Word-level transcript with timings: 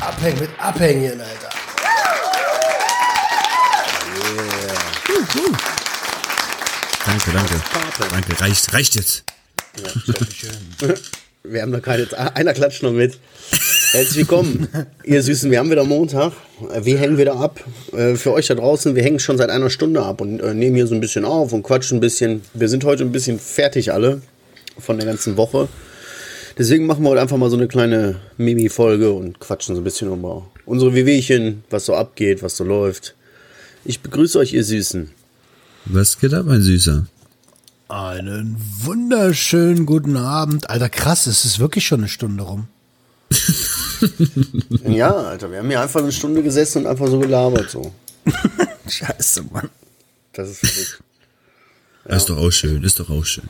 Abhängen 0.00 0.40
mit 0.40 0.50
Abhängen, 0.58 1.20
Alter. 1.20 1.48
Danke, 7.06 7.30
danke. 7.32 7.60
Danke, 8.10 8.40
reicht, 8.40 8.74
reicht 8.74 8.94
jetzt. 8.96 9.24
Wir 11.44 11.62
haben 11.62 11.72
da 11.72 11.78
gerade 11.78 12.02
jetzt 12.02 12.14
einer 12.14 12.52
klatscht 12.52 12.82
noch 12.82 12.92
mit. 12.92 13.18
Herzlich 13.92 14.16
willkommen, 14.18 14.68
ihr 15.04 15.22
Süßen. 15.22 15.50
Wir 15.50 15.58
haben 15.60 15.70
wieder 15.70 15.84
Montag. 15.84 16.32
Wir 16.82 16.98
hängen 16.98 17.16
wieder 17.16 17.36
ab. 17.36 17.64
Äh, 17.92 18.16
Für 18.16 18.32
euch 18.32 18.46
da 18.46 18.54
draußen, 18.54 18.94
wir 18.94 19.02
hängen 19.02 19.18
schon 19.18 19.38
seit 19.38 19.48
einer 19.48 19.70
Stunde 19.70 20.02
ab 20.02 20.20
und 20.20 20.40
äh, 20.40 20.52
nehmen 20.52 20.76
hier 20.76 20.86
so 20.86 20.94
ein 20.94 21.00
bisschen 21.00 21.24
auf 21.24 21.52
und 21.54 21.62
quatschen 21.62 21.96
ein 21.96 22.00
bisschen. 22.00 22.42
Wir 22.52 22.68
sind 22.68 22.84
heute 22.84 23.04
ein 23.04 23.12
bisschen 23.12 23.38
fertig 23.38 23.92
alle 23.92 24.20
von 24.78 24.98
der 24.98 25.06
ganzen 25.06 25.38
Woche. 25.38 25.68
Deswegen 26.58 26.86
machen 26.86 27.02
wir 27.02 27.10
heute 27.10 27.22
einfach 27.22 27.38
mal 27.38 27.48
so 27.48 27.56
eine 27.56 27.66
kleine 27.68 28.16
Mimi-Folge 28.36 29.10
und 29.12 29.40
quatschen 29.40 29.74
so 29.74 29.80
ein 29.80 29.84
bisschen 29.84 30.12
über 30.12 30.46
unsere 30.66 30.94
Wehwehchen, 30.94 31.64
was 31.70 31.86
so 31.86 31.94
abgeht, 31.94 32.42
was 32.42 32.56
so 32.58 32.64
läuft. 32.64 33.14
Ich 33.84 34.00
begrüße 34.00 34.38
euch, 34.38 34.52
ihr 34.52 34.64
Süßen. 34.64 35.10
Was 35.86 36.18
geht 36.20 36.34
ab, 36.34 36.44
mein 36.46 36.60
Süßer? 36.60 37.06
Einen 37.88 38.56
wunderschönen 38.82 39.86
guten 39.86 40.18
Abend. 40.18 40.68
Alter, 40.68 40.90
krass, 40.90 41.26
es 41.26 41.46
ist 41.46 41.58
wirklich 41.58 41.86
schon 41.86 42.00
eine 42.00 42.08
Stunde 42.08 42.42
rum. 42.42 42.66
Ja, 44.86 45.14
Alter, 45.14 45.50
wir 45.50 45.58
haben 45.58 45.68
hier 45.68 45.80
einfach 45.80 46.00
eine 46.00 46.12
Stunde 46.12 46.42
gesessen 46.42 46.82
und 46.82 46.86
einfach 46.86 47.08
so 47.08 47.18
gelabert. 47.18 47.70
So. 47.70 47.92
Scheiße, 48.88 49.44
Mann. 49.50 49.68
Das 50.32 50.50
ist 50.50 50.58
verrückt. 50.58 51.02
Ist 52.04 52.28
doch 52.28 52.38
auch 52.38 52.50
schön, 52.50 52.82
ist 52.84 52.98
doch 53.00 53.10
auch 53.10 53.24
schön. 53.24 53.48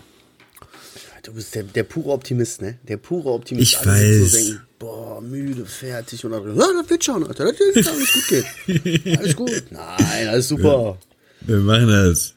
Du 1.22 1.34
bist 1.34 1.54
der, 1.54 1.62
der 1.62 1.82
pure 1.82 2.10
Optimist, 2.10 2.62
ne? 2.62 2.78
Der 2.88 2.96
pure 2.96 3.30
Optimist. 3.30 3.74
Ich 3.74 3.86
weiß. 3.86 4.30
So 4.30 4.36
denken, 4.36 4.60
boah, 4.78 5.20
müde, 5.20 5.66
fertig. 5.66 6.24
Und 6.24 6.32
dann, 6.32 6.56
ja, 6.56 6.66
das 6.80 6.88
wird 6.88 7.04
schon, 7.04 7.26
Alter. 7.26 7.52
Das 7.52 7.58
wird 7.60 7.84
schon, 7.84 7.94
alles 7.94 8.12
gut 8.12 8.28
geht. 8.66 9.18
Alles 9.18 9.36
gut. 9.36 9.64
Nein, 9.70 10.28
alles 10.28 10.48
super. 10.48 10.98
Wir 11.42 11.58
machen 11.58 11.88
das. 11.88 12.34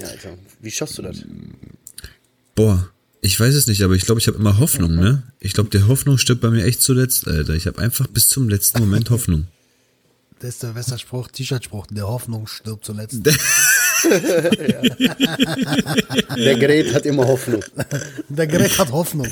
Ja, 0.00 0.08
Alter. 0.08 0.38
Wie 0.60 0.70
schaffst 0.70 0.98
du 0.98 1.02
das? 1.02 1.18
Boah, 2.54 2.88
ich 3.20 3.38
weiß 3.38 3.54
es 3.54 3.66
nicht, 3.66 3.82
aber 3.82 3.94
ich 3.94 4.06
glaube, 4.06 4.20
ich 4.20 4.26
habe 4.26 4.38
immer 4.38 4.58
Hoffnung, 4.58 4.94
ne? 4.94 5.22
Ich 5.42 5.54
glaube, 5.54 5.70
die 5.70 5.82
Hoffnung 5.82 6.18
stirbt 6.18 6.42
bei 6.42 6.50
mir 6.50 6.64
echt 6.64 6.82
zuletzt, 6.82 7.26
Alter. 7.26 7.54
Ich 7.54 7.66
habe 7.66 7.80
einfach 7.80 8.06
bis 8.06 8.28
zum 8.28 8.48
letzten 8.48 8.80
Moment 8.80 9.10
Hoffnung. 9.10 9.46
Das 10.42 10.50
ist 10.54 10.62
der 10.62 10.74
Westerspruch, 10.74 11.28
T-Shirt-Spruch. 11.28 11.88
Der 11.90 12.08
Hoffnung 12.08 12.46
stirbt 12.46 12.86
zuletzt. 12.86 13.20
Der 16.34 16.54
Gerät 16.58 16.94
hat 16.94 17.04
immer 17.04 17.26
Hoffnung. 17.26 17.62
Der 18.30 18.46
Gerät 18.46 18.78
hat 18.78 18.90
Hoffnung. 18.90 19.28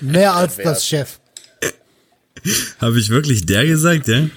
Mehr 0.00 0.34
als 0.34 0.56
das 0.56 0.86
Chef. 0.86 1.18
Habe 2.80 2.98
ich 2.98 3.10
wirklich 3.10 3.44
der 3.44 3.66
gesagt, 3.66 4.08
ja? 4.08 4.30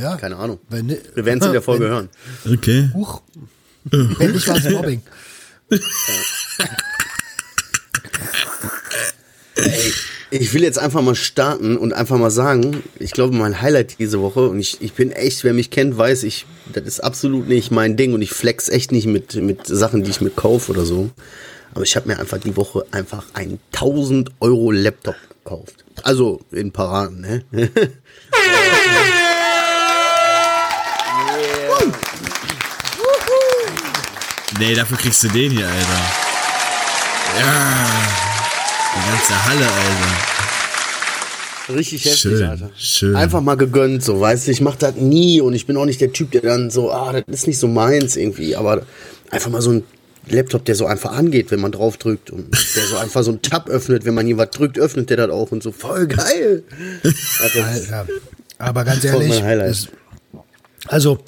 Ja. 0.00 0.16
Keine 0.16 0.36
Ahnung. 0.36 0.60
Wenn, 0.68 0.90
Wir 0.90 1.24
werden 1.24 1.40
es 1.40 1.46
in 1.46 1.52
der 1.52 1.62
Folge 1.62 1.88
hören. 1.88 2.08
Okay. 2.48 2.90
Huch. 2.94 3.22
Wenn 3.86 4.30
nicht, 4.30 4.46
war 4.46 4.56
es 4.56 4.70
Mobbing. 4.70 5.02
Ich 10.30 10.54
will 10.54 10.62
jetzt 10.62 10.78
einfach 10.78 11.02
mal 11.02 11.16
starten 11.16 11.76
und 11.76 11.92
einfach 11.92 12.16
mal 12.16 12.30
sagen, 12.30 12.82
ich 12.98 13.10
glaube, 13.10 13.34
mein 13.34 13.60
Highlight 13.60 13.98
diese 13.98 14.20
Woche, 14.20 14.48
und 14.48 14.60
ich, 14.60 14.80
ich 14.80 14.92
bin 14.92 15.10
echt, 15.10 15.42
wer 15.42 15.52
mich 15.52 15.70
kennt, 15.70 15.98
weiß, 15.98 16.22
ich, 16.22 16.46
das 16.72 16.84
ist 16.84 17.00
absolut 17.00 17.48
nicht 17.48 17.70
mein 17.72 17.96
Ding 17.96 18.14
und 18.14 18.22
ich 18.22 18.30
flex 18.30 18.68
echt 18.68 18.92
nicht 18.92 19.06
mit, 19.06 19.34
mit 19.34 19.66
Sachen, 19.66 20.04
die 20.04 20.10
ich 20.10 20.20
mir 20.20 20.30
kaufe 20.30 20.70
oder 20.70 20.84
so. 20.84 21.10
Aber 21.74 21.82
ich 21.82 21.96
habe 21.96 22.08
mir 22.08 22.18
einfach 22.18 22.38
die 22.38 22.56
Woche 22.56 22.84
einfach 22.90 23.24
einen 23.34 23.58
1000 23.72 24.30
Euro 24.40 24.70
Laptop 24.70 25.16
gekauft. 25.44 25.84
Also 26.02 26.40
in 26.52 26.70
Paraden, 26.72 27.20
ne? 27.20 27.44
Nee, 34.58 34.74
dafür 34.74 34.98
kriegst 34.98 35.22
du 35.22 35.28
den 35.28 35.52
hier, 35.52 35.66
Alter. 35.66 36.00
Ja. 37.38 38.29
Die 38.94 39.10
ganze 39.10 39.44
Halle, 39.46 39.66
Alter. 39.66 40.16
Richtig 41.76 42.04
heftig, 42.04 42.20
Schön, 42.20 42.42
Alter. 42.42 42.70
schön. 42.76 43.14
Einfach 43.16 43.40
mal 43.40 43.54
gegönnt, 43.56 44.02
so, 44.02 44.20
weißt 44.20 44.46
du, 44.48 44.50
ich 44.50 44.60
mach 44.60 44.74
das 44.76 44.96
nie 44.96 45.40
und 45.40 45.54
ich 45.54 45.66
bin 45.66 45.76
auch 45.76 45.84
nicht 45.84 46.00
der 46.00 46.12
Typ, 46.12 46.32
der 46.32 46.40
dann 46.42 46.68
so, 46.70 46.90
ah, 46.90 47.12
das 47.12 47.22
ist 47.28 47.46
nicht 47.46 47.58
so 47.60 47.68
meins 47.68 48.16
irgendwie, 48.16 48.56
aber 48.56 48.82
einfach 49.30 49.50
mal 49.50 49.62
so 49.62 49.70
ein 49.74 49.84
Laptop, 50.28 50.64
der 50.64 50.74
so 50.74 50.86
einfach 50.86 51.12
angeht, 51.12 51.52
wenn 51.52 51.60
man 51.60 51.70
drauf 51.70 51.96
drückt 51.96 52.30
und 52.30 52.52
der 52.76 52.82
so 52.86 52.96
einfach 52.96 53.22
so 53.22 53.30
einen 53.30 53.42
Tab 53.42 53.68
öffnet, 53.68 54.04
wenn 54.04 54.14
man 54.14 54.26
hier 54.26 54.36
was 54.36 54.50
drückt, 54.50 54.78
öffnet 54.80 55.10
der 55.10 55.16
das 55.18 55.30
auch 55.30 55.52
und 55.52 55.62
so, 55.62 55.70
voll 55.70 56.08
geil. 56.08 56.64
Alter, 57.42 57.64
Alter. 57.66 58.06
Aber 58.58 58.84
ganz 58.84 59.04
ehrlich, 59.04 59.28
mein 59.28 59.44
Highlight. 59.44 59.70
es- 59.70 59.88
also 60.88 61.18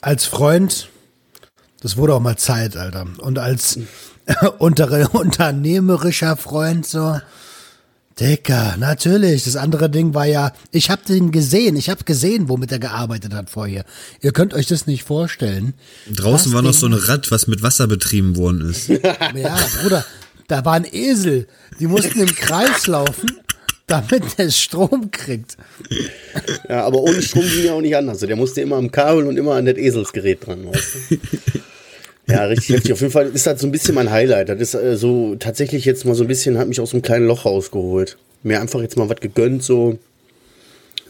als 0.00 0.24
Freund, 0.24 0.88
das 1.80 1.96
wurde 1.96 2.14
auch 2.14 2.20
mal 2.20 2.36
Zeit, 2.36 2.76
Alter. 2.76 3.06
Und 3.18 3.38
als 3.38 3.78
unter, 4.58 5.14
unternehmerischer 5.14 6.36
Freund 6.36 6.86
so, 6.86 7.18
Dicker, 8.20 8.76
natürlich. 8.78 9.44
Das 9.44 9.56
andere 9.56 9.90
Ding 9.90 10.14
war 10.14 10.26
ja, 10.26 10.52
ich 10.70 10.88
habe 10.88 11.02
den 11.06 11.32
gesehen, 11.32 11.74
ich 11.76 11.90
habe 11.90 12.04
gesehen, 12.04 12.48
womit 12.48 12.70
er 12.70 12.78
gearbeitet 12.78 13.34
hat 13.34 13.50
vorher. 13.50 13.84
Ihr 14.20 14.32
könnt 14.32 14.54
euch 14.54 14.66
das 14.66 14.86
nicht 14.86 15.02
vorstellen. 15.02 15.74
Draußen 16.14 16.52
war 16.52 16.62
noch 16.62 16.74
so 16.74 16.86
ein 16.86 16.94
Rad, 16.94 17.32
was 17.32 17.48
mit 17.48 17.62
Wasser 17.62 17.88
betrieben 17.88 18.36
worden 18.36 18.70
ist. 18.70 18.88
Ja, 19.34 19.58
Bruder, 19.82 20.04
da 20.46 20.64
war 20.64 20.74
ein 20.74 20.86
Esel. 20.90 21.48
Die 21.80 21.86
mussten 21.86 22.20
im 22.20 22.32
Kreis 22.34 22.86
laufen, 22.86 23.30
damit 23.86 24.38
der 24.38 24.50
Strom 24.50 25.10
kriegt. 25.10 25.56
ja, 26.68 26.84
aber 26.84 27.00
ohne 27.00 27.20
Strom 27.20 27.42
ging 27.42 27.64
ja 27.64 27.72
auch 27.72 27.80
nicht 27.80 27.96
anders. 27.96 28.20
Der 28.20 28.36
musste 28.36 28.60
immer 28.60 28.76
am 28.76 28.92
Kabel 28.92 29.26
und 29.26 29.36
immer 29.36 29.54
an 29.54 29.64
das 29.66 29.76
Eselsgerät 29.76 30.46
dran, 30.46 30.66
weißt 30.66 30.94
du? 31.10 31.18
Ja, 32.26 32.44
richtig 32.44 32.76
heftig. 32.76 32.92
Auf 32.92 33.00
jeden 33.00 33.12
Fall 33.12 33.26
ist 33.28 33.46
das 33.46 33.60
so 33.60 33.66
ein 33.66 33.72
bisschen 33.72 33.94
mein 33.94 34.10
Highlight. 34.10 34.48
Das 34.48 34.60
ist 34.60 34.74
äh, 34.74 34.96
so 34.96 35.36
tatsächlich 35.36 35.84
jetzt 35.84 36.04
mal 36.04 36.14
so 36.14 36.24
ein 36.24 36.28
bisschen, 36.28 36.58
hat 36.58 36.68
mich 36.68 36.80
aus 36.80 36.92
einem 36.92 37.02
kleinen 37.02 37.26
Loch 37.26 37.44
rausgeholt. 37.44 38.16
Mir 38.42 38.60
einfach 38.60 38.80
jetzt 38.80 38.96
mal 38.96 39.08
was 39.08 39.20
gegönnt, 39.20 39.62
so. 39.62 39.98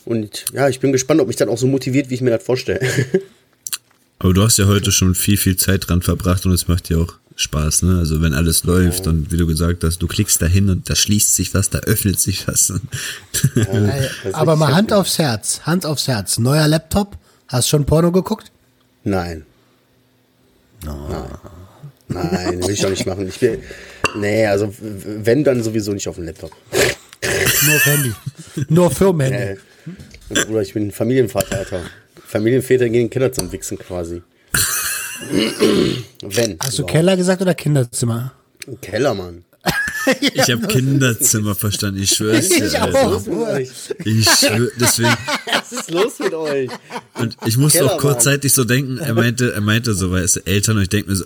Und 0.04 0.47
ja, 0.52 0.69
ich 0.69 0.80
bin 0.80 0.92
gespannt, 0.92 1.20
ob 1.20 1.28
mich 1.28 1.36
das 1.36 1.48
auch 1.48 1.58
so 1.58 1.66
motiviert, 1.66 2.10
wie 2.10 2.14
ich 2.14 2.20
mir 2.20 2.30
das 2.30 2.44
vorstelle. 2.44 2.80
Aber 4.19 4.32
du 4.32 4.42
hast 4.42 4.58
ja 4.58 4.66
heute 4.66 4.92
schon 4.92 5.14
viel, 5.14 5.36
viel 5.36 5.56
Zeit 5.56 5.88
dran 5.88 6.02
verbracht 6.02 6.47
und 6.47 6.52
es 6.52 6.69
macht 6.69 6.88
dir 6.88 6.98
auch 6.98 7.14
Spaß, 7.36 7.82
ne? 7.82 7.98
Also 7.98 8.22
wenn 8.22 8.32
alles 8.32 8.64
läuft 8.64 9.06
und 9.06 9.32
wie 9.32 9.36
du 9.36 9.46
gesagt 9.46 9.82
hast, 9.82 9.98
du 9.98 10.06
klickst 10.06 10.41
da 10.41 10.46
hin 10.46 10.70
und 10.70 10.88
da 10.88 10.94
schließt 10.94 11.34
sich 11.34 11.52
was, 11.52 11.69
da 11.69 11.81
öffnet 11.81 12.20
sich 12.20 12.46
was. 12.46 12.72
Ey, 13.54 14.08
aber 14.32 14.54
mal 14.54 14.72
Hand 14.72 14.92
aufs 14.92 15.19
Herz, 15.19 15.62
Hand 15.64 15.84
aufs 15.84 16.06
Herz. 16.06 16.38
Neuer 16.38 16.69
Laptop, 16.69 17.19
hast 17.48 17.69
schon 17.69 17.86
Porno 17.86 18.12
geguckt? 18.12 18.52
Nein. 19.02 19.44
Nein, 20.84 22.28
Nein, 22.31 22.62
will 22.62 22.71
ich 22.71 22.84
auch 22.84 22.91
nicht 22.91 23.06
machen. 23.06 23.27
Ich 23.28 23.41
will, 23.41 23.62
nee, 24.17 24.47
also 24.47 24.72
wenn, 24.78 25.43
dann 25.45 25.62
sowieso 25.62 25.93
nicht 25.93 26.06
auf 26.09 26.17
dem 26.17 26.25
Laptop. 26.25 26.53
Nur 27.67 27.77
auf 27.77 27.87
Handy. 27.87 28.12
Nur 28.69 28.91
Firmenhandy. 28.91 29.61
Äh, 30.31 30.44
Bruder, 30.47 30.62
ich 30.62 30.75
bin 30.75 30.91
Familienvater, 30.91 31.59
Alter. 31.59 31.81
Familienväter 32.27 32.87
gehen 32.87 32.94
in 32.94 33.06
den 33.06 33.11
Keller 33.11 33.33
zum 33.33 33.50
Wichsen 33.53 33.78
quasi. 33.78 34.23
Wenn. 36.23 36.59
Hast 36.61 36.78
du 36.78 36.83
überhaupt. 36.83 36.91
Keller 36.93 37.17
gesagt 37.17 37.43
oder 37.43 37.55
Kinderzimmer? 37.55 38.33
Keller, 38.81 39.15
Mann. 39.15 39.44
Ich 40.34 40.50
habe 40.50 40.66
Kinderzimmer 40.66 41.54
verstanden, 41.54 42.03
ich 42.03 42.10
schwör's 42.10 42.49
dir, 42.49 42.67
Ich 42.67 42.81
Alter. 42.81 43.06
auch. 43.08 43.23
Ich 44.05 44.25
schwör, 44.29 44.69
deswegen, 44.81 45.17
Was 45.52 45.73
ist 45.73 45.90
los 45.90 46.19
mit 46.19 46.34
euch? 46.34 46.70
und 47.14 47.37
ich 47.46 47.56
musste 47.56 47.79
Keller, 47.79 47.94
auch 47.94 47.99
kurzzeitig 47.99 48.52
so 48.52 48.64
denken, 48.64 48.99
er 48.99 49.14
meinte, 49.14 49.52
er 49.52 49.61
meinte 49.61 49.94
so, 49.94 50.11
weißt 50.11 50.37
du, 50.37 50.40
Eltern, 50.46 50.76
und 50.76 50.82
ich 50.84 50.88
denke 50.88 51.11
mir 51.11 51.17
so, 51.17 51.25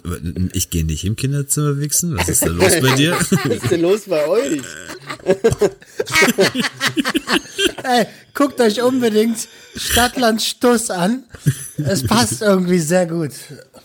ich 0.53 0.70
gehe 0.70 0.85
nicht 0.85 1.05
im 1.05 1.17
Kinderzimmer 1.17 1.79
wichsen, 1.79 2.17
was 2.17 2.29
ist 2.29 2.43
da 2.43 2.49
los 2.49 2.73
bei 2.81 2.94
dir? 2.94 3.12
Was 3.19 3.62
ist 3.62 3.70
denn 3.70 3.81
los 3.82 4.00
bei 4.06 4.26
euch? 4.26 4.61
Ey, 7.82 8.06
guckt 8.35 8.61
euch 8.61 8.82
unbedingt 8.82 9.38
Stadtland 9.76 10.43
Stuss 10.43 10.91
an. 10.91 11.25
Es 11.76 12.06
passt 12.06 12.43
irgendwie 12.43 12.79
sehr 12.81 13.06
gut. 13.06 13.32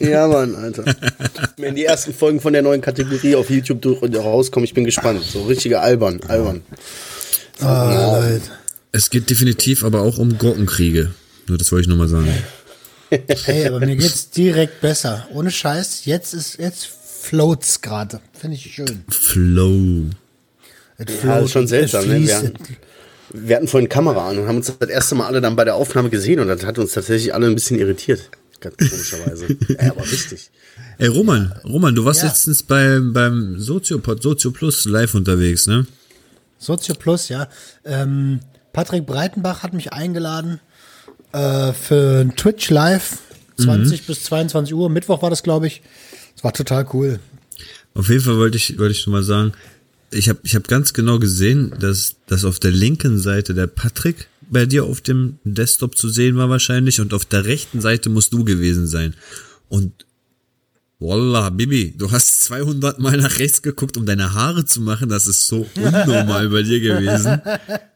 Ja, 0.03 0.27
Mann, 0.27 0.55
Alter. 0.55 0.83
Wenn 1.57 1.75
die 1.75 1.85
ersten 1.85 2.13
Folgen 2.13 2.41
von 2.41 2.53
der 2.53 2.61
neuen 2.61 2.81
Kategorie 2.81 3.35
auf 3.35 3.49
YouTube 3.49 3.81
durch 3.81 4.01
rauskommen, 4.01 4.65
ich 4.65 4.73
bin 4.73 4.83
gespannt. 4.83 5.23
So 5.23 5.43
richtige 5.43 5.79
albern, 5.79 6.19
albern. 6.27 6.61
Oh, 7.61 7.65
Leute. 7.65 8.41
Es 8.91 9.09
geht 9.09 9.29
definitiv 9.29 9.83
aber 9.83 10.01
auch 10.01 10.17
um 10.17 10.37
Gurkenkriege. 10.37 11.11
Nur 11.47 11.57
das 11.57 11.71
wollte 11.71 11.83
ich 11.83 11.87
nochmal 11.87 12.09
sagen. 12.09 12.27
Ey, 13.09 13.67
aber 13.67 13.79
mir 13.79 13.95
geht's 13.95 14.29
direkt 14.29 14.81
besser. 14.81 15.27
Ohne 15.33 15.51
Scheiß, 15.51 16.05
jetzt 16.05 16.33
ist, 16.33 16.59
jetzt 16.59 16.87
floats 17.21 17.81
gerade. 17.81 18.19
Finde 18.33 18.57
ich 18.57 18.73
schön. 18.73 19.03
Flow. 19.09 20.09
Es 20.97 21.23
Ja, 21.23 21.35
das 21.35 21.45
ist 21.45 21.51
schon 21.51 21.67
seltsam, 21.67 22.07
ne? 22.07 22.27
Wir 22.27 22.37
hatten, 22.37 22.53
wir 23.33 23.55
hatten 23.55 23.67
vorhin 23.67 23.89
Kamera 23.89 24.29
an 24.29 24.39
und 24.39 24.47
haben 24.47 24.57
uns 24.57 24.73
das 24.77 24.89
erste 24.89 25.15
Mal 25.15 25.27
alle 25.27 25.41
dann 25.41 25.55
bei 25.55 25.63
der 25.63 25.75
Aufnahme 25.75 26.09
gesehen 26.09 26.39
und 26.39 26.47
das 26.47 26.65
hat 26.65 26.77
uns 26.77 26.93
tatsächlich 26.93 27.33
alle 27.33 27.47
ein 27.47 27.55
bisschen 27.55 27.79
irritiert. 27.79 28.29
Ganz 28.63 28.75
komischerweise. 28.77 29.47
ja, 29.69 29.91
aber 29.91 30.01
richtig. 30.01 30.49
Ey, 30.97 31.07
Roman, 31.07 31.53
Roman, 31.63 31.93
du 31.95 32.05
warst 32.05 32.21
Ja. 32.21 32.27
letztens 32.29 32.63
beim, 32.63 33.13
beim 33.13 33.59
Soziopod, 33.59 34.21
Sozio 34.23 34.51
Plus 34.51 34.85
live 34.85 35.13
unterwegs, 35.15 35.67
ne? 35.67 35.85
Sozio 36.57 36.95
Plus, 36.95 37.29
ja. 37.29 37.47
Ähm, 37.85 38.39
Patrick 38.71 39.05
Breitenbach 39.05 39.63
hat 39.63 39.73
mich 39.73 39.93
eingeladen 39.93 40.59
äh, 41.33 41.73
für 41.73 42.21
ein 42.21 42.35
Twitch 42.35 42.69
Live, 42.69 43.19
20 43.59 44.07
bis 44.07 44.23
22 44.23 44.73
Uhr. 44.73 44.89
Mittwoch 44.89 45.21
war 45.21 45.29
das, 45.29 45.43
glaube 45.43 45.67
ich. 45.67 45.81
Das 46.35 46.43
war 46.43 46.53
total 46.53 46.87
cool. 46.93 47.19
Auf 47.93 48.09
jeden 48.09 48.21
Fall 48.21 48.37
wollte 48.37 48.57
ich, 48.57 48.79
wollte 48.79 48.93
ich 48.93 49.01
schon 49.01 49.13
mal 49.13 49.23
sagen, 49.23 49.53
ich 50.09 50.29
habe 50.29 50.39
ich 50.43 50.55
hab 50.55 50.67
ganz 50.67 50.93
genau 50.93 51.19
gesehen, 51.19 51.73
dass, 51.79 52.15
dass 52.27 52.45
auf 52.45 52.59
der 52.59 52.71
linken 52.71 53.19
Seite 53.19 53.53
der 53.53 53.67
Patrick 53.67 54.27
bei 54.53 54.65
dir 54.65 54.85
auf 54.85 55.01
dem 55.01 55.39
Desktop 55.43 55.97
zu 55.97 56.07
sehen 56.09 56.37
war 56.37 56.49
wahrscheinlich 56.49 57.01
und 57.01 57.13
auf 57.13 57.25
der 57.25 57.45
rechten 57.45 57.81
Seite 57.81 58.09
musst 58.09 58.31
du 58.31 58.43
gewesen 58.45 58.87
sein. 58.87 59.13
Und 59.67 60.05
Wallah, 60.99 61.49
Bibi, 61.49 61.93
du 61.97 62.11
hast 62.11 62.43
200 62.45 62.99
Mal 62.99 63.17
nach 63.17 63.39
rechts 63.39 63.61
geguckt, 63.61 63.97
um 63.97 64.05
deine 64.05 64.33
Haare 64.33 64.63
zu 64.63 64.79
machen. 64.79 65.09
Das 65.09 65.27
ist 65.27 65.45
so 65.47 65.67
unnormal 65.75 66.47
bei 66.47 66.61
dir 66.63 66.79
gewesen. 66.79 67.41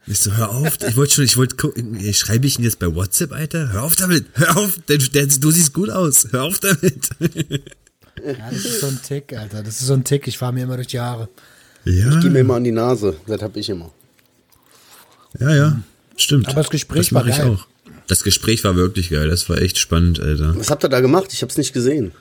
Ich 0.07 0.19
so, 0.19 0.33
hör 0.33 0.50
auf, 0.50 0.77
ich 0.86 0.98
wollte 0.98 1.13
schon, 1.13 1.24
ich 1.24 1.38
wollte 1.38 1.56
gucken, 1.56 1.95
ey, 1.95 2.13
schreibe 2.13 2.48
ich 2.48 2.60
ihn 2.60 2.65
jetzt 2.65 2.80
bei 2.80 2.94
WhatsApp, 2.94 3.31
Alter? 3.31 3.71
Hör 3.71 3.83
auf 3.83 3.95
damit, 3.95 4.25
hör 4.33 4.57
auf, 4.57 4.77
der, 4.89 4.98
der, 4.98 5.27
du 5.27 5.51
siehst 5.51 5.74
gut 5.74 5.89
aus, 5.89 6.27
hör 6.31 6.44
auf 6.44 6.60
damit. 6.60 7.10
Ja, 8.25 8.50
das 8.50 8.65
ist 8.65 8.81
so 8.81 8.88
ein 8.88 9.00
Tick, 9.01 9.31
Alter. 9.38 9.63
Das 9.63 9.80
ist 9.80 9.88
so 9.88 9.94
ein 9.94 10.03
Tick. 10.03 10.27
Ich 10.27 10.38
fahre 10.38 10.51
mir 10.51 10.63
immer 10.63 10.75
durch 10.75 10.88
die 10.88 11.00
Haare. 11.00 11.30
Ja, 11.86 12.10
Ich 12.12 12.19
gehe 12.21 12.30
mir 12.31 12.39
immer 12.39 12.56
an 12.56 12.63
die 12.63 12.71
Nase. 12.71 13.15
Das 13.27 13.42
habe 13.42 13.57
ich 13.60 13.69
immer. 13.69 13.92
ja, 15.39 15.56
ja, 15.56 15.80
stimmt. 16.22 16.48
Aber 16.48 16.62
das 16.62 16.69
Gespräch 16.69 17.10
das 17.10 17.14
war 17.14 17.28
ich 17.28 17.38
geil. 17.38 17.50
auch. 17.52 17.68
Das 18.08 18.24
Gespräch 18.24 18.64
war 18.64 18.75
wirklich 18.75 19.10
geil, 19.10 19.30
das 19.30 19.50
war 19.50 19.58
echt 19.58 19.78
spannend, 19.78 20.19
Alter. 20.22 20.58
Was 20.58 20.69
habt 20.72 20.84
ihr 20.84 20.90
da 20.90 21.02
gemacht? 21.02 21.34
Ich 21.34 21.42
habe 21.42 21.52
es 21.52 21.58
nicht 21.58 21.74
gesehen. 21.74 22.14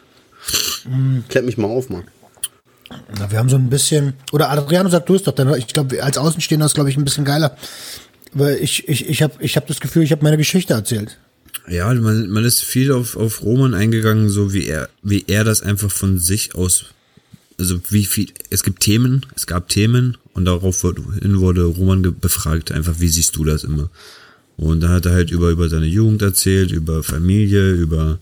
Klärt 1.28 1.44
mich 1.44 1.58
mal 1.58 1.68
auf, 1.68 1.88
Mann. 1.90 2.04
Na, 3.18 3.30
wir 3.30 3.38
haben 3.38 3.48
so 3.48 3.56
ein 3.56 3.68
bisschen, 3.68 4.14
oder 4.32 4.50
Adriano 4.50 4.88
sagt 4.88 5.08
du 5.08 5.14
es 5.14 5.22
doch, 5.24 5.32
denn 5.34 5.52
ich 5.54 5.68
glaube, 5.68 6.02
als 6.02 6.18
Außenstehender 6.18 6.66
ist 6.66 6.74
glaube 6.74 6.90
ich 6.90 6.96
ein 6.96 7.04
bisschen 7.04 7.24
geiler. 7.24 7.56
Weil 8.32 8.56
ich, 8.56 8.88
ich, 8.88 9.08
ich 9.08 9.22
habe 9.22 9.34
ich 9.40 9.56
hab 9.56 9.66
das 9.66 9.80
Gefühl, 9.80 10.02
ich 10.02 10.12
habe 10.12 10.22
meine 10.22 10.36
Geschichte 10.36 10.74
erzählt. 10.74 11.18
Ja, 11.68 11.92
man, 11.94 12.28
man 12.28 12.44
ist 12.44 12.64
viel 12.64 12.92
auf, 12.92 13.16
auf 13.16 13.42
Roman 13.42 13.74
eingegangen, 13.74 14.28
so 14.28 14.52
wie 14.52 14.66
er, 14.66 14.88
wie 15.02 15.24
er 15.26 15.42
das 15.42 15.62
einfach 15.62 15.90
von 15.90 16.18
sich 16.18 16.54
aus, 16.54 16.86
also 17.58 17.80
wie 17.90 18.04
viel, 18.04 18.28
es 18.50 18.62
gibt 18.62 18.80
Themen, 18.80 19.24
es 19.34 19.46
gab 19.46 19.68
Themen 19.68 20.16
und 20.36 20.44
daraufhin 20.44 21.40
wurde 21.40 21.64
Roman 21.64 22.02
befragt, 22.20 22.70
einfach 22.70 23.00
wie 23.00 23.08
siehst 23.08 23.34
du 23.36 23.44
das 23.44 23.64
immer? 23.64 23.88
Und 24.58 24.80
da 24.82 24.90
hat 24.90 25.06
er 25.06 25.12
halt 25.12 25.30
über, 25.30 25.48
über 25.48 25.70
seine 25.70 25.86
Jugend 25.86 26.20
erzählt, 26.20 26.72
über 26.72 27.02
Familie, 27.02 27.72
über, 27.72 28.18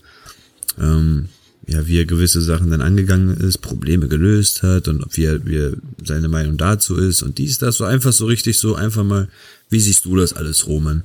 ähm, 0.79 1.27
ja, 1.67 1.85
wie 1.87 1.99
er 1.99 2.05
gewisse 2.05 2.41
Sachen 2.41 2.71
dann 2.71 2.81
angegangen 2.81 3.35
ist, 3.35 3.57
Probleme 3.57 4.07
gelöst 4.07 4.63
hat 4.63 4.87
und 4.87 5.05
wie 5.17 5.25
er, 5.25 5.45
wie 5.45 5.57
er 5.57 5.73
seine 6.05 6.29
Meinung 6.29 6.55
dazu 6.55 6.95
ist 6.95 7.21
und 7.21 7.37
dies, 7.37 7.57
das, 7.57 7.75
so 7.75 7.83
einfach 7.83 8.13
so 8.13 8.27
richtig 8.27 8.57
so, 8.59 8.75
einfach 8.75 9.03
mal, 9.03 9.27
wie 9.69 9.81
siehst 9.81 10.05
du 10.05 10.15
das 10.15 10.31
alles, 10.31 10.67
Roman? 10.67 11.03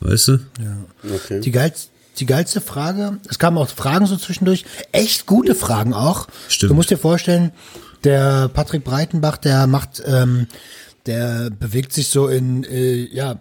Weißt 0.00 0.28
du? 0.28 0.38
Okay. 1.14 1.40
Die, 1.40 1.50
geilst, 1.50 1.90
die 2.18 2.26
geilste 2.26 2.60
Frage, 2.60 3.18
es 3.26 3.38
kamen 3.38 3.56
auch 3.56 3.70
Fragen 3.70 4.04
so 4.04 4.18
zwischendurch, 4.18 4.66
echt 4.92 5.24
gute 5.24 5.54
Fragen 5.54 5.94
auch. 5.94 6.28
Stimmt. 6.48 6.70
Du 6.72 6.74
musst 6.74 6.90
dir 6.90 6.98
vorstellen, 6.98 7.52
der 8.04 8.48
Patrick 8.48 8.84
Breitenbach, 8.84 9.36
der 9.36 9.66
macht, 9.66 10.02
ähm, 10.06 10.46
der 11.06 11.50
bewegt 11.50 11.92
sich 11.92 12.08
so 12.08 12.28
in, 12.28 12.64
äh, 12.64 13.06
ja, 13.12 13.38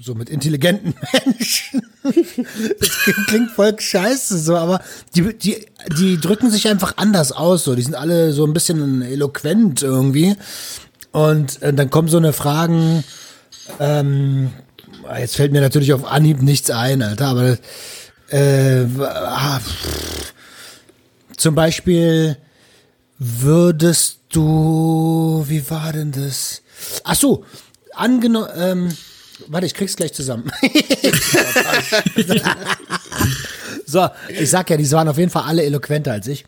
so 0.00 0.14
mit 0.14 0.30
intelligenten 0.30 0.94
Menschen. 1.26 1.82
das 2.02 3.16
klingt 3.26 3.50
voll 3.50 3.78
scheiße, 3.78 4.38
so, 4.38 4.56
aber 4.56 4.80
die, 5.14 5.34
die, 5.36 5.66
die 5.98 6.18
drücken 6.18 6.50
sich 6.50 6.68
einfach 6.68 6.94
anders 6.96 7.32
aus, 7.32 7.64
so. 7.64 7.74
Die 7.74 7.82
sind 7.82 7.94
alle 7.94 8.32
so 8.32 8.46
ein 8.46 8.54
bisschen 8.54 9.02
eloquent 9.02 9.82
irgendwie. 9.82 10.36
Und 11.12 11.60
äh, 11.62 11.72
dann 11.72 11.90
kommen 11.90 12.08
so 12.08 12.16
eine 12.16 12.32
Fragen, 12.32 13.04
ähm, 13.78 14.50
jetzt 15.18 15.36
fällt 15.36 15.52
mir 15.52 15.60
natürlich 15.60 15.92
auf 15.92 16.04
Anhieb 16.04 16.40
nichts 16.40 16.70
ein, 16.70 17.02
Alter, 17.02 17.26
aber 17.26 17.58
äh, 18.28 18.86
ah, 19.00 19.58
pff. 19.58 20.32
zum 21.36 21.54
Beispiel 21.54 22.36
würdest 23.20 24.18
du, 24.30 25.44
wie 25.46 25.70
war 25.70 25.92
denn 25.92 26.10
das? 26.10 26.62
Ach 27.04 27.14
so, 27.14 27.44
angenommen, 27.94 28.48
ähm, 28.56 28.88
warte, 29.46 29.66
ich 29.66 29.74
krieg's 29.74 29.94
gleich 29.94 30.14
zusammen. 30.14 30.50
so, 33.86 34.08
ich 34.28 34.50
sag 34.50 34.70
ja, 34.70 34.76
die 34.78 34.90
waren 34.90 35.08
auf 35.08 35.18
jeden 35.18 35.30
Fall 35.30 35.44
alle 35.44 35.62
eloquenter 35.62 36.12
als 36.12 36.26
ich. 36.26 36.46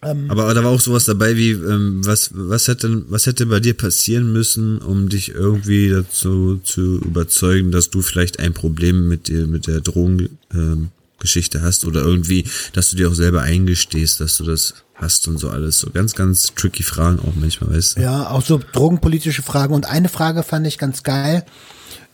Aber 0.00 0.54
da 0.54 0.64
war 0.64 0.70
auch 0.70 0.80
sowas 0.80 1.04
dabei 1.04 1.36
wie, 1.36 1.50
ähm, 1.50 2.00
was, 2.06 2.30
was 2.32 2.68
hätte, 2.68 3.04
was 3.10 3.26
hätte 3.26 3.44
bei 3.46 3.60
dir 3.60 3.74
passieren 3.74 4.32
müssen, 4.32 4.78
um 4.78 5.10
dich 5.10 5.34
irgendwie 5.34 5.90
dazu 5.90 6.58
zu 6.64 7.00
überzeugen, 7.00 7.70
dass 7.70 7.90
du 7.90 8.00
vielleicht 8.00 8.38
ein 8.38 8.54
Problem 8.54 9.08
mit 9.08 9.28
dir, 9.28 9.46
mit 9.46 9.66
der 9.66 9.82
Drogengeschichte 9.82 10.38
ähm, 10.54 10.88
Geschichte 11.20 11.62
hast 11.62 11.84
oder 11.84 12.00
irgendwie, 12.00 12.44
dass 12.72 12.90
du 12.90 12.96
dir 12.96 13.08
auch 13.08 13.14
selber 13.14 13.42
eingestehst, 13.42 14.20
dass 14.20 14.36
du 14.36 14.44
das 14.44 14.74
hast 14.94 15.28
und 15.28 15.38
so 15.38 15.48
alles. 15.48 15.78
So 15.80 15.90
ganz, 15.90 16.14
ganz 16.14 16.54
tricky 16.54 16.82
Fragen 16.82 17.18
auch 17.20 17.34
manchmal, 17.34 17.74
weißt 17.74 17.96
du? 17.96 18.02
Ja, 18.02 18.30
auch 18.30 18.42
so 18.42 18.60
drogenpolitische 18.72 19.42
Fragen. 19.42 19.74
Und 19.74 19.86
eine 19.86 20.08
Frage 20.08 20.42
fand 20.42 20.66
ich 20.66 20.78
ganz 20.78 21.02
geil, 21.02 21.44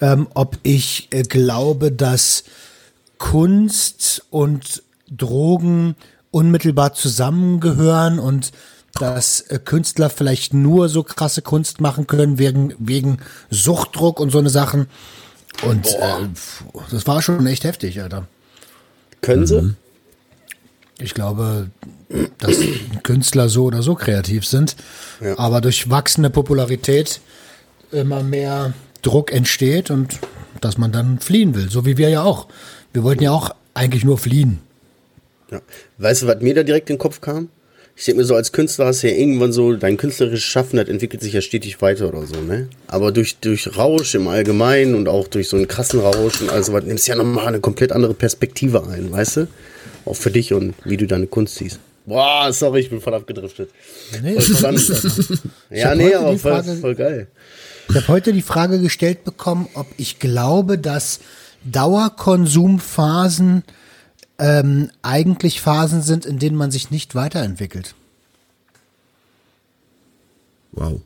ähm, 0.00 0.28
ob 0.34 0.58
ich 0.62 1.08
äh, 1.10 1.22
glaube, 1.22 1.90
dass 1.90 2.44
Kunst 3.18 4.22
und 4.30 4.82
Drogen 5.10 5.96
unmittelbar 6.30 6.92
zusammengehören 6.92 8.18
und 8.18 8.52
dass 8.94 9.42
äh, 9.42 9.58
Künstler 9.58 10.10
vielleicht 10.10 10.54
nur 10.54 10.88
so 10.88 11.02
krasse 11.02 11.42
Kunst 11.42 11.80
machen 11.80 12.06
können 12.06 12.38
wegen, 12.38 12.74
wegen 12.78 13.18
Suchtdruck 13.50 14.20
und 14.20 14.30
so 14.30 14.38
eine 14.38 14.50
Sachen. 14.50 14.86
Und 15.62 15.86
äh, 15.86 16.28
das 16.90 17.06
war 17.06 17.22
schon 17.22 17.46
echt 17.46 17.64
heftig, 17.64 18.02
Alter. 18.02 18.26
Können 19.20 19.46
sie? 19.46 19.60
Mhm. 19.62 19.76
Ich 20.98 21.12
glaube, 21.14 21.70
dass 22.38 22.56
Künstler 23.02 23.48
so 23.48 23.64
oder 23.64 23.82
so 23.82 23.94
kreativ 23.94 24.46
sind, 24.46 24.76
Ja. 25.20 25.38
aber 25.38 25.60
durch 25.60 25.90
wachsende 25.90 26.30
Popularität 26.30 27.20
immer 27.92 28.22
mehr 28.22 28.72
Druck 29.02 29.32
entsteht 29.32 29.90
und 29.90 30.18
dass 30.60 30.78
man 30.78 30.92
dann 30.92 31.18
fliehen 31.20 31.54
will, 31.54 31.68
so 31.70 31.84
wie 31.84 31.96
wir 31.98 32.08
ja 32.08 32.22
auch. 32.22 32.48
Wir 32.92 33.02
wollten 33.02 33.22
ja 33.22 33.30
auch 33.32 33.50
eigentlich 33.74 34.04
nur 34.04 34.16
fliehen. 34.16 34.60
Ja. 35.50 35.60
Weißt 35.98 36.22
du, 36.22 36.26
was 36.28 36.40
mir 36.40 36.54
da 36.54 36.62
direkt 36.62 36.88
in 36.88 36.94
den 36.94 37.00
Kopf 37.00 37.20
kam? 37.20 37.50
Ich 37.98 38.04
denke 38.04 38.20
mir 38.20 38.26
so, 38.26 38.34
als 38.34 38.52
Künstler 38.52 38.84
hast 38.86 39.02
du 39.02 39.10
ja 39.10 39.16
irgendwann 39.16 39.52
so, 39.54 39.72
dein 39.74 39.96
künstlerisches 39.96 40.44
Schaffen, 40.44 40.76
das 40.76 40.86
entwickelt 40.88 41.22
sich 41.22 41.32
ja 41.32 41.40
stetig 41.40 41.80
weiter 41.80 42.08
oder 42.08 42.26
so, 42.26 42.42
ne? 42.42 42.68
Aber 42.88 43.10
durch, 43.10 43.38
durch 43.38 43.74
Rausch 43.78 44.14
im 44.14 44.28
Allgemeinen 44.28 44.94
und 44.94 45.08
auch 45.08 45.28
durch 45.28 45.48
so 45.48 45.56
einen 45.56 45.66
krassen 45.66 46.00
Rausch 46.00 46.42
und 46.42 46.50
also 46.50 46.74
was, 46.74 46.84
nimmst 46.84 47.06
du 47.08 47.12
ja 47.12 47.16
nochmal 47.16 47.46
eine 47.46 47.60
komplett 47.60 47.92
andere 47.92 48.12
Perspektive 48.12 48.86
ein, 48.86 49.10
weißt 49.10 49.36
du? 49.38 49.48
Auch 50.04 50.14
für 50.14 50.30
dich 50.30 50.52
und 50.52 50.74
wie 50.84 50.98
du 50.98 51.06
deine 51.06 51.26
Kunst 51.26 51.54
siehst. 51.56 51.80
Boah, 52.04 52.52
sorry, 52.52 52.80
ich 52.80 52.90
bin 52.90 53.00
voll 53.00 53.14
abgedriftet. 53.14 53.70
Nee, 54.22 54.38
Voll 54.40 54.56
spannend. 54.56 54.92
ja, 55.70 55.94
nee, 55.94 56.14
aber 56.14 56.36
voll, 56.38 56.52
Frage- 56.52 56.76
voll 56.76 56.94
geil. 56.94 57.26
Ich 57.88 57.96
habe 57.96 58.08
heute 58.08 58.32
die 58.34 58.42
Frage 58.42 58.78
gestellt 58.78 59.24
bekommen, 59.24 59.68
ob 59.74 59.86
ich 59.96 60.18
glaube, 60.18 60.76
dass 60.76 61.20
Dauerkonsumphasen 61.64 63.64
ähm, 64.38 64.90
eigentlich 65.02 65.60
Phasen 65.60 66.02
sind, 66.02 66.26
in 66.26 66.38
denen 66.38 66.56
man 66.56 66.70
sich 66.70 66.90
nicht 66.90 67.14
weiterentwickelt. 67.14 67.94
Wow. 70.72 71.00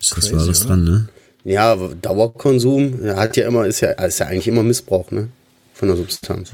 Ist 0.00 0.16
was 0.16 0.32
Wahres 0.32 0.60
oder? 0.60 0.68
dran, 0.68 0.84
ne? 0.84 1.08
Ja, 1.44 1.74
Dauerkonsum 1.76 3.00
hat 3.16 3.36
ja 3.36 3.46
immer, 3.48 3.66
ist 3.66 3.80
ja, 3.80 3.90
ist 3.92 4.18
ja 4.20 4.26
eigentlich 4.26 4.46
immer 4.48 4.62
Missbrauch, 4.62 5.10
ne? 5.10 5.28
Von 5.74 5.88
der 5.88 5.96
Substanz. 5.96 6.50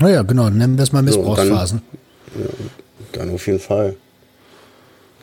Naja, 0.00 0.22
genau, 0.22 0.50
nennen 0.50 0.76
wir 0.76 0.82
es 0.82 0.92
mal 0.92 1.06
So, 1.08 1.20
und 1.20 1.38
dann- 1.38 1.48
Missbrauchsphasen. 1.48 1.82
Dann 3.12 3.30
auf 3.30 3.46
jeden 3.46 3.60
Fall. 3.60 3.96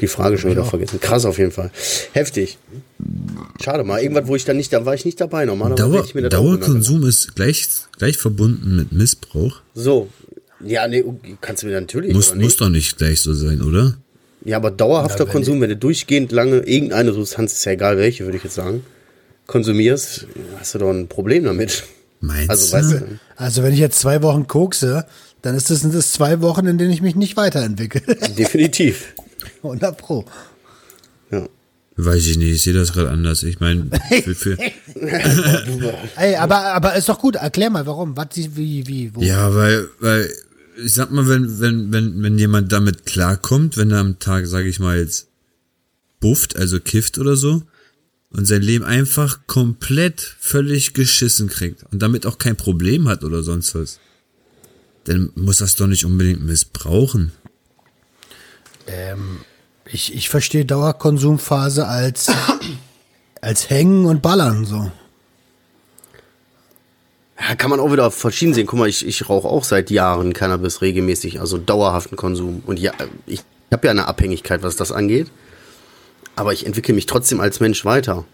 Die 0.01 0.07
Frage 0.07 0.37
schon 0.37 0.51
wieder 0.51 0.63
auch. 0.63 0.69
vergessen. 0.69 0.99
Krass 0.99 1.25
auf 1.25 1.37
jeden 1.37 1.51
Fall. 1.51 1.71
Heftig. 2.13 2.57
Schade 3.63 3.83
mal. 3.83 4.01
Irgendwas, 4.01 4.27
wo 4.27 4.35
ich 4.35 4.43
dann 4.45 4.57
nicht, 4.57 4.73
da 4.73 4.85
war 4.85 4.93
ich 4.95 5.05
nicht 5.05 5.21
dabei. 5.21 5.45
Normalerweise 5.45 5.89
Dauer, 5.91 6.03
ich 6.05 6.15
mir 6.15 6.21
das. 6.23 6.31
Dauerkonsum 6.31 7.05
ist 7.07 7.35
gleich, 7.35 7.67
gleich 7.97 8.17
verbunden 8.17 8.75
mit 8.75 8.91
Missbrauch. 8.91 9.61
So. 9.75 10.09
Ja, 10.63 10.87
nee, 10.87 11.03
kannst 11.41 11.63
du 11.63 11.67
mir 11.67 11.79
natürlich. 11.79 12.13
Muss, 12.13 12.35
muss 12.35 12.57
doch 12.57 12.69
nicht 12.69 12.97
gleich 12.97 13.21
so 13.21 13.33
sein, 13.33 13.61
oder? 13.61 13.95
Ja, 14.43 14.57
aber 14.57 14.71
dauerhafter 14.71 15.19
Ja, 15.19 15.25
wenn 15.27 15.33
Konsum, 15.33 15.61
wenn 15.61 15.69
du 15.69 15.77
durchgehend 15.77 16.31
lange 16.31 16.57
irgendeine 16.59 17.13
Substanz, 17.13 17.53
ist 17.53 17.65
ja 17.65 17.71
egal 17.73 17.97
welche, 17.97 18.25
würde 18.25 18.37
ich 18.37 18.43
jetzt 18.43 18.55
sagen, 18.55 18.83
konsumierst, 19.47 20.27
hast 20.59 20.75
du 20.75 20.79
doch 20.79 20.89
ein 20.91 21.07
Problem 21.07 21.43
damit. 21.45 21.83
Meinst 22.21 22.49
Also, 22.49 22.67
du? 22.67 22.73
weißt 22.73 22.91
du, 22.91 23.19
Also 23.35 23.63
wenn 23.63 23.73
ich 23.73 23.79
jetzt 23.79 23.99
zwei 23.99 24.21
Wochen 24.21 24.47
kokse, 24.47 25.05
dann 25.41 25.55
ist 25.55 25.69
das, 25.71 25.81
sind 25.81 25.93
das 25.95 26.13
zwei 26.13 26.41
Wochen, 26.41 26.65
in 26.67 26.77
denen 26.77 26.91
ich 26.91 27.01
mich 27.01 27.15
nicht 27.15 27.37
weiterentwickle. 27.37 28.01
definitiv. 28.37 29.13
100 29.63 29.97
Pro. 29.97 30.25
Ja. 31.31 31.47
Weiß 31.97 32.25
ich 32.25 32.37
nicht, 32.37 32.51
ich 32.51 32.63
sehe 32.63 32.73
das 32.73 32.93
gerade 32.93 33.09
anders. 33.09 33.43
Ich 33.43 33.59
meine, 33.59 33.89
für, 34.23 34.35
für, 34.35 34.57
Ey, 36.17 36.35
aber, 36.35 36.73
aber 36.73 36.95
ist 36.95 37.09
doch 37.09 37.19
gut. 37.19 37.35
Erklär 37.35 37.69
mal, 37.69 37.85
warum. 37.85 38.15
Was, 38.15 38.29
wie, 38.35 38.87
wie, 38.87 39.13
wo. 39.13 39.21
ja, 39.21 39.53
weil, 39.53 39.89
weil, 39.99 40.31
ich 40.83 40.93
sag 40.93 41.11
mal, 41.11 41.27
wenn, 41.27 41.59
wenn, 41.59 41.91
wenn, 41.91 42.23
wenn 42.23 42.37
jemand 42.39 42.71
damit 42.71 43.05
klarkommt, 43.05 43.77
wenn 43.77 43.91
er 43.91 43.99
am 43.99 44.19
Tag, 44.19 44.47
sage 44.47 44.67
ich 44.69 44.79
mal, 44.79 44.97
jetzt 44.97 45.27
bufft, 46.19 46.55
also 46.55 46.79
kifft 46.79 47.17
oder 47.17 47.35
so, 47.35 47.63
und 48.31 48.45
sein 48.45 48.61
Leben 48.61 48.85
einfach 48.85 49.41
komplett 49.45 50.21
völlig 50.39 50.93
geschissen 50.93 51.49
kriegt 51.49 51.83
und 51.91 52.01
damit 52.01 52.25
auch 52.25 52.37
kein 52.37 52.55
Problem 52.55 53.09
hat 53.09 53.23
oder 53.23 53.43
sonst 53.43 53.75
was, 53.75 53.99
dann 55.03 55.31
muss 55.35 55.57
das 55.57 55.75
doch 55.75 55.87
nicht 55.87 56.05
unbedingt 56.05 56.43
missbrauchen. 56.43 57.31
Ich, 59.93 60.15
ich 60.15 60.29
verstehe 60.29 60.65
Dauerkonsumphase 60.65 61.87
als, 61.87 62.31
als 63.41 63.69
Hängen 63.69 64.05
und 64.05 64.21
Ballern, 64.21 64.65
so. 64.65 64.91
Ja, 67.39 67.55
kann 67.55 67.71
man 67.71 67.79
auch 67.79 67.91
wieder 67.91 68.11
verschieden 68.11 68.53
sehen. 68.53 68.67
Guck 68.67 68.79
mal, 68.79 68.87
ich, 68.87 69.05
ich 69.05 69.27
rauche 69.27 69.47
auch 69.47 69.63
seit 69.63 69.89
Jahren 69.89 70.33
Cannabis 70.33 70.81
regelmäßig, 70.81 71.39
also 71.39 71.57
dauerhaften 71.57 72.15
Konsum. 72.15 72.61
Und 72.65 72.79
ja, 72.79 72.93
ich 73.25 73.41
habe 73.71 73.87
ja 73.87 73.91
eine 73.91 74.07
Abhängigkeit, 74.07 74.63
was 74.63 74.75
das 74.75 74.91
angeht. 74.91 75.27
Aber 76.35 76.53
ich 76.53 76.65
entwickle 76.65 76.93
mich 76.93 77.07
trotzdem 77.07 77.41
als 77.41 77.59
Mensch 77.59 77.83
weiter. 77.83 78.25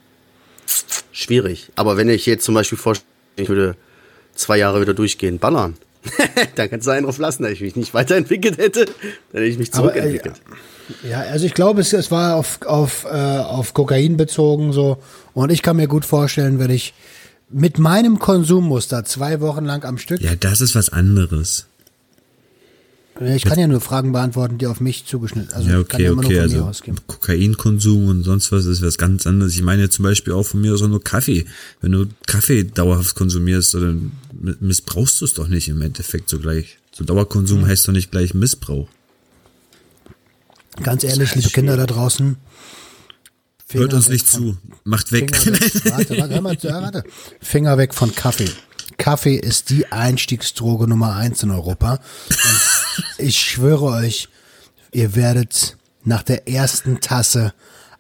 Schwierig. 1.12 1.72
Aber 1.76 1.98
wenn 1.98 2.10
ich 2.10 2.26
jetzt 2.26 2.44
zum 2.44 2.54
Beispiel 2.54 2.78
vorstelle, 2.78 3.10
ich 3.38 3.50
würde 3.50 3.76
zwei 4.36 4.58
Jahre 4.58 4.82
wieder 4.82 4.94
durchgehen, 4.94 5.40
ballern, 5.40 5.78
dann 6.56 6.70
kannst 6.70 6.86
du 6.86 6.92
einen 6.92 7.06
drauf 7.06 7.18
lassen, 7.18 7.44
dass 7.44 7.54
ich 7.54 7.62
mich 7.62 7.76
nicht 7.76 7.94
weiterentwickelt 7.94 8.58
hätte, 8.58 8.86
dann 8.86 9.42
hätte 9.42 9.46
ich 9.46 9.58
mich 9.58 9.74
Aber, 9.74 9.90
äh, 9.90 9.94
zurückentwickelt. 9.94 10.42
Ja, 11.08 11.20
also 11.22 11.46
ich 11.46 11.54
glaube, 11.54 11.82
es, 11.82 11.94
es 11.94 12.12
war 12.12 12.36
auf, 12.36 12.62
auf, 12.64 13.06
äh, 13.06 13.08
auf 13.40 13.74
Kokain 13.74 14.18
bezogen 14.18 14.74
so. 14.74 14.98
Und 15.34 15.52
ich 15.52 15.62
kann 15.62 15.76
mir 15.78 15.88
gut 15.88 16.06
vorstellen, 16.06 16.60
wenn 16.60 16.70
ich 16.72 16.94
mit 17.50 17.78
meinem 17.80 18.20
Konsummuster 18.20 19.06
zwei 19.06 19.40
Wochen 19.42 19.66
lang 19.66 19.84
am 19.86 19.98
Stück, 19.98 20.22
Ja, 20.22 20.36
das 20.36 20.62
ist 20.62 20.76
was 20.76 20.90
anderes. 20.90 21.66
ich 23.20 23.44
kann 23.46 23.58
ja 23.58 23.68
nur 23.68 23.82
Fragen 23.82 24.12
beantworten, 24.12 24.58
die 24.60 24.68
auf 24.68 24.80
mich 24.80 25.06
zugeschnitten 25.06 25.54
Also 25.54 25.70
Ja, 25.70 25.80
ich 25.82 25.88
kann 25.88 25.96
okay, 25.98 26.04
ja 26.06 26.12
immer 26.12 26.22
nur 26.22 26.32
okay, 26.32 26.42
von 26.42 26.50
mir 26.50 26.56
also 26.58 26.70
ausgehen. 26.70 26.98
Kokainkonsum 27.08 28.08
und 28.10 28.24
sonst 28.24 28.52
was 28.52 28.66
ist 28.66 28.82
was 28.82 28.98
ganz 28.98 29.26
anderes. 29.26 29.56
Ich 29.56 29.62
meine 29.64 29.90
zum 29.90 30.04
Beispiel 30.04 30.34
auch 30.34 30.44
von 30.44 30.62
mir 30.62 30.74
aus 30.74 30.82
auch 30.84 30.88
nur 30.88 31.04
Kaffee. 31.04 31.46
Wenn 31.82 31.94
du 31.94 32.06
Kaffee 32.28 32.64
dauerhaft 32.64 33.16
konsumierst, 33.16 33.74
dann 33.76 34.12
missbrauchst 34.60 35.22
du 35.22 35.26
es 35.26 35.34
doch 35.34 35.48
nicht 35.48 35.68
im 35.70 35.82
Endeffekt 35.82 36.30
so 36.30 36.40
gleich. 36.40 36.78
So 36.94 37.04
Dauerkonsum 37.06 37.62
Hm. 37.62 37.68
heißt 37.68 37.88
doch 37.88 37.94
nicht 37.94 38.12
gleich 38.12 38.34
Missbrauch. 38.34 38.88
Ganz 40.84 41.04
ehrlich, 41.04 41.36
liebe 41.36 41.50
Kinder 41.50 41.78
da 41.78 41.86
draußen. 41.86 42.38
Finger 43.68 43.82
Hört 43.84 43.94
uns 43.94 44.10
nicht 44.10 44.28
von- 44.28 44.40
zu. 44.54 44.58
Macht 44.84 45.12
weg. 45.12 45.36
Finger 45.36 45.60
weg, 45.60 45.74
warte, 45.86 46.18
warte, 46.18 46.34
hör 46.36 46.42
mal, 46.42 46.58
zu, 46.58 46.68
warte. 46.70 47.04
Finger 47.42 47.78
weg 47.78 47.94
von 47.94 48.14
Kaffee. 48.16 48.50
Kaffee 48.98 49.36
ist 49.36 49.70
die 49.70 49.92
Einstiegsdroge 49.92 50.88
Nummer 50.88 51.16
eins 51.16 51.44
in 51.44 51.52
Europa. 51.52 52.00
Und 52.30 53.04
ich 53.26 53.38
schwöre 53.40 53.84
euch, 53.86 54.30
ihr 54.92 55.16
werdet 55.16 55.78
nach 56.04 56.24
der 56.24 56.48
ersten 56.48 57.02
Tasse 57.02 57.54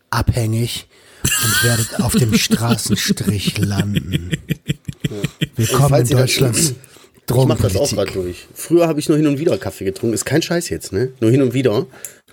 abhängig 0.09 0.87
und 1.23 1.63
werdet 1.63 1.99
auf 2.01 2.13
dem 2.13 2.33
Straßenstrich 2.37 3.57
landen. 3.57 4.31
Willkommen 5.55 6.01
in 6.01 6.07
Deutschlands 6.07 6.69
Ich 6.69 6.75
mach 7.35 7.57
das 7.57 7.75
auch 7.75 7.89
Drogenpolitik. 7.89 7.97
gerade 7.97 8.11
durch. 8.13 8.47
Früher 8.53 8.87
habe 8.87 8.99
ich 9.01 9.09
nur 9.09 9.17
hin 9.17 9.27
und 9.27 9.37
wieder 9.37 9.57
Kaffee 9.57 9.83
getrunken. 9.83 10.13
Ist 10.13 10.25
kein 10.25 10.41
Scheiß 10.41 10.69
jetzt, 10.69 10.93
ne? 10.93 11.11
Nur 11.19 11.29
hin 11.29 11.41
und 11.41 11.53
wieder. 11.53 11.85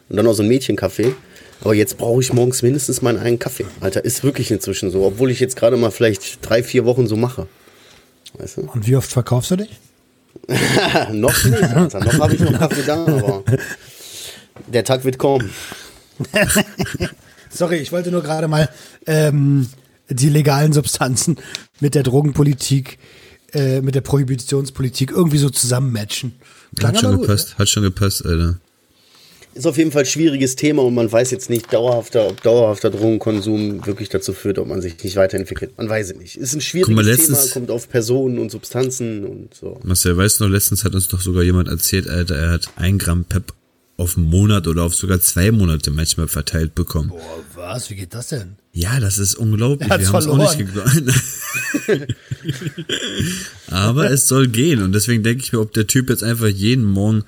Und 0.09 0.17
dann 0.17 0.27
auch 0.27 0.35
so 0.35 0.43
ein 0.43 0.49
Mädchenkaffee. 0.49 1.15
Aber 1.61 1.75
jetzt 1.75 1.97
brauche 1.97 2.21
ich 2.21 2.33
morgens 2.33 2.63
mindestens 2.63 3.01
meinen 3.01 3.19
eigenen 3.19 3.39
Kaffee. 3.39 3.67
Alter, 3.81 4.05
ist 4.05 4.23
wirklich 4.23 4.51
inzwischen 4.51 4.91
so. 4.91 5.05
Obwohl 5.05 5.31
ich 5.31 5.41
jetzt 5.41 5.57
gerade 5.57 5.77
mal 5.77 5.91
vielleicht 5.91 6.39
drei, 6.43 6.63
vier 6.63 6.85
Wochen 6.85 7.07
so 7.07 7.17
mache. 7.17 7.47
Weißt 8.39 8.59
du? 8.59 8.61
Und 8.63 8.87
wie 8.87 8.97
oft 8.97 9.11
verkaufst 9.11 9.51
du 9.53 9.57
dich? 9.57 9.71
noch 11.13 11.45
nicht, 11.45 11.63
Alter. 11.63 12.01
Noch 12.01 12.19
habe 12.19 12.35
ich 12.35 12.41
noch 12.41 12.59
Kaffee 12.59 12.83
da, 12.85 13.07
aber 13.07 13.45
der 14.67 14.85
Tag 14.85 15.05
wird 15.05 15.19
kommen. 15.19 15.51
Sorry, 17.51 17.77
ich 17.77 17.93
wollte 17.93 18.11
nur 18.11 18.23
gerade 18.23 18.49
mal 18.49 18.69
ähm, 19.07 19.69
die 20.09 20.29
legalen 20.29 20.73
Substanzen 20.73 21.37
mit 21.81 21.95
der 21.95 22.03
Drogenpolitik, 22.03 22.99
äh, 23.53 23.81
mit 23.81 23.95
der 23.95 24.01
Prohibitionspolitik 24.01 25.13
irgendwie 25.13 25.39
so 25.39 25.51
zusammenmatchen. 25.51 26.35
Hat 26.83 26.99
schon 26.99 27.13
gut, 27.13 27.23
gepasst, 27.23 27.57
hat 27.59 27.69
schon 27.69 27.85
gepasst, 27.85 28.27
Alter. 28.27 28.59
Ist 29.55 29.67
auf 29.67 29.77
jeden 29.79 29.93
Fall 29.93 30.03
ein 30.03 30.07
schwieriges 30.07 30.57
Thema 30.57 30.83
und 30.83 30.95
man 30.95 31.11
weiß 31.11 31.31
jetzt 31.31 31.49
nicht 31.49 31.73
dauerhafter, 31.73 32.27
ob 32.29 32.43
dauerhafter 32.43 32.91
Drogenkonsum 32.91 33.87
wirklich 33.87 34.09
dazu 34.09 34.33
führt, 34.33 34.59
ob 34.59 34.67
man 34.67 34.83
sich 34.83 35.03
nicht 35.05 35.15
weiterentwickelt. 35.15 35.79
Man 35.79 35.89
weiß 35.89 36.11
es 36.11 36.17
nicht. 36.17 36.37
Ist 36.37 36.55
ein 36.55 36.61
schwieriges 36.61 36.95
mal, 36.95 37.05
letztens- 37.05 37.41
Thema, 37.43 37.53
kommt 37.53 37.71
auf 37.71 37.89
Personen 37.89 38.39
und 38.39 38.51
Substanzen 38.51 39.25
und 39.25 39.55
so. 39.55 39.79
Marcel, 39.85 40.17
weißt 40.17 40.41
du 40.41 40.45
noch, 40.45 40.51
letztens 40.51 40.83
hat 40.85 40.95
uns 40.95 41.07
doch 41.07 41.21
sogar 41.21 41.45
jemand 41.45 41.69
erzählt, 41.69 42.09
Alter, 42.09 42.35
er 42.35 42.51
hat 42.51 42.69
ein 42.77 42.99
Gramm 42.99 43.25
Pep 43.25 43.53
auf 43.97 44.17
einen 44.17 44.27
Monat 44.29 44.67
oder 44.67 44.83
auf 44.83 44.95
sogar 44.97 45.21
zwei 45.21 45.53
Monate 45.53 45.93
manchmal 45.93 46.27
verteilt 46.27 46.75
bekommen. 46.75 47.11
Boah, 47.11 47.21
was? 47.55 47.91
Wie 47.91 47.95
geht 47.95 48.13
das 48.13 48.29
denn? 48.29 48.57
Ja, 48.73 48.99
das 48.99 49.19
ist 49.19 49.37
unglaublich. 49.37 49.89
Wir 49.89 50.09
haben 50.09 50.17
es 50.19 50.27
auch 50.27 50.37
nicht 50.37 50.59
geglaubt. 50.59 50.91
Aber 53.69 54.11
es 54.11 54.27
soll 54.27 54.49
gehen. 54.49 54.83
Und 54.83 54.93
deswegen 54.93 55.23
denke 55.23 55.45
ich 55.45 55.53
mir, 55.53 55.61
ob 55.61 55.73
der 55.73 55.87
Typ 55.87 56.11
jetzt 56.11 56.25
einfach 56.25 56.49
jeden 56.49 56.85
Morgen 56.85 57.23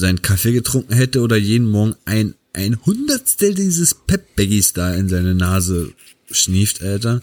seinen 0.00 0.22
Kaffee 0.22 0.52
getrunken 0.52 0.94
hätte 0.94 1.20
oder 1.20 1.36
jeden 1.36 1.68
Morgen 1.68 1.94
ein, 2.04 2.34
ein 2.52 2.78
Hundertstel 2.84 3.54
dieses 3.54 3.94
Pep-Baggies 3.94 4.72
da 4.72 4.92
in 4.94 5.08
seine 5.08 5.34
Nase 5.34 5.92
schnieft, 6.30 6.82
Alter. 6.82 7.20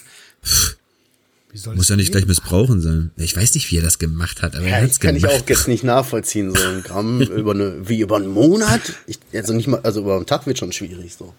Wie 1.52 1.58
soll 1.58 1.76
Muss 1.76 1.90
ja 1.90 1.96
nicht 1.96 2.08
gehen? 2.08 2.12
gleich 2.14 2.26
missbrauchen 2.28 2.82
sein. 2.82 3.12
Ich 3.18 3.36
weiß 3.36 3.56
nicht, 3.56 3.72
wie 3.72 3.78
er 3.78 3.82
das 3.84 4.00
gemacht 4.00 4.42
hat, 4.42 4.56
aber 4.56 4.66
er 4.66 4.80
Ja, 4.80 4.84
hat's 4.86 5.00
kann 5.00 5.16
gemacht. 5.16 5.34
ich 5.36 5.42
auch 5.44 5.50
jetzt 5.50 5.68
nicht 5.68 5.84
nachvollziehen, 5.84 6.54
so 6.56 6.62
ein 6.62 6.84
Gramm 6.84 7.22
über 7.38 7.52
eine, 7.52 7.88
wie 7.90 8.00
über 8.00 8.18
einen 8.18 8.28
Monat? 8.32 8.82
Ich, 9.08 9.20
also 9.34 9.54
nicht 9.54 9.68
mal, 9.68 9.80
also 9.84 10.02
über 10.02 10.16
einen 10.18 10.26
Tag 10.26 10.46
wird 10.46 10.58
schon 10.60 10.72
schwierig, 10.72 11.16
so. 11.18 11.34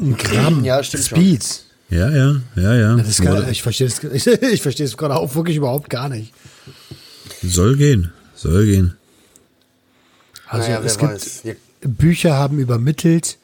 Ein 0.00 0.16
Gramm 0.16 0.64
Ja, 0.64 0.82
stimmt 0.82 1.04
schon. 1.06 1.18
Speeds. 1.18 1.66
Ja, 1.90 2.10
ja, 2.10 2.40
ja, 2.56 2.74
ja. 2.74 2.96
Das 2.96 3.08
ist 3.08 3.20
geil. 3.22 3.46
Ich 3.50 3.62
verstehe 3.62 3.86
es 3.86 4.02
ich, 4.02 4.26
ich 4.42 4.62
verstehe 4.62 4.86
es 4.86 4.96
gerade 4.96 5.14
auch 5.16 5.34
wirklich 5.34 5.56
überhaupt 5.58 5.90
gar 5.90 6.08
nicht. 6.08 6.32
Soll 7.42 7.76
gehen. 7.76 8.10
Soll 8.34 8.64
gehen. 8.64 8.94
Also 10.52 10.68
Naja, 10.68 10.82
es 10.84 10.98
gibt 10.98 11.12
weiß. 11.12 11.40
Ja, 11.44 11.54
Bücher 11.80 12.34
haben 12.34 12.58
übermittelt, 12.58 13.38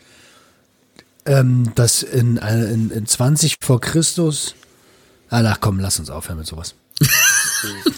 ähm, 1.25 1.73
dass 1.75 2.03
in, 2.03 2.37
in, 2.37 2.91
in 2.91 3.07
20 3.07 3.57
vor 3.61 3.81
Christus. 3.81 4.55
Ah, 5.31 5.43
ach 5.45 5.59
komm, 5.61 5.81
lass 5.81 5.99
uns 5.99 6.11
aufhören 6.11 6.39
mit 6.39 6.47
sowas. 6.47 6.75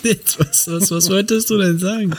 Jetzt, 0.05 0.39
was, 0.39 0.69
was, 0.69 0.91
was 0.91 1.11
wolltest 1.11 1.51
du 1.51 1.59
denn 1.59 1.79
sagen? 1.79 2.15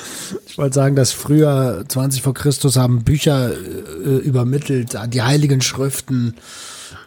Ich 0.48 0.58
wollte 0.58 0.76
sagen, 0.76 0.96
dass 0.98 1.14
früher 1.14 1.86
20 1.88 2.22
vor 2.22 2.34
Christus 2.34 2.76
haben 2.76 3.04
Bücher 3.04 3.52
äh, 3.52 4.18
übermittelt, 4.18 4.98
die 5.08 5.22
heiligen 5.22 5.62
Schriften, 5.62 6.36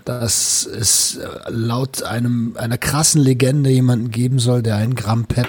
dass 0.07 0.65
es 0.65 1.17
äh, 1.17 1.29
laut 1.51 2.03
einem 2.03 2.57
einer 2.57 2.79
krassen 2.79 3.21
Legende 3.21 3.69
jemanden 3.69 4.11
geben 4.11 4.39
soll, 4.39 4.63
der 4.63 4.77
ein 4.77 4.95
Gramm 4.95 5.27
Pep 5.27 5.49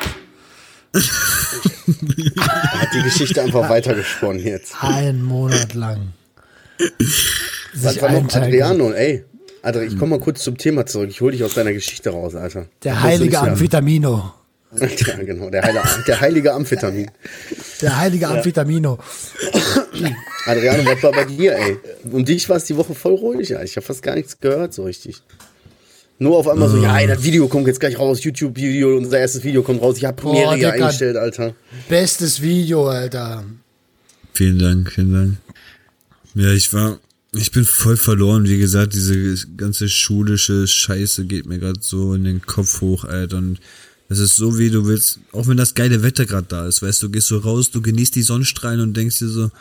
hat 2.68 2.94
die 2.94 3.02
Geschichte 3.04 3.42
einfach 3.42 3.70
weitergesponnen 3.70 4.44
jetzt. 4.44 4.76
einen 4.82 5.24
Monat 5.24 5.74
lang 5.74 6.14
Was 7.74 8.02
war 8.02 8.12
noch 8.12 8.34
Adriano, 8.34 8.92
ey. 8.92 9.26
Adri, 9.62 9.86
ich 9.86 9.98
komme 9.98 10.18
mal 10.18 10.20
kurz 10.20 10.44
zum 10.44 10.58
Thema 10.58 10.86
zurück. 10.86 11.10
Ich 11.10 11.22
hole 11.22 11.32
dich 11.32 11.44
aus 11.44 11.56
deiner 11.56 11.74
Geschichte 11.74 12.12
raus, 12.12 12.36
Alter. 12.36 12.68
Der 12.84 13.02
heilige 13.02 13.40
Amphetamino. 13.40 14.34
Ja, 14.78 15.16
genau, 15.24 15.50
der, 15.50 15.64
heile, 15.64 15.82
der 16.06 16.20
heilige 16.20 16.52
Amphetamin. 16.54 17.10
Der 17.82 17.98
heilige 17.98 18.28
Amphetamino. 18.28 19.00
Adriano, 20.46 20.86
was 20.86 21.02
war 21.02 21.14
bei 21.14 21.24
dir, 21.24 21.56
ey? 21.56 21.78
Um 22.12 22.26
dich 22.26 22.50
war 22.50 22.58
es 22.58 22.66
die 22.66 22.76
Woche 22.76 22.94
voll 22.94 23.14
ruhig, 23.16 23.48
ja. 23.50 23.64
Ich 23.64 23.78
habe 23.78 23.86
fast 23.86 24.04
gar 24.04 24.16
nichts 24.16 24.38
gehört, 24.40 24.74
so 24.74 24.84
richtig. 24.84 25.22
Nur 26.18 26.38
auf 26.38 26.48
einmal 26.48 26.70
so, 26.70 26.82
ja, 26.82 26.98
ey, 26.98 27.08
das 27.08 27.22
Video 27.24 27.48
kommt 27.48 27.68
jetzt 27.68 27.80
gleich 27.80 28.00
raus, 28.00 28.24
YouTube-Video, 28.24 28.96
unser 28.98 29.20
erstes 29.20 29.44
Video 29.44 29.62
kommt 29.64 29.82
raus. 29.82 29.98
Ich 29.98 30.06
habe 30.06 30.22
Boah, 30.22 30.32
Premiere 30.32 30.56
hier 30.56 30.72
Dicker. 30.72 30.86
eingestellt, 30.86 31.18
Alter. 31.18 31.56
Bestes 31.90 32.42
Video, 32.42 32.88
Alter. 32.88 33.44
Vielen 34.34 34.58
Dank, 34.60 34.92
vielen 34.92 35.14
Dank. 35.14 35.38
Ja, 36.36 36.52
ich 36.52 36.72
war, 36.72 37.00
ich 37.34 37.52
bin 37.52 37.66
voll 37.66 37.98
verloren. 37.98 38.46
Wie 38.46 38.58
gesagt, 38.58 38.94
diese 38.94 39.36
ganze 39.58 39.90
schulische 39.90 40.68
Scheiße 40.68 41.26
geht 41.26 41.48
mir 41.48 41.60
gerade 41.60 41.80
so 41.82 42.14
in 42.14 42.24
den 42.24 42.42
Kopf 42.42 42.80
hoch, 42.80 43.04
Alter. 43.04 43.38
Und 43.38 43.60
das 44.08 44.20
ist 44.20 44.38
so, 44.38 44.58
wie 44.58 44.70
du 44.70 44.86
willst, 44.86 45.20
auch 45.34 45.48
wenn 45.48 45.58
das 45.58 45.74
geile 45.74 46.02
Wetter 46.02 46.26
gerade 46.26 46.48
da 46.48 46.66
ist, 46.68 46.82
weißt 46.82 47.04
du, 47.04 47.10
gehst 47.10 47.28
so 47.28 47.40
raus, 47.40 47.72
du 47.72 47.82
genießt 47.82 48.16
die 48.16 48.22
Sonnenstrahlen 48.22 48.80
und 48.80 48.96
denkst 48.96 49.20
dir 49.20 49.28
so, 49.28 49.46
"Ah, 49.46 49.52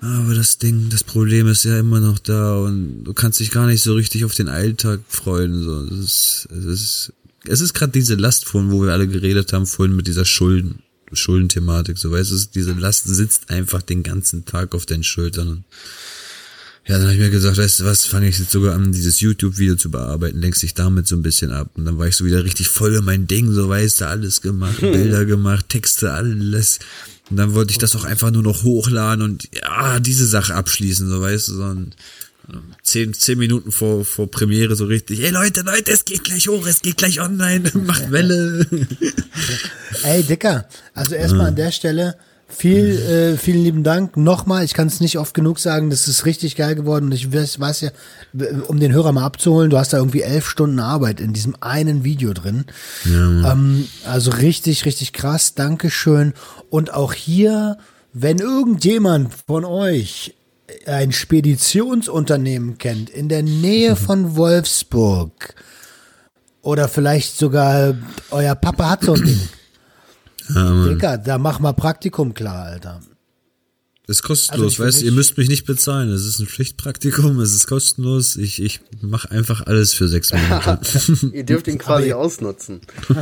aber 0.00 0.34
das 0.34 0.58
Ding, 0.58 0.88
das 0.88 1.04
Problem 1.04 1.46
ist 1.46 1.64
ja 1.64 1.78
immer 1.78 2.00
noch 2.00 2.18
da 2.18 2.56
und 2.56 3.04
du 3.04 3.12
kannst 3.12 3.38
dich 3.40 3.50
gar 3.50 3.66
nicht 3.66 3.82
so 3.82 3.94
richtig 3.94 4.24
auf 4.24 4.34
den 4.34 4.48
Alltag 4.48 5.00
freuen. 5.08 5.62
So, 5.62 5.82
es 5.84 5.98
ist, 5.98 6.48
es 6.50 6.64
ist, 6.64 7.12
es 7.44 7.60
ist 7.60 7.74
gerade 7.74 7.92
diese 7.92 8.14
Last 8.14 8.46
von, 8.46 8.70
wo 8.70 8.82
wir 8.82 8.92
alle 8.92 9.08
geredet 9.08 9.52
haben 9.52 9.66
vorhin 9.66 9.94
mit 9.94 10.06
dieser 10.06 10.24
Schulden, 10.24 10.82
Schuldenthematik. 11.12 11.98
So 11.98 12.10
weißt 12.10 12.30
du, 12.30 12.36
diese 12.54 12.72
Last 12.72 13.04
sitzt 13.08 13.50
einfach 13.50 13.82
den 13.82 14.02
ganzen 14.02 14.44
Tag 14.46 14.74
auf 14.74 14.86
deinen 14.86 15.04
Schultern. 15.04 15.48
Und 15.48 15.64
Ja, 16.86 16.94
dann 16.96 17.02
habe 17.02 17.14
ich 17.14 17.20
mir 17.20 17.30
gesagt, 17.30 17.58
weißt 17.58 17.80
du 17.80 17.84
was, 17.84 18.06
fange 18.06 18.28
ich 18.28 18.38
jetzt 18.38 18.52
sogar 18.52 18.74
an, 18.74 18.92
dieses 18.92 19.20
YouTube-Video 19.20 19.76
zu 19.76 19.90
bearbeiten, 19.90 20.40
lenkst 20.40 20.62
dich 20.62 20.72
damit 20.72 21.08
so 21.08 21.16
ein 21.16 21.22
bisschen 21.22 21.50
ab. 21.52 21.70
Und 21.74 21.84
dann 21.84 21.98
war 21.98 22.08
ich 22.08 22.16
so 22.16 22.24
wieder 22.24 22.42
richtig 22.42 22.68
voll 22.68 22.94
in 22.94 23.04
mein 23.04 23.26
Ding, 23.26 23.52
so 23.52 23.68
weißt 23.68 24.00
du, 24.00 24.06
alles 24.06 24.40
gemacht, 24.40 24.80
Bilder 24.80 25.26
gemacht, 25.26 25.68
Texte, 25.68 26.12
alles. 26.12 26.78
Und 27.30 27.36
dann 27.36 27.54
wollte 27.54 27.70
ich 27.70 27.78
das 27.78 27.94
auch 27.94 28.04
einfach 28.04 28.30
nur 28.30 28.42
noch 28.42 28.64
hochladen 28.64 29.24
und 29.24 29.48
ja, 29.54 30.00
diese 30.00 30.26
Sache 30.26 30.54
abschließen, 30.54 31.08
so 31.08 31.20
weißt 31.20 31.48
du, 31.48 31.52
so 31.54 31.62
ein, 31.62 31.94
zehn, 32.82 33.14
zehn 33.14 33.38
Minuten 33.38 33.70
vor, 33.72 34.04
vor 34.04 34.30
Premiere 34.30 34.74
so 34.74 34.86
richtig, 34.86 35.20
hey 35.20 35.30
Leute, 35.30 35.62
Leute, 35.62 35.92
es 35.92 36.04
geht 36.04 36.24
gleich 36.24 36.48
hoch, 36.48 36.66
es 36.66 36.82
geht 36.82 36.96
gleich 36.96 37.20
online, 37.20 37.70
macht 37.74 38.10
Welle. 38.10 38.66
Ey, 40.02 40.22
Dicker, 40.24 40.68
also 40.94 41.14
erstmal 41.14 41.48
an 41.48 41.56
der 41.56 41.72
Stelle 41.72 42.16
viel, 42.50 42.98
äh, 42.98 43.36
vielen 43.38 43.64
lieben 43.64 43.82
Dank. 43.82 44.16
Nochmal, 44.16 44.64
ich 44.64 44.74
kann 44.74 44.88
es 44.88 45.00
nicht 45.00 45.18
oft 45.18 45.34
genug 45.34 45.58
sagen, 45.58 45.88
das 45.90 46.08
ist 46.08 46.26
richtig 46.26 46.56
geil 46.56 46.74
geworden. 46.74 47.06
Und 47.06 47.12
ich 47.12 47.32
weiß, 47.32 47.60
weiß 47.60 47.80
ja, 47.80 47.90
um 48.66 48.78
den 48.80 48.92
Hörer 48.92 49.12
mal 49.12 49.24
abzuholen, 49.24 49.70
du 49.70 49.78
hast 49.78 49.92
da 49.92 49.98
irgendwie 49.98 50.22
elf 50.22 50.46
Stunden 50.48 50.80
Arbeit 50.80 51.20
in 51.20 51.32
diesem 51.32 51.56
einen 51.60 52.04
Video 52.04 52.32
drin. 52.32 52.66
Ja, 53.04 53.52
ähm, 53.52 53.86
also 54.04 54.30
richtig, 54.32 54.84
richtig 54.84 55.12
krass. 55.12 55.54
Dankeschön. 55.54 56.34
Und 56.68 56.92
auch 56.92 57.12
hier, 57.12 57.78
wenn 58.12 58.38
irgendjemand 58.38 59.32
von 59.46 59.64
euch 59.64 60.34
ein 60.86 61.12
Speditionsunternehmen 61.12 62.78
kennt 62.78 63.10
in 63.10 63.28
der 63.28 63.42
Nähe 63.42 63.96
von 63.96 64.36
Wolfsburg 64.36 65.54
oder 66.62 66.88
vielleicht 66.88 67.36
sogar 67.36 67.94
euer 68.30 68.54
Papa 68.54 68.90
hat 68.90 69.04
so 69.04 69.14
ein 69.14 69.24
Ding. 69.24 69.40
Ja, 70.54 70.84
Digga, 70.84 71.16
da 71.16 71.38
mach 71.38 71.60
mal 71.60 71.72
Praktikum 71.72 72.34
klar, 72.34 72.64
Alter. 72.64 73.00
Das 74.06 74.16
ist 74.16 74.22
kostenlos, 74.24 74.72
Also 74.80 74.84
weißt 74.84 75.00
du, 75.02 75.04
ihr 75.04 75.12
müsst 75.12 75.38
mich 75.38 75.48
nicht 75.48 75.66
bezahlen. 75.66 76.10
Es 76.10 76.24
ist 76.24 76.40
ein 76.40 76.46
Pflichtpraktikum, 76.46 77.38
es 77.38 77.54
ist 77.54 77.68
kostenlos. 77.68 78.34
Ich, 78.34 78.60
ich 78.60 78.80
mache 79.00 79.30
einfach 79.30 79.66
alles 79.66 79.94
für 79.94 80.08
sechs 80.08 80.32
Monate. 80.32 80.80
Ihr 81.32 81.44
dürft 81.44 81.68
ihn 81.68 81.78
quasi 81.78 82.12
ausnutzen. 82.12 82.80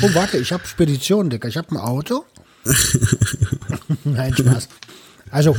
Oh, 0.00 0.08
warte, 0.14 0.38
ich 0.38 0.52
habe 0.52 0.66
Spedition, 0.66 1.28
Digga. 1.28 1.48
Ich 1.48 1.58
habe 1.58 1.70
ein 1.70 1.76
Auto. 1.76 2.24
Nein, 4.04 4.34
Spaß. 4.34 4.68
Also, 5.30 5.54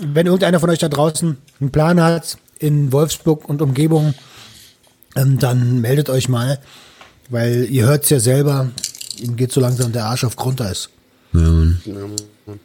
wenn 0.00 0.26
irgendeiner 0.26 0.60
von 0.60 0.70
euch 0.70 0.78
da 0.78 0.88
draußen 0.88 1.36
einen 1.60 1.72
Plan 1.72 2.00
hat 2.00 2.38
in 2.60 2.92
Wolfsburg 2.92 3.48
und 3.48 3.60
Umgebung, 3.60 4.14
ähm, 5.16 5.38
dann 5.38 5.80
meldet 5.80 6.10
euch 6.10 6.28
mal, 6.28 6.60
weil 7.28 7.66
ihr 7.70 7.86
hört's 7.86 8.08
ja 8.10 8.20
selber, 8.20 8.70
ihm 9.18 9.36
geht 9.36 9.52
so 9.52 9.60
langsam 9.60 9.92
der 9.92 10.06
Arsch 10.06 10.24
auf 10.24 10.36
Grundeis. 10.36 10.88
ja, 11.84 11.94
Mann. 12.46 12.60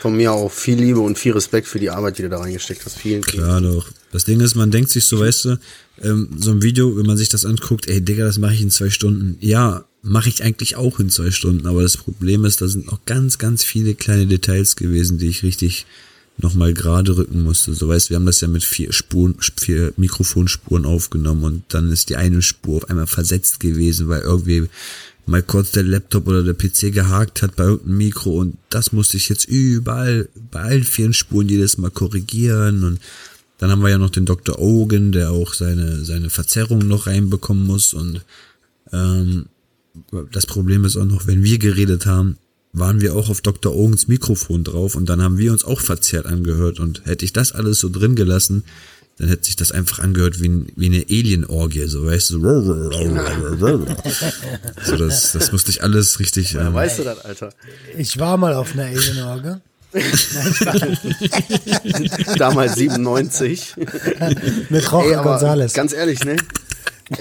Von 0.00 0.16
mir 0.16 0.32
auch 0.32 0.50
viel 0.50 0.78
Liebe 0.78 1.00
und 1.00 1.18
viel 1.18 1.32
Respekt 1.32 1.66
für 1.66 1.78
die 1.78 1.90
Arbeit, 1.90 2.18
die 2.18 2.22
du 2.22 2.28
da 2.28 2.38
reingesteckt 2.38 2.84
hast. 2.84 2.98
Vielen, 2.98 3.22
vielen 3.22 3.44
Klar 3.44 3.60
doch. 3.60 3.88
Das 4.10 4.24
Ding 4.24 4.40
ist, 4.40 4.54
man 4.54 4.70
denkt 4.70 4.90
sich 4.90 5.06
so, 5.06 5.18
weißt 5.18 5.44
du, 5.46 5.58
ähm, 6.02 6.28
so 6.38 6.50
ein 6.50 6.62
Video, 6.62 6.96
wenn 6.96 7.06
man 7.06 7.16
sich 7.16 7.30
das 7.30 7.44
anguckt, 7.46 7.88
ey 7.88 8.00
Digga, 8.00 8.24
das 8.24 8.38
mache 8.38 8.54
ich 8.54 8.60
in 8.60 8.70
zwei 8.70 8.90
Stunden. 8.90 9.38
Ja, 9.40 9.84
mache 10.02 10.28
ich 10.28 10.42
eigentlich 10.42 10.76
auch 10.76 10.98
in 10.98 11.08
zwei 11.08 11.30
Stunden, 11.30 11.66
aber 11.66 11.82
das 11.82 11.96
Problem 11.96 12.44
ist, 12.44 12.60
da 12.60 12.68
sind 12.68 12.86
noch 12.86 13.04
ganz, 13.06 13.38
ganz 13.38 13.64
viele 13.64 13.94
kleine 13.94 14.26
Details 14.26 14.76
gewesen, 14.76 15.18
die 15.18 15.28
ich 15.28 15.42
richtig 15.42 15.86
nochmal 16.38 16.74
gerade 16.74 17.16
rücken 17.16 17.42
musste. 17.42 17.72
So 17.74 17.88
weißt, 17.88 18.06
du, 18.06 18.10
wir 18.10 18.16
haben 18.16 18.26
das 18.26 18.40
ja 18.40 18.48
mit 18.48 18.64
vier 18.64 18.92
Spuren, 18.92 19.36
vier 19.56 19.92
Mikrofonspuren 19.96 20.84
aufgenommen 20.84 21.44
und 21.44 21.62
dann 21.68 21.90
ist 21.90 22.08
die 22.08 22.16
eine 22.16 22.42
Spur 22.42 22.78
auf 22.78 22.90
einmal 22.90 23.06
versetzt 23.06 23.60
gewesen, 23.60 24.08
weil 24.08 24.22
irgendwie 24.22 24.68
mal 25.26 25.42
kurz 25.42 25.72
der 25.72 25.84
Laptop 25.84 26.26
oder 26.26 26.42
der 26.42 26.54
PC 26.54 26.92
gehakt 26.92 27.42
hat 27.42 27.56
bei 27.56 27.64
irgendeinem 27.64 27.98
Mikro 27.98 28.38
und 28.38 28.56
das 28.70 28.92
musste 28.92 29.16
ich 29.16 29.28
jetzt 29.28 29.46
überall, 29.46 30.28
bei 30.50 30.60
allen 30.60 30.84
vier 30.84 31.12
Spuren 31.12 31.48
jedes 31.48 31.78
Mal 31.78 31.90
korrigieren 31.90 32.84
und 32.84 33.00
dann 33.58 33.70
haben 33.70 33.82
wir 33.82 33.90
ja 33.90 33.98
noch 33.98 34.10
den 34.10 34.26
Dr. 34.26 34.58
Ogen, 34.58 35.12
der 35.12 35.30
auch 35.30 35.54
seine, 35.54 36.04
seine 36.04 36.30
Verzerrung 36.30 36.80
noch 36.80 37.06
reinbekommen 37.06 37.66
muss 37.66 37.94
und 37.94 38.22
ähm, 38.92 39.46
das 40.32 40.46
Problem 40.46 40.84
ist 40.84 40.96
auch 40.96 41.04
noch, 41.04 41.26
wenn 41.26 41.44
wir 41.44 41.58
geredet 41.58 42.06
haben, 42.06 42.38
waren 42.72 43.00
wir 43.00 43.14
auch 43.14 43.28
auf 43.28 43.42
Dr. 43.42 43.74
Ogens 43.74 44.08
Mikrofon 44.08 44.64
drauf 44.64 44.96
und 44.96 45.08
dann 45.08 45.22
haben 45.22 45.38
wir 45.38 45.52
uns 45.52 45.64
auch 45.64 45.80
verzerrt 45.80 46.26
angehört 46.26 46.80
und 46.80 47.04
hätte 47.04 47.24
ich 47.24 47.32
das 47.32 47.52
alles 47.52 47.78
so 47.78 47.90
drin 47.90 48.16
gelassen, 48.16 48.64
dann 49.18 49.28
hätte 49.28 49.44
sich 49.44 49.56
das 49.56 49.72
einfach 49.72 49.98
angehört 49.98 50.40
wie, 50.40 50.48
ein, 50.48 50.72
wie 50.76 50.86
eine 50.86 51.04
Alien-Orgie, 51.08 51.86
so 51.86 52.06
weißt 52.06 52.30
du. 52.30 52.40
So, 54.84 54.96
das, 55.06 55.32
das 55.32 55.52
musste 55.52 55.70
ich 55.70 55.82
alles 55.82 56.18
richtig. 56.18 56.54
Ähm, 56.54 56.74
Weißt 56.74 56.98
du 56.98 57.04
das, 57.04 57.24
Alter? 57.24 57.52
Ich 57.96 58.18
war 58.18 58.36
mal 58.36 58.54
auf 58.54 58.72
einer 58.72 58.86
Alien-Orge. 58.86 59.60
Damals 62.38 62.76
97. 62.76 63.74
Mit 64.70 64.92
aber 64.92 65.22
Gonzales. 65.22 65.74
ganz 65.74 65.92
ehrlich, 65.92 66.24
ne? 66.24 66.36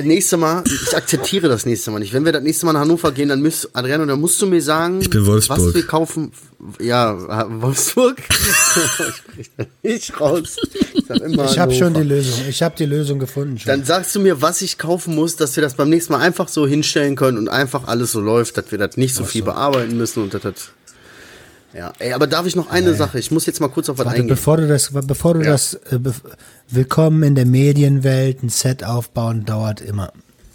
Nächste 0.04 0.38
Mal, 0.38 0.64
ich 0.66 0.96
akzeptiere 0.96 1.48
das 1.48 1.66
nächste 1.66 1.92
Mal 1.92 2.00
nicht. 2.00 2.14
Wenn 2.14 2.26
wir 2.26 2.32
das 2.32 2.44
nächste 2.44 2.66
Mal 2.66 2.74
nach 2.74 2.82
Hannover 2.82 3.12
gehen, 3.12 3.30
dann 3.30 3.42
müsst, 3.42 3.70
Adriano, 3.76 4.06
dann 4.06 4.20
musst 4.20 4.42
du 4.42 4.46
mir 4.48 4.62
sagen, 4.62 5.02
Ich 5.02 5.10
bin 5.10 5.26
Wolfsburg. 5.26 5.60
was 5.60 5.74
wir 5.74 5.86
kaufen. 5.86 6.32
Ja, 6.80 7.18
Wolfsburg? 7.62 8.18
ich 8.30 9.24
krieg 9.36 9.52
das 9.58 9.68
nicht 9.84 10.20
raus. 10.22 10.56
Ich, 10.94 11.10
Ich 11.10 11.60
habe 11.60 11.74
schon 11.74 11.94
die. 11.94 12.02
Lösung. 12.04 12.46
Ich 12.48 12.62
habe 12.62 12.76
die 12.78 12.86
Lösung 12.86 13.20
gefunden 13.20 13.58
schon. 13.58 13.68
Dann 13.70 13.84
sagst 13.84 14.16
du 14.16 14.20
mir, 14.20 14.42
was 14.42 14.62
ich 14.62 14.78
kaufen 14.78 15.16
muss, 15.16 15.36
dass 15.36 15.56
wir 15.56 15.64
das 15.64 15.74
beim 15.76 15.90
nächsten 15.90 16.14
Mal 16.14 16.20
einfach 16.20 16.48
so 16.48 16.68
hinstellen 16.68 17.16
können 17.16 17.38
und 17.38 17.50
einfach 17.50 17.88
alles 17.88 18.12
so 18.12 18.20
läuft, 18.20 18.58
dass 18.58 18.72
wir 18.72 18.78
das 18.78 18.98
nicht 18.98 19.16
so 19.16 19.24
viel 19.24 19.44
bearbeiten 19.44 19.98
müssen 19.98 20.24
und 20.24 20.34
das, 20.34 20.42
das 20.44 20.54
ja, 21.74 21.94
ey, 22.00 22.14
aber 22.14 22.28
darf 22.28 22.46
ich 22.46 22.56
noch 22.56 22.70
eine 22.70 22.94
Sache? 22.94 23.20
Ich 23.20 23.32
muss 23.32 23.46
jetzt 23.46 23.60
mal 23.62 23.70
kurz 23.70 23.90
auf 23.90 23.98
was 23.98 24.06
Warte, 24.06 24.18
eingehen. 24.20 24.30
bevor 24.36 24.58
du 24.58 24.68
das, 24.68 24.92
bevor 24.92 25.34
du 25.36 25.42
Ja. 25.42 25.52
das, 25.52 25.74
äh, 25.74 25.96
bev- 25.96 26.22
willkommen 26.70 27.24
in 27.24 27.36
der 27.36 27.46
Medienwelt, 27.46 28.44
ein 28.44 28.50
Set 28.50 28.84
aufbauen 28.84 29.46
dauert 29.46 29.82
immer. 29.82 30.12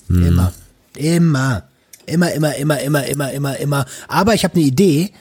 Immer. 0.09 0.53
Immer. 0.95 1.65
Immer, 2.07 2.33
immer, 2.33 2.55
immer, 2.57 2.81
immer, 2.81 3.07
immer, 3.07 3.33
immer, 3.33 3.57
immer. 3.59 3.87
Aber 4.09 4.35
ich 4.35 4.45
habe 4.45 4.55
eine 4.55 4.63
Idee. 4.65 5.13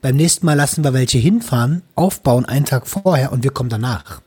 Beim 0.00 0.16
nächsten 0.16 0.44
Mal 0.46 0.54
lassen 0.54 0.82
wir 0.82 0.92
welche 0.94 1.18
hinfahren, 1.18 1.82
aufbauen 1.94 2.44
einen 2.44 2.64
Tag 2.64 2.88
vorher 2.88 3.30
und 3.30 3.44
wir 3.44 3.52
kommen 3.52 3.68
danach. 3.70 4.20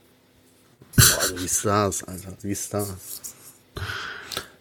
Boah, 0.96 1.04
wie 1.38 1.44
ist 1.44 1.62
das, 1.66 2.02
Alter? 2.04 2.32
Wie 2.40 2.52
ist 2.52 2.72
das? 2.72 2.94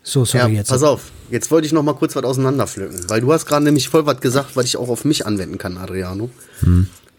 So, 0.07 0.23
sorry 0.23 0.53
Ja, 0.53 0.59
jetzt. 0.59 0.69
pass 0.69 0.83
auf. 0.83 1.11
Jetzt 1.31 1.49
wollte 1.49 1.65
ich 1.65 1.73
noch 1.73 1.81
mal 1.81 1.93
kurz 1.93 2.15
was 2.15 2.23
auseinanderpflücken, 2.23 3.09
weil 3.09 3.21
du 3.21 3.33
hast 3.33 3.47
gerade 3.47 3.65
nämlich 3.65 3.89
voll 3.89 4.05
was 4.05 4.19
gesagt, 4.21 4.55
was 4.55 4.65
ich 4.65 4.77
auch 4.77 4.89
auf 4.89 5.03
mich 5.03 5.25
anwenden 5.25 5.57
kann, 5.57 5.77
Adriano. 5.77 6.29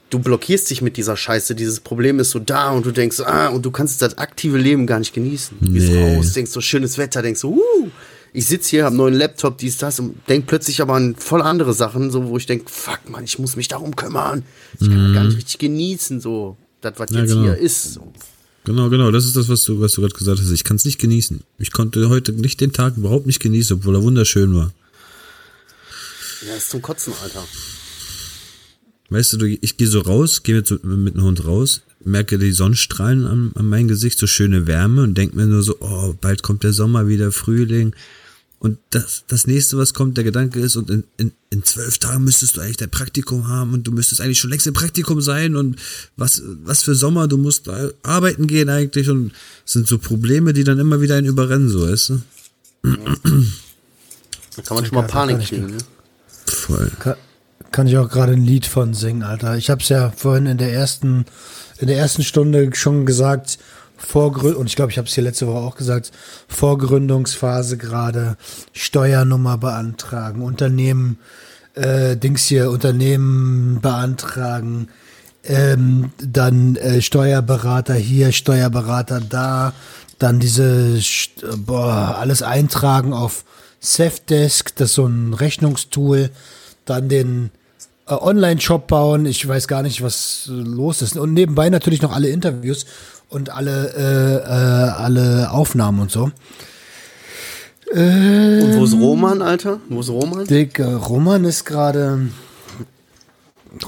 Du 0.09 0.20
blockierst 0.20 0.70
dich 0.70 0.83
mit 0.83 0.96
dieser 0.96 1.16
Scheiße. 1.16 1.57
Dieses 1.57 1.81
Problem 1.81 2.20
ist 2.20 2.31
so 2.31 2.38
da 2.38 2.70
und 2.70 2.87
du 2.87 2.92
denkst, 2.92 3.18
ah, 3.20 3.49
und 3.49 3.66
du 3.66 3.72
kannst 3.72 4.01
das 4.03 4.16
aktive 4.18 4.57
Leben 4.57 4.87
gar 4.87 5.01
nicht 5.01 5.12
genießen. 5.12 5.57
Du 5.61 5.72
gehst 5.72 5.88
Nee. 5.90 6.16
raus, 6.16 6.33
denkst 6.33 6.53
so 6.53 6.61
schönes 6.61 6.96
Wetter, 6.96 7.22
denkst 7.22 7.40
so, 7.40 7.55
uh, 7.55 7.88
ich 8.33 8.46
sitze 8.46 8.70
hier, 8.70 8.85
hab 8.85 8.90
einen 8.90 8.99
neuen 8.99 9.14
Laptop, 9.14 9.59
dies, 9.59 9.79
das 9.79 9.99
und 9.99 10.14
denk 10.29 10.46
plötzlich 10.46 10.81
aber 10.81 10.94
an 10.94 11.16
voll 11.16 11.42
andere 11.42 11.72
Sachen, 11.75 12.12
so 12.12 12.29
wo 12.29 12.37
ich 12.37 12.46
denk, 12.46 12.70
fuck 12.70 13.01
man, 13.11 13.25
ich 13.25 13.40
muss 13.40 13.57
mich 13.57 13.66
darum 13.66 13.96
kümmern. 13.96 14.44
Ich 14.79 14.88
kann 14.88 15.05
das 15.07 15.14
gar 15.14 15.25
nicht 15.25 15.37
richtig 15.38 15.59
genießen, 15.59 16.20
so 16.20 16.57
das, 16.83 16.92
was 16.99 17.11
Ja, 17.11 17.20
jetzt 17.22 17.31
genau. 17.31 17.42
hier 17.42 17.57
ist. 17.57 17.94
So. 17.94 18.12
Genau, 18.66 18.90
genau, 18.90 19.12
das 19.12 19.24
ist 19.24 19.37
das, 19.37 19.48
was 19.48 19.62
du, 19.62 19.81
was 19.81 19.92
du 19.92 20.00
gerade 20.00 20.14
gesagt 20.14 20.40
hast. 20.40 20.50
Ich 20.50 20.64
kann 20.64 20.76
es 20.76 20.85
nicht 20.85 20.98
genießen. 20.98 21.40
Ich 21.59 21.70
konnte 21.70 22.09
heute 22.09 22.33
nicht 22.33 22.61
den 22.61 22.72
Tag 22.72 22.96
überhaupt 22.96 23.24
nicht 23.24 23.38
genießen, 23.38 23.76
obwohl 23.76 23.94
er 23.94 24.02
wunderschön 24.02 24.57
war. 24.57 24.72
Ja, 26.44 26.57
ist 26.57 26.70
zum 26.70 26.83
Kotzen, 26.83 27.12
Alter. 27.22 27.44
Weißt 29.09 29.35
du, 29.35 29.46
ich 29.46 29.76
gehe 29.76 29.87
so 29.87 30.00
raus, 30.00 30.42
gehe 30.42 30.57
mit, 30.57 30.66
so, 30.66 30.81
mit 30.83 31.14
dem 31.14 31.22
Hund 31.22 31.44
raus, 31.44 31.83
merke 32.05 32.38
die 32.38 32.50
Sonnenstrahlen 32.50 33.24
an, 33.24 33.52
an 33.55 33.68
meinem 33.68 33.87
Gesicht, 33.87 34.18
so 34.18 34.26
schöne 34.26 34.66
Wärme 34.66 35.05
und 35.05 35.16
denke 35.16 35.37
mir 35.37 35.46
nur 35.46 35.62
so, 35.62 35.76
oh, 35.79 36.16
bald 36.20 36.42
kommt 36.42 36.64
der 36.64 36.72
Sommer 36.72 37.07
wieder, 37.07 37.31
Frühling. 37.31 37.94
Und 38.58 38.78
das, 38.90 39.24
das 39.28 39.46
nächste, 39.46 39.76
was 39.76 39.92
kommt, 39.92 40.16
der 40.16 40.24
Gedanke 40.24 40.60
ist, 40.60 40.76
und 40.76 40.90
in, 40.90 41.04
in, 41.18 41.32
in 41.50 41.62
zwölf 41.62 41.98
Tagen 41.98 42.24
müsstest 42.24 42.56
du 42.56 42.62
eigentlich 42.62 42.78
dein 42.78 42.90
Praktikum 42.90 43.48
haben 43.48 43.74
und 43.74 43.86
du 43.86 43.92
müsstest 43.92 44.20
eigentlich 44.20 44.40
schon 44.40 44.50
längst 44.50 44.66
im 44.66 44.72
Praktikum 44.72 45.20
sein 45.20 45.56
und 45.56 45.76
was, 46.16 46.42
was 46.64 46.82
für 46.82 46.94
Sommer, 46.94 47.28
du 47.28 47.36
musst 47.36 47.66
da 47.66 47.90
arbeiten 48.02 48.46
gehen 48.46 48.70
eigentlich 48.70 49.10
und 49.10 49.32
es 49.64 49.74
sind 49.74 49.86
so 49.86 49.98
Probleme, 49.98 50.54
die 50.54 50.64
dann 50.64 50.78
immer 50.78 51.00
wieder 51.00 51.16
einen 51.16 51.26
überrennen, 51.26 51.68
so, 51.68 51.86
weißt 51.86 52.10
du? 52.10 52.22
Da 52.82 54.62
kann 54.62 54.76
man 54.76 54.86
schon 54.86 54.94
mal 54.94 55.06
Panik 55.06 55.40
kriegen, 55.40 55.66
ne? 55.66 55.78
Voll. 56.46 56.90
Kann, 56.98 57.16
kann 57.72 57.86
ich 57.86 57.98
auch 57.98 58.08
gerade 58.08 58.32
ein 58.32 58.44
Lied 58.44 58.64
von 58.64 58.94
singen, 58.94 59.22
Alter. 59.22 59.56
Ich 59.56 59.68
habe 59.68 59.82
es 59.82 59.88
ja 59.90 60.10
vorhin 60.10 60.46
in 60.46 60.56
der 60.56 60.72
ersten, 60.72 61.26
in 61.78 61.88
der 61.88 61.98
ersten 61.98 62.22
Stunde 62.22 62.70
schon 62.74 63.04
gesagt, 63.04 63.58
Vorgrü 63.96 64.52
und 64.52 64.66
ich 64.66 64.76
glaube, 64.76 64.90
ich 64.90 64.98
habe 64.98 65.09
es 65.09 65.14
hier 65.14 65.24
letzte 65.24 65.46
Woche 65.46 65.59
auch 65.59 65.76
gesagt, 65.76 66.12
Vorgründungsphase 66.48 67.76
gerade, 67.76 68.37
Steuernummer 68.72 69.59
beantragen, 69.59 70.42
Unternehmen, 70.42 71.18
äh, 71.74 72.16
Dings 72.16 72.44
hier, 72.44 72.70
Unternehmen 72.70 73.80
beantragen, 73.80 74.88
ähm, 75.44 76.11
dann 76.18 76.76
äh, 76.76 77.00
Steuerberater 77.00 77.94
hier, 77.94 78.32
Steuerberater 78.32 79.20
da, 79.20 79.72
dann 80.18 80.40
diese, 80.40 81.00
boah, 81.59 82.16
alles 82.18 82.42
eintragen 82.42 83.12
auf 83.12 83.44
Safdesk, 83.80 84.74
das 84.76 84.90
ist 84.90 84.94
so 84.96 85.06
ein 85.06 85.35
Rechnungstool, 85.35 86.30
dann 86.85 87.09
den 87.09 87.50
äh, 88.06 88.14
Online-Shop 88.14 88.87
bauen. 88.87 89.26
Ich 89.26 89.46
weiß 89.46 89.68
gar 89.68 89.82
nicht, 89.82 90.02
was 90.02 90.48
äh, 90.50 90.52
los 90.52 91.02
ist. 91.02 91.16
Und 91.16 91.35
nebenbei 91.35 91.68
natürlich 91.70 92.02
noch 92.02 92.12
alle 92.12 92.28
Interviews 92.28 92.87
und 93.28 93.50
alle, 93.50 93.92
äh, 93.94 94.36
äh, 94.36 95.02
alle 95.02 95.50
Aufnahmen 95.50 96.00
und 96.00 96.10
so. 96.10 96.30
Und 97.92 98.76
wo 98.76 98.84
ist 98.84 98.94
Roman, 98.94 99.42
Alter? 99.42 99.78
Wo 99.88 100.00
ist 100.00 100.10
Roman? 100.10 100.46
Dick, 100.46 100.78
äh, 100.78 100.84
Roman 100.84 101.44
ist 101.44 101.64
gerade. 101.64 102.28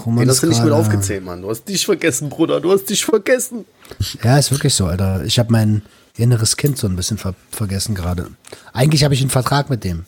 Roman 0.04 0.20
Ey, 0.22 0.26
das 0.26 0.42
ist 0.42 0.48
nicht 0.48 0.62
mit 0.62 0.72
aufgezählt, 0.72 1.24
Mann. 1.24 1.42
Du 1.42 1.50
hast 1.50 1.64
dich 1.64 1.84
vergessen, 1.84 2.28
Bruder. 2.28 2.60
Du 2.60 2.70
hast 2.70 2.84
dich 2.90 3.04
vergessen. 3.04 3.64
Ja, 4.22 4.38
ist 4.38 4.50
wirklich 4.50 4.74
so, 4.74 4.86
Alter. 4.86 5.24
Ich 5.24 5.38
habe 5.38 5.50
mein 5.50 5.82
inneres 6.16 6.56
Kind 6.56 6.78
so 6.78 6.86
ein 6.86 6.96
bisschen 6.96 7.16
ver 7.16 7.34
vergessen 7.50 7.94
gerade. 7.94 8.28
Eigentlich 8.72 9.04
habe 9.04 9.14
ich 9.14 9.20
einen 9.20 9.30
Vertrag 9.30 9.70
mit 9.70 9.84
dem. 9.84 10.04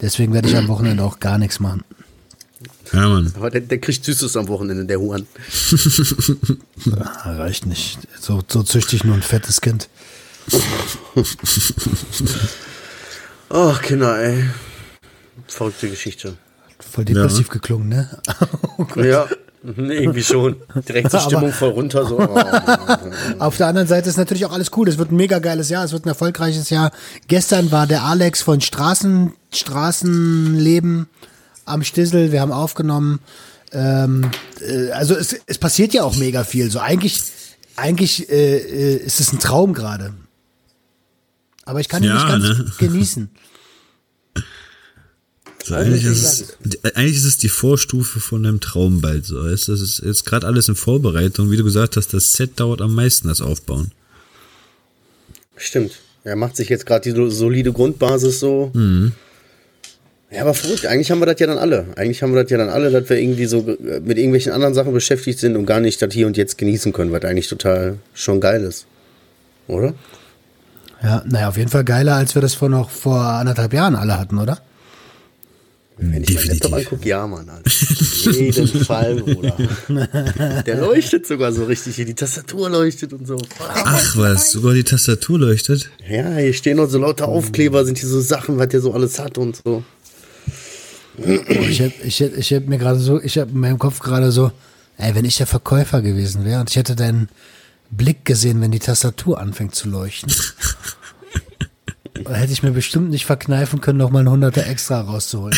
Deswegen 0.00 0.32
werde 0.32 0.48
ich 0.48 0.56
am 0.56 0.68
Wochenende 0.68 1.02
auch 1.02 1.20
gar 1.20 1.38
nichts 1.38 1.60
machen. 1.60 1.84
Ja, 2.92 3.08
Mann. 3.08 3.32
Aber 3.36 3.50
der, 3.50 3.60
der 3.60 3.78
kriegt 3.78 4.04
Süßes 4.04 4.36
am 4.36 4.48
Wochenende, 4.48 4.84
der 4.84 4.98
Huan. 5.00 5.26
Ah, 6.96 7.32
Reicht 7.36 7.66
nicht. 7.66 7.98
So, 8.20 8.42
so 8.48 8.62
züchte 8.62 8.96
ich 8.96 9.04
nur 9.04 9.14
ein 9.14 9.22
fettes 9.22 9.60
Kind. 9.60 9.88
Ach, 13.50 13.82
Kinder, 13.82 14.18
ey. 14.18 14.44
Verrückte 15.46 15.88
Geschichte. 15.88 16.34
Voll 16.78 17.04
depressiv 17.04 17.48
geklungen, 17.48 17.88
ne? 17.88 18.08
Ja, 18.96 19.26
mhm, 19.62 19.90
irgendwie 19.90 20.22
schon. 20.22 20.56
Direkt 20.88 21.12
die 21.12 21.18
Stimmung 21.20 21.52
voll 21.52 21.70
runter. 21.70 22.06
So. 22.06 22.18
Oh, 22.18 22.40
Auf 23.38 23.56
der 23.56 23.66
anderen 23.66 23.88
Seite 23.88 24.08
ist 24.08 24.16
natürlich 24.16 24.46
auch 24.46 24.52
alles 24.52 24.70
cool. 24.76 24.88
Es 24.88 24.98
wird 24.98 25.10
ein 25.10 25.16
mega 25.16 25.38
geiles 25.38 25.68
Jahr. 25.70 25.84
Es 25.84 25.92
wird 25.92 26.06
ein 26.06 26.10
erfolgreiches 26.10 26.70
Jahr. 26.70 26.92
Gestern 27.26 27.70
war 27.72 27.86
der 27.86 28.04
Alex 28.04 28.42
von 28.42 28.60
Straßen, 28.60 29.32
Straßenleben 29.52 31.08
am 31.68 31.82
Stissel. 31.84 32.32
Wir 32.32 32.40
haben 32.40 32.52
aufgenommen. 32.52 33.20
Ähm, 33.72 34.30
äh, 34.60 34.90
also 34.92 35.14
es, 35.14 35.36
es 35.46 35.58
passiert 35.58 35.92
ja 35.94 36.02
auch 36.04 36.16
mega 36.16 36.44
viel. 36.44 36.70
So 36.70 36.78
eigentlich, 36.80 37.20
eigentlich 37.76 38.30
äh, 38.30 38.56
äh, 38.58 38.96
ist 38.96 39.20
es 39.20 39.32
ein 39.32 39.38
Traum 39.40 39.74
gerade. 39.74 40.14
Aber 41.64 41.80
ich 41.80 41.88
kann 41.88 42.02
ihn 42.02 42.08
Ja, 42.08 42.14
nicht 42.14 42.28
ganz 42.28 42.44
ne? 42.58 42.72
genießen. 42.78 43.30
So, 45.64 45.74
eigentlich, 45.74 46.04
ist 46.04 46.22
es, 46.24 46.94
eigentlich 46.96 47.16
ist 47.16 47.24
es 47.24 47.36
die 47.36 47.50
Vorstufe 47.50 48.20
von 48.20 48.46
einem 48.46 48.60
Traum 48.60 49.02
bald. 49.02 49.26
So. 49.26 49.44
Es 49.46 49.68
es 49.68 49.82
ist 49.82 50.02
jetzt 50.02 50.24
gerade 50.24 50.46
alles 50.46 50.68
in 50.68 50.76
Vorbereitung. 50.76 51.50
Wie 51.50 51.58
du 51.58 51.64
gesagt 51.64 51.96
hast, 51.98 52.14
das 52.14 52.32
Set 52.32 52.58
dauert 52.58 52.80
am 52.80 52.94
meisten, 52.94 53.28
das 53.28 53.42
Aufbauen. 53.42 53.92
Stimmt. 55.56 55.92
Er 56.24 56.36
macht 56.36 56.56
sich 56.56 56.68
jetzt 56.70 56.86
gerade 56.86 57.10
die 57.10 57.16
so- 57.16 57.28
solide 57.28 57.72
Grundbasis 57.72 58.40
so. 58.40 58.72
Ja, 60.30 60.42
aber 60.42 60.52
verrückt. 60.52 60.84
Eigentlich 60.84 61.10
haben 61.10 61.20
wir 61.20 61.26
das 61.26 61.40
ja 61.40 61.46
dann 61.46 61.58
alle. 61.58 61.86
Eigentlich 61.96 62.22
haben 62.22 62.34
wir 62.34 62.42
das 62.42 62.50
ja 62.50 62.58
dann 62.58 62.68
alle, 62.68 62.90
dass 62.90 63.08
wir 63.08 63.18
irgendwie 63.18 63.46
so 63.46 63.60
äh, 63.60 64.00
mit 64.00 64.18
irgendwelchen 64.18 64.52
anderen 64.52 64.74
Sachen 64.74 64.92
beschäftigt 64.92 65.38
sind 65.38 65.56
und 65.56 65.64
gar 65.64 65.80
nicht 65.80 66.02
das 66.02 66.12
hier 66.12 66.26
und 66.26 66.36
jetzt 66.36 66.58
genießen 66.58 66.92
können, 66.92 67.12
was 67.12 67.24
eigentlich 67.24 67.48
total 67.48 67.98
schon 68.12 68.40
geil 68.40 68.62
ist. 68.62 68.86
Oder? 69.68 69.94
Ja, 71.02 71.22
naja, 71.26 71.48
auf 71.48 71.56
jeden 71.56 71.70
Fall 71.70 71.84
geiler, 71.84 72.16
als 72.16 72.34
wir 72.34 72.42
das 72.42 72.54
vor 72.54 72.68
noch 72.68 72.90
vor 72.90 73.20
anderthalb 73.20 73.72
Jahren 73.72 73.94
alle 73.94 74.18
hatten, 74.18 74.38
oder? 74.38 74.58
Wenn 76.00 76.22
ich 76.22 76.34
meinen 76.34 76.48
Laptop 76.48 76.72
angucke, 76.74 77.08
ja, 77.08 77.26
Mann. 77.26 77.48
Alter. 77.48 77.66
Auf 77.66 78.36
jeden 78.36 78.68
Fall, 78.84 79.16
Bruder. 79.16 79.56
Der 80.64 80.76
leuchtet 80.76 81.26
sogar 81.26 81.52
so 81.52 81.64
richtig 81.64 81.96
hier. 81.96 82.04
Die 82.04 82.14
Tastatur 82.14 82.70
leuchtet 82.70 83.12
und 83.12 83.26
so. 83.26 83.36
Ach 83.58 84.16
was, 84.16 84.52
sogar 84.52 84.74
die 84.74 84.84
Tastatur 84.84 85.40
leuchtet. 85.40 85.90
Ja, 86.08 86.36
hier 86.36 86.52
stehen 86.52 86.76
noch 86.76 86.88
so 86.88 86.98
lauter 86.98 87.26
Aufkleber, 87.26 87.84
sind 87.84 87.98
hier 87.98 88.08
so 88.08 88.20
Sachen, 88.20 88.58
was 88.58 88.68
der 88.68 88.80
so 88.80 88.92
alles 88.92 89.18
hat 89.18 89.38
und 89.38 89.60
so. 89.64 89.82
Ich 91.18 91.80
hätte 91.80 92.06
ich 92.06 92.20
hätt, 92.20 92.36
ich 92.36 92.50
hätt 92.50 92.68
mir 92.68 92.78
gerade 92.78 92.98
so, 92.98 93.20
ich 93.20 93.38
habe 93.38 93.50
in 93.50 93.58
meinem 93.58 93.78
Kopf 93.78 94.00
gerade 94.00 94.30
so, 94.30 94.52
ey, 94.96 95.14
wenn 95.14 95.24
ich 95.24 95.36
der 95.36 95.46
Verkäufer 95.46 96.00
gewesen 96.02 96.44
wäre 96.44 96.60
und 96.60 96.70
ich 96.70 96.76
hätte 96.76 96.94
deinen 96.94 97.28
Blick 97.90 98.24
gesehen, 98.24 98.60
wenn 98.60 98.70
die 98.70 98.78
Tastatur 98.78 99.40
anfängt 99.40 99.74
zu 99.74 99.88
leuchten, 99.88 100.32
dann 102.24 102.34
hätte 102.34 102.52
ich 102.52 102.62
mir 102.62 102.70
bestimmt 102.72 103.10
nicht 103.10 103.26
verkneifen 103.26 103.80
können, 103.80 103.98
noch 103.98 104.10
mal 104.10 104.20
ein 104.20 104.30
Hunderter 104.30 104.66
extra 104.66 105.00
rauszuholen. 105.00 105.56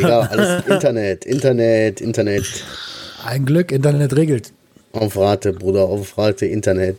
Ja, 0.00 0.20
alles 0.20 0.64
Internet, 0.66 1.24
Internet, 1.24 2.00
Internet. 2.00 2.64
Ein 3.24 3.44
Glück, 3.44 3.70
Internet 3.70 4.16
regelt. 4.16 4.52
Auf 4.92 5.16
Rate, 5.16 5.52
Bruder, 5.52 5.84
auf 5.84 6.16
Rate, 6.18 6.46
Internet. 6.46 6.98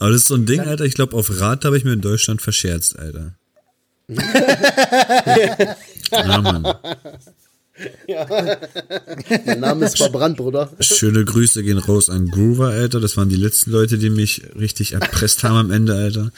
Aber 0.00 0.10
das 0.10 0.22
ist 0.22 0.28
so 0.28 0.34
ein 0.34 0.46
Ding, 0.46 0.60
Alter. 0.60 0.84
Ich 0.84 0.94
glaube, 0.94 1.14
auf 1.14 1.40
Rat 1.40 1.66
habe 1.66 1.76
ich 1.76 1.84
mir 1.84 1.92
in 1.92 2.00
Deutschland 2.00 2.40
verscherzt, 2.40 2.98
Alter. 2.98 3.34
ja, 6.10 6.40
Mann. 6.40 6.74
Mein 9.44 9.60
Name 9.60 9.84
ist 9.84 9.98
verbrannt, 9.98 10.38
Bruder. 10.38 10.72
Schöne 10.80 11.24
Grüße 11.26 11.62
gehen 11.62 11.76
raus 11.76 12.08
an 12.08 12.28
Groover, 12.28 12.68
Alter. 12.68 12.98
Das 13.00 13.18
waren 13.18 13.28
die 13.28 13.36
letzten 13.36 13.72
Leute, 13.72 13.98
die 13.98 14.08
mich 14.08 14.42
richtig 14.58 14.92
erpresst 14.92 15.44
haben 15.44 15.56
am 15.56 15.70
Ende, 15.70 15.94
Alter. 15.94 16.32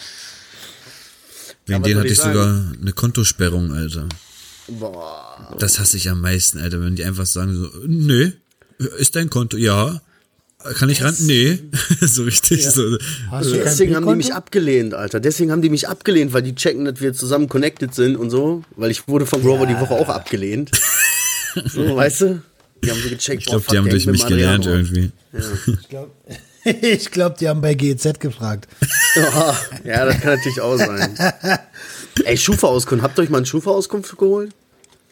Wegen 1.66 1.81
was 1.81 1.87
denen 1.87 2.01
hatte 2.01 2.09
ich 2.09 2.18
sagen? 2.18 2.35
sogar 2.35 2.72
eine 2.81 2.92
Kontosperrung, 2.92 3.72
Alter. 3.72 4.09
Boah. 4.66 5.57
Das 5.61 5.79
hasse 5.79 5.96
ich 5.96 6.11
am 6.11 6.20
meisten, 6.20 6.59
Alter, 6.59 6.83
wenn 6.83 6.96
die 6.96 7.05
einfach 7.05 7.27
sagen 7.27 7.55
so, 7.55 7.70
nee, 7.87 8.33
ist 8.98 9.14
dein 9.14 9.31
Konto? 9.31 9.57
Ja. 9.57 10.03
Kann 10.75 10.88
ich 10.88 11.03
ran? 11.03 11.14
Nee. 11.20 11.59
so 12.01 12.25
richtig 12.25 12.66
so. 12.68 12.98
Hast 13.31 13.51
du 13.51 13.55
kein 13.55 13.64
Deswegen 13.64 13.96
haben 13.96 14.07
die 14.07 14.14
mich 14.14 14.35
abgelehnt, 14.35 14.94
Alter. 14.94 15.20
Deswegen 15.20 15.51
haben 15.51 15.62
die 15.62 15.70
mich 15.70 15.88
abgelehnt, 15.88 16.33
weil 16.33 16.42
die 16.42 16.55
checken, 16.55 16.85
dass 16.85 17.01
wir 17.01 17.12
zusammen 17.12 17.48
connected 17.48 17.94
sind 17.94 18.16
und 18.16 18.31
so. 18.31 18.62
Weil 18.77 18.90
ich 18.90 19.09
wurde 19.09 19.27
von 19.27 19.42
Grover 19.42 19.66
die 19.66 19.79
Woche 19.79 19.94
auch 19.94 20.09
abgelehnt. 20.09 20.70
So, 21.66 21.96
weißt 21.96 22.20
du? 22.22 22.42
Die 22.83 22.90
haben 22.90 22.98
so 22.98 23.11
gecheckt. 23.11 23.42
Ich 23.42 23.46
glaube, 23.46 23.62
die 23.70 23.77
haben 23.77 23.90
durch 23.90 24.07
mich 24.07 24.27
gelernt 24.27 24.64
irgendwie. 24.64 25.12
Ich 26.64 27.11
glaube, 27.11 27.37
die 27.40 27.46
haben 27.46 27.61
bei 27.61 27.75
GEZ 27.75 28.18
gefragt. 28.18 28.68
Ja, 29.85 30.07
das 30.07 30.18
kann 30.20 30.37
natürlich 30.37 30.62
auch 30.62 30.79
sein. 30.79 31.14
Ey, 32.25 32.38
Schufa-Auskunft. 32.38 33.05
Habt 33.05 33.18
ihr 33.18 33.25
euch 33.25 33.29
mal 33.29 33.37
eine 33.37 33.46
Schufa-Auskunft 33.46 34.16
geholt? 34.16 34.53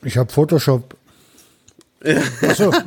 Ich 0.03 0.17
habe 0.17 0.33
Photoshop. 0.33 0.97
Achso. 2.43 2.73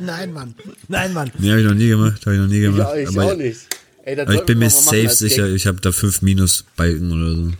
Nein, 0.00 0.32
Mann. 0.32 0.54
Nein, 0.88 1.12
Mann. 1.12 1.30
Nee, 1.38 1.50
habe 1.50 1.60
ich 1.60 1.66
noch 1.66 1.74
nie 1.74 1.88
gemacht, 1.88 2.24
habe 2.26 2.36
ich 2.36 2.40
noch 2.42 2.48
nie 2.48 2.60
gemacht. 2.60 2.78
Ja, 2.78 2.96
ich 2.96 3.08
aber, 3.08 3.32
auch 3.32 3.36
nicht. 3.36 3.60
Ey, 4.04 4.16
das 4.16 4.26
aber 4.28 4.34
ich 4.36 4.42
bin 4.42 4.58
mir 4.58 4.70
safe 4.70 5.08
sicher, 5.10 5.46
Gag. 5.46 5.56
ich 5.56 5.66
habe 5.66 5.80
da 5.80 5.92
fünf 5.92 6.22
Minusbalken 6.22 7.10
oder 7.12 7.34
so. 7.34 7.52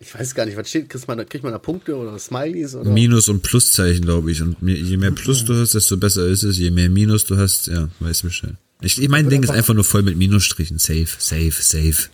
Ich 0.00 0.14
weiß 0.14 0.34
gar 0.34 0.46
nicht, 0.46 0.56
was 0.56 0.68
steht? 0.68 0.88
Kriegt 0.88 1.08
man, 1.08 1.18
da- 1.18 1.24
kriegt 1.24 1.42
man 1.44 1.52
da 1.52 1.58
Punkte 1.58 1.96
oder 1.96 2.18
Smileys? 2.18 2.74
Oder? 2.74 2.90
Minus- 2.90 3.28
und 3.28 3.42
Pluszeichen, 3.42 4.04
glaube 4.04 4.30
ich. 4.30 4.42
Und 4.42 4.56
je 4.62 4.96
mehr 4.96 5.10
Plus 5.10 5.44
du 5.44 5.54
hast, 5.54 5.74
desto 5.74 5.96
besser 5.96 6.26
ist 6.26 6.42
es. 6.44 6.56
Je 6.58 6.70
mehr 6.70 6.88
Minus 6.88 7.24
du 7.24 7.36
hast, 7.36 7.66
ja, 7.66 7.88
weißt 8.00 8.22
du 8.22 8.26
Bescheid. 8.28 8.54
Ich, 8.80 9.00
ich 9.02 9.08
mein 9.08 9.28
Ding 9.28 9.42
ist 9.42 9.50
einfach 9.50 9.74
nur 9.74 9.82
voll 9.84 10.02
mit 10.02 10.16
Minusstrichen. 10.16 10.78
Safe, 10.78 11.08
safe, 11.18 11.52
safe. 11.60 12.08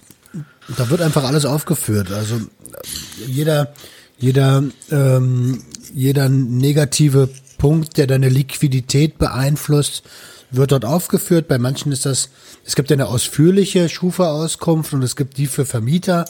Da 0.76 0.88
wird 0.88 1.02
einfach 1.02 1.24
alles 1.24 1.44
aufgeführt. 1.44 2.10
Also 2.10 2.40
jeder, 3.26 3.74
jeder, 4.18 4.64
ähm, 4.90 5.62
jeder 5.94 6.28
negative 6.28 7.28
Punkt, 7.56 7.96
der 7.96 8.06
deine 8.06 8.28
Liquidität 8.28 9.16
beeinflusst, 9.16 10.02
wird 10.50 10.72
dort 10.72 10.84
aufgeführt. 10.84 11.48
Bei 11.48 11.58
manchen 11.58 11.92
ist 11.92 12.04
das, 12.04 12.30
es 12.64 12.74
gibt 12.74 12.90
ja 12.90 12.94
eine 12.94 13.06
ausführliche 13.06 13.88
Schufa-Auskunft 13.88 14.92
und 14.92 15.02
es 15.02 15.16
gibt 15.16 15.38
die 15.38 15.46
für 15.46 15.64
Vermieter, 15.64 16.24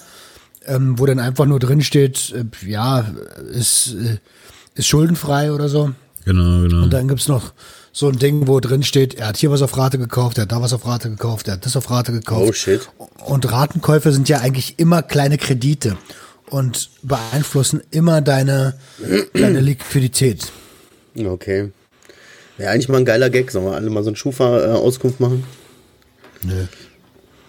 ähm, 0.67 0.99
wo 0.99 1.07
dann 1.07 1.19
einfach 1.19 1.47
nur 1.47 1.59
drin 1.59 1.83
steht, 1.83 2.33
äh, 2.33 2.71
ja, 2.71 3.07
ist, 3.53 3.95
äh, 3.95 4.19
ist 4.75 4.87
schuldenfrei 4.87 5.53
oder 5.53 5.69
so. 5.69 5.91
Genau, 6.25 6.63
genau. 6.63 6.85
Und 6.85 6.93
dann 6.93 7.09
gibt's 7.09 7.29
noch 7.29 7.53
so 7.93 8.09
ein 8.09 8.19
Ding, 8.19 8.47
wo 8.47 8.61
drin 8.61 8.83
steht, 8.83 9.15
er 9.15 9.29
hat 9.29 9.37
hier 9.37 9.51
was 9.51 9.63
auf 9.63 9.77
Rate 9.77 9.99
gekauft, 9.99 10.39
er 10.39 10.43
hat 10.43 10.53
da 10.53 10.61
was 10.61 10.73
auf 10.73 10.87
Rate 10.87 11.11
gekauft, 11.11 11.49
er 11.49 11.55
hat 11.55 11.67
das 11.67 11.77
auf 11.77 11.91
Rate 11.91 12.13
gekauft. 12.13 12.49
Oh, 12.49 12.53
shit. 12.53 12.89
Und 13.25 13.51
Ratenkäufe 13.51 14.13
sind 14.13 14.29
ja 14.29 14.41
eigentlich 14.41 14.79
immer 14.79 15.03
kleine 15.03 15.39
Kredite 15.39 15.97
und 16.51 16.91
beeinflussen 17.03 17.83
immer 17.91 18.21
deine, 18.21 18.75
deine 19.33 19.61
Liquidität. 19.61 20.53
Okay. 21.17 21.71
Wäre 22.57 22.71
eigentlich 22.71 22.89
mal 22.89 22.99
ein 22.99 23.05
geiler 23.05 23.31
Gag. 23.31 23.51
Sollen 23.51 23.65
wir 23.65 23.75
alle 23.75 23.91
mal 23.91 24.03
so 24.03 24.11
eine 24.11 24.17
Schufa-Auskunft 24.17 25.21
machen? 25.21 25.45
Nö. 26.43 26.67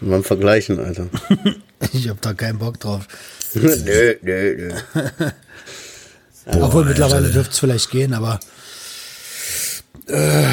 Und 0.01 0.09
mal 0.09 0.23
vergleichen, 0.23 0.79
Alter. 0.79 1.07
Ich 1.91 2.07
habe 2.07 2.19
da 2.21 2.33
keinen 2.33 2.57
Bock 2.57 2.79
drauf. 2.79 3.05
nö, 3.53 4.15
nö, 4.21 4.55
nö. 4.57 4.73
Obwohl 6.61 6.85
mittlerweile 6.85 7.25
Alter. 7.25 7.33
dürfte 7.33 7.51
es 7.51 7.59
vielleicht 7.59 7.91
gehen, 7.91 8.13
aber 8.13 8.39
äh, 10.07 10.47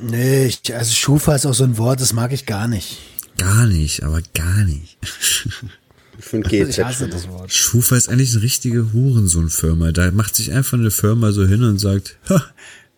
nee, 0.00 0.46
ich, 0.46 0.74
also 0.74 0.92
Schufa 0.92 1.34
ist 1.34 1.46
auch 1.46 1.54
so 1.54 1.64
ein 1.64 1.76
Wort, 1.76 2.00
das 2.00 2.14
mag 2.14 2.32
ich 2.32 2.46
gar 2.46 2.68
nicht. 2.68 2.98
Gar 3.36 3.66
nicht, 3.66 4.02
aber 4.02 4.22
gar 4.34 4.64
nicht. 4.64 4.96
Ich 6.22 6.28
finde 6.28 6.48
GZ. 6.48 6.68
Ich 6.78 6.84
hasse 6.84 7.08
das 7.08 7.28
Wort. 7.28 7.52
Schufa 7.52 7.96
ist 7.96 8.08
eigentlich 8.08 8.32
eine 8.32 8.42
richtige 8.42 8.92
Hurensohn-Firma. 8.92 9.92
Da 9.92 10.10
macht 10.12 10.36
sich 10.36 10.52
einfach 10.52 10.78
eine 10.78 10.90
Firma 10.90 11.32
so 11.32 11.44
hin 11.46 11.62
und 11.64 11.78
sagt, 11.78 12.16
ha, 12.28 12.42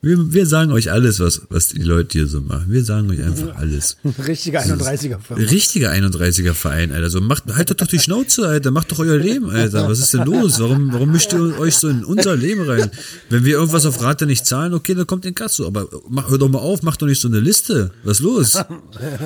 Wir, 0.02 0.34
wir 0.34 0.44
sagen 0.46 0.70
euch 0.70 0.92
alles, 0.92 1.18
was, 1.18 1.40
was 1.48 1.68
die 1.68 1.80
Leute 1.80 2.18
hier 2.18 2.26
so 2.26 2.42
machen. 2.42 2.66
Wir 2.68 2.84
sagen 2.84 3.08
euch 3.10 3.22
einfach 3.22 3.56
alles. 3.56 3.96
Richtiger 4.26 4.60
31er 4.60 5.18
Firma. 5.18 5.42
Richtiger 5.50 5.92
31er 5.92 6.52
Verein, 6.52 6.92
Alter. 6.92 7.08
So 7.08 7.22
macht, 7.22 7.44
haltet 7.54 7.80
doch 7.80 7.86
die 7.86 7.98
Schnauze, 7.98 8.46
Alter. 8.46 8.70
Macht 8.70 8.92
doch 8.92 8.98
euer 8.98 9.16
Leben, 9.16 9.48
Alter. 9.48 9.88
Was 9.88 10.00
ist 10.00 10.12
denn 10.12 10.26
los? 10.26 10.60
Warum, 10.60 10.92
warum 10.92 11.10
mischt 11.10 11.32
ihr 11.32 11.58
euch 11.58 11.76
so 11.76 11.88
in 11.88 12.04
unser 12.04 12.36
Leben 12.36 12.68
rein? 12.68 12.90
Wenn 13.30 13.46
wir 13.46 13.54
irgendwas 13.54 13.86
auf 13.86 14.02
Rate 14.02 14.26
nicht 14.26 14.44
zahlen, 14.44 14.74
okay, 14.74 14.94
dann 14.94 15.06
kommt 15.06 15.24
in 15.24 15.34
Kasso. 15.34 15.66
Aber 15.66 15.88
mach, 16.10 16.28
hör 16.28 16.36
doch 16.36 16.50
mal 16.50 16.58
auf, 16.58 16.82
mach 16.82 16.98
doch 16.98 17.06
nicht 17.06 17.22
so 17.22 17.28
eine 17.28 17.40
Liste. 17.40 17.90
Was 18.02 18.18
ist 18.18 18.24
los? 18.24 18.58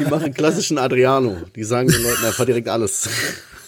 Die 0.00 0.08
machen 0.08 0.32
klassischen 0.32 0.78
Adriano. 0.78 1.38
Die 1.56 1.64
sagen 1.64 1.88
den 1.90 2.04
Leuten 2.04 2.24
einfach 2.24 2.44
direkt 2.46 2.68
alles. 2.68 3.08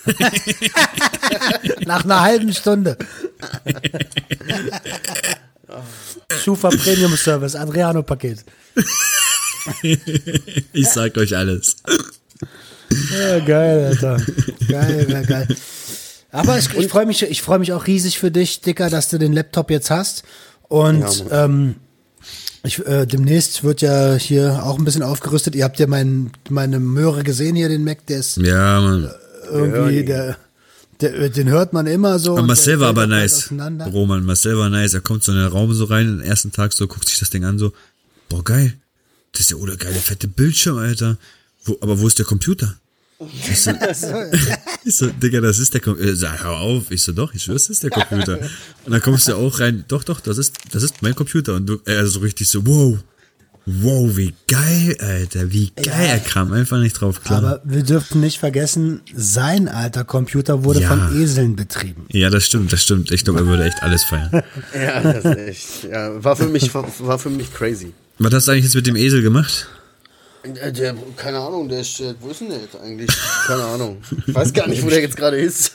Nach 1.87 2.05
einer 2.05 2.21
halben 2.21 2.53
Stunde. 2.53 2.97
Schufa 6.43 6.71
Premium 6.71 7.17
Service, 7.17 7.55
Adriano 7.55 8.03
Paket. 8.03 8.45
Ich 10.73 10.89
sag 10.89 11.17
euch 11.17 11.37
alles. 11.37 11.77
Ja, 13.13 13.39
geil, 13.41 13.87
Alter. 13.87 14.17
Geil, 14.69 15.07
geil, 15.07 15.27
geil. 15.27 15.49
Aber 16.33 16.59
ich, 16.59 16.73
ich 16.75 16.89
freue 16.89 17.07
mich, 17.07 17.23
ich 17.23 17.43
freue 17.43 17.59
mich 17.59 17.73
auch 17.73 17.87
riesig 17.87 18.19
für 18.19 18.31
dich, 18.31 18.61
Dicker, 18.61 18.89
dass 18.91 19.09
du 19.09 19.19
den 19.19 19.33
Laptop 19.33 19.71
jetzt 19.71 19.91
hast. 19.91 20.25
Und 20.69 21.01
Ja, 21.29 21.45
ähm, 21.45 21.77
ich, 22.63 22.85
äh, 22.87 23.07
demnächst 23.07 23.65
wird 23.65 23.81
ja 23.81 24.15
hier 24.15 24.63
auch 24.65 24.79
ein 24.79 24.85
bisschen 24.85 25.03
aufgerüstet. 25.03 25.55
Ihr 25.55 25.65
habt 25.65 25.79
ja 25.79 25.87
mein, 25.87 26.31
meine 26.49 26.79
Möhre 26.79 27.23
gesehen 27.23 27.57
hier, 27.57 27.69
den 27.69 27.85
Mac, 27.85 28.07
der 28.07 28.19
ist 28.19 28.37
Ja, 28.37 28.81
Mann. 28.81 29.11
Irgendwie, 29.51 30.05
der, 30.05 30.37
der, 31.01 31.29
den 31.29 31.49
hört 31.49 31.73
man 31.73 31.87
immer 31.87 32.19
so. 32.19 32.37
Aber 32.37 32.47
Marcel 32.47 32.81
war 32.81 32.89
aber 32.89 33.07
nice. 33.07 33.51
Roman, 33.51 34.25
Marcel 34.25 34.57
war 34.59 34.71
nice. 34.71 34.95
Er 34.95 35.01
kommt 35.01 35.25
so 35.25 35.33
in 35.33 35.39
den 35.39 35.47
Raum 35.47 35.73
so 35.73 35.85
rein, 35.85 36.19
den 36.19 36.21
ersten 36.21 36.53
Tag 36.53 36.73
so, 36.73 36.87
guckt 36.87 37.09
sich 37.09 37.19
das 37.19 37.31
Ding 37.31 37.45
an, 37.45 37.59
so, 37.59 37.73
boah, 38.29 38.45
geil. 38.45 38.75
Das 39.33 39.43
ist 39.43 39.51
ja 39.51 39.57
oder 39.57 39.77
geile 39.77 39.95
fette 39.95 40.29
Bildschirm, 40.29 40.79
Alter. 40.79 41.17
Wo, 41.65 41.79
aber 41.81 41.99
wo 42.01 42.07
ist 42.07 42.19
der 42.19 42.27
Computer? 42.27 42.77
Ich 43.49 43.61
so, 43.61 43.71
ich 44.85 44.97
so, 44.97 45.07
Digga, 45.07 45.41
das 45.41 45.59
ist 45.59 45.75
der 45.75 45.81
Computer. 45.81 46.17
Sag, 46.17 46.43
hör 46.43 46.59
auf. 46.59 46.91
Ich 46.91 47.03
so, 47.03 47.13
doch, 47.13 47.35
ich 47.35 47.43
schwöre, 47.43 47.57
das 47.57 47.71
ist 47.71 47.83
der 47.83 47.91
Computer. 47.91 48.39
Und 48.85 48.93
dann 48.93 49.03
kommst 49.03 49.29
du 49.29 49.35
auch 49.35 49.61
rein, 49.61 49.85
doch, 49.89 50.05
doch, 50.05 50.21
das 50.21 50.39
ist, 50.39 50.55
das 50.73 50.83
ist 50.83 51.03
mein 51.03 51.15
Computer. 51.15 51.55
Und 51.55 51.67
du, 51.67 51.81
er 51.85 52.07
so 52.07 52.21
richtig 52.21 52.49
so, 52.49 52.67
wow. 52.67 52.99
Wow, 53.67 54.17
wie 54.17 54.35
geil, 54.49 54.97
Alter, 55.01 55.53
wie 55.53 55.71
geil. 55.77 55.87
Er 56.09 56.19
kam 56.19 56.53
einfach 56.53 56.79
nicht 56.79 56.95
drauf 57.01 57.23
klar. 57.23 57.39
Aber 57.39 57.61
wir 57.65 57.83
dürften 57.83 58.21
nicht 58.21 58.39
vergessen, 58.39 59.01
sein 59.15 59.69
alter 59.69 60.05
Computer 60.05 60.65
wurde 60.65 60.81
Ja. 60.81 60.89
von 60.89 61.21
Eseln 61.23 61.57
betrieben. 61.57 62.07
ja, 62.09 62.31
das 62.31 62.47
stimmt, 62.47 62.73
das 62.73 62.83
stimmt. 62.83 63.11
Ich 63.13 63.25
glaube, 63.25 63.41
er 63.41 63.47
würde 63.47 63.65
echt 63.65 63.83
alles 63.83 64.03
feiern. 64.05 64.31
Ja, 64.75 65.01
das 65.13 65.25
ist 65.25 65.37
echt. 65.49 65.85
Ja, 65.93 66.23
war 66.25 66.37
für 66.37 66.47
mich, 66.49 66.73
war, 66.75 66.85
war 67.01 67.19
für 67.19 67.31
mich 67.31 67.53
crazy. 67.53 67.93
Was 68.19 68.33
hast 68.35 68.49
du 68.49 68.53
eigentlich 68.53 68.65
jetzt 68.65 68.75
mit 68.75 68.87
dem 68.87 68.97
Esel 68.97 69.23
gemacht? 69.23 69.69
Äh, 70.43 70.73
Der, 70.73 70.95
keine 71.17 71.39
Ahnung, 71.39 71.69
der 71.69 71.81
ist, 71.81 72.01
äh, 72.01 72.15
wo 72.21 72.29
ist 72.31 72.41
denn 72.41 72.49
der 72.49 72.59
jetzt 72.61 72.77
eigentlich? 72.77 73.11
Keine 73.47 73.63
Ahnung. 73.65 73.99
Ich 74.27 74.35
weiß 74.35 74.53
gar 74.53 74.67
nicht, 74.69 74.83
wo 74.83 74.89
der 74.89 75.01
jetzt 75.01 75.17
gerade 75.17 75.37
ist. 75.39 75.73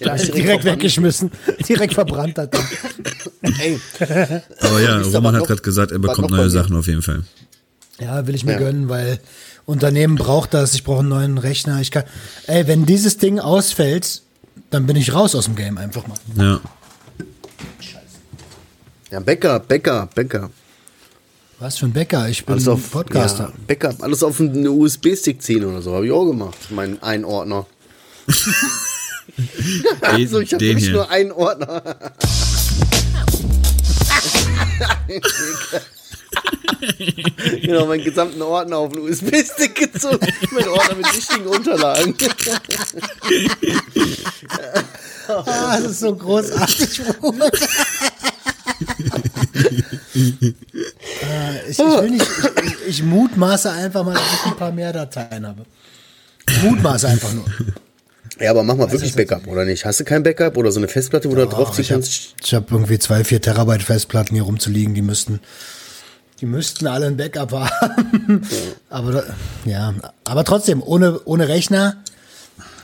Ja, 0.00 0.14
ist 0.14 0.32
Direkt 0.34 0.64
weggeschmissen, 0.64 1.30
direkt 1.68 1.94
verbrannt 1.94 2.38
hat. 2.38 2.54
er. 2.54 3.50
Ey, 3.60 3.78
Aber 4.60 4.80
ja, 4.80 5.00
Roman 5.02 5.36
hat 5.36 5.46
gerade 5.46 5.60
gesagt, 5.62 5.92
er 5.92 5.98
bekommt 5.98 6.30
neue. 6.30 6.48
Sachen 6.50 6.76
auf 6.76 6.86
jeden 6.86 7.02
Fall. 7.02 7.24
Ja, 7.98 8.26
will 8.26 8.34
ich 8.34 8.44
mir 8.44 8.52
Ja. 8.52 8.58
gönnen, 8.58 8.88
weil 8.88 9.18
Unternehmen 9.66 10.16
braucht 10.16 10.54
das. 10.54 10.72
Ich 10.74 10.84
brauche 10.84 11.00
einen 11.00 11.08
neuen 11.10 11.36
Rechner. 11.38 11.80
Ich 11.80 11.90
kann, 11.90 12.04
ey, 12.46 12.66
wenn 12.66 12.86
dieses 12.86 13.18
Ding 13.18 13.38
ausfällt, 13.38 14.22
dann 14.70 14.86
bin 14.86 14.96
ich 14.96 15.12
raus 15.12 15.34
aus 15.34 15.44
dem 15.44 15.56
Game 15.56 15.76
einfach 15.76 16.06
mal. 16.06 16.16
Ja. 16.36 16.60
ja, 19.10 19.20
Bäcker, 19.20 19.58
Bäcker, 19.60 20.08
Bäcker. 20.14 20.50
Was 21.60 21.76
für 21.76 21.84
ein 21.84 21.92
Bäcker? 21.92 22.26
Ich 22.30 22.46
bin 22.46 22.54
Alles 22.54 22.68
auf 22.68 22.90
Podcaster. 22.90 23.44
Ja, 23.44 23.52
Backup, 23.66 24.02
alles 24.02 24.22
auf 24.22 24.40
einen 24.40 24.66
USB-Stick 24.66 25.42
ziehen 25.42 25.62
oder 25.66 25.82
so. 25.82 25.92
Habe 25.92 26.06
ich 26.06 26.12
auch 26.12 26.24
gemacht. 26.24 26.56
Mein 26.70 27.02
Einordner. 27.02 27.66
Also 30.00 30.40
ich 30.40 30.52
habe 30.52 30.58
den 30.58 30.70
wirklich 30.70 30.86
hier. 30.86 30.94
nur 30.94 31.08
einen 31.08 31.30
Ordner. 31.30 31.82
genau, 37.62 37.86
meinen 37.86 38.02
gesamten 38.02 38.42
Ordner 38.42 38.78
auf 38.78 38.92
einen 38.92 39.08
USB-Stick 39.08 39.76
gezogen. 39.76 40.26
Mein 40.50 40.68
Ordner 40.68 40.96
mit 40.96 41.16
wichtigen 41.16 41.46
Unterlagen. 41.46 42.14
Ah, 45.28 45.78
das 45.80 45.92
ist 45.92 46.00
so 46.00 46.14
großartig. 46.16 47.02
Äh, 49.54 49.62
ich, 51.70 51.78
ich, 51.78 51.78
will 51.78 52.10
nicht, 52.10 52.26
ich, 52.64 52.88
ich, 52.88 53.02
mutmaße 53.02 53.70
einfach 53.70 54.04
mal, 54.04 54.14
dass 54.14 54.22
ich 54.22 54.46
ein 54.46 54.56
paar 54.56 54.72
mehr 54.72 54.92
Dateien 54.92 55.46
habe. 55.46 55.64
Ich 56.48 56.62
mutmaße 56.62 57.08
einfach 57.08 57.32
nur. 57.32 57.44
Ja, 58.40 58.50
aber 58.50 58.62
mach 58.62 58.76
mal 58.76 58.90
wirklich 58.90 59.14
Backup, 59.14 59.46
oder 59.46 59.64
nicht? 59.64 59.84
Hast 59.84 60.00
du 60.00 60.04
kein 60.04 60.22
Backup 60.22 60.56
oder 60.56 60.72
so 60.72 60.80
eine 60.80 60.88
Festplatte, 60.88 61.28
wo 61.30 61.34
du 61.34 61.44
da 61.44 61.46
drauf 61.46 61.72
ziehen 61.72 61.82
ich 61.82 61.92
habe 61.92 62.00
kannst? 62.02 62.34
ich 62.42 62.54
hab 62.54 62.70
irgendwie 62.72 62.98
zwei, 62.98 63.22
vier 63.24 63.40
Terabyte 63.40 63.82
Festplatten 63.82 64.34
hier 64.34 64.44
rumzuliegen, 64.44 64.94
die 64.94 65.02
müssten, 65.02 65.40
die 66.40 66.46
müssten 66.46 66.86
alle 66.86 67.06
ein 67.06 67.16
Backup 67.18 67.52
haben. 67.80 68.42
aber 68.88 69.24
ja, 69.66 69.92
aber 70.24 70.44
trotzdem, 70.44 70.82
ohne, 70.82 71.20
ohne 71.26 71.48
Rechner, 71.48 71.96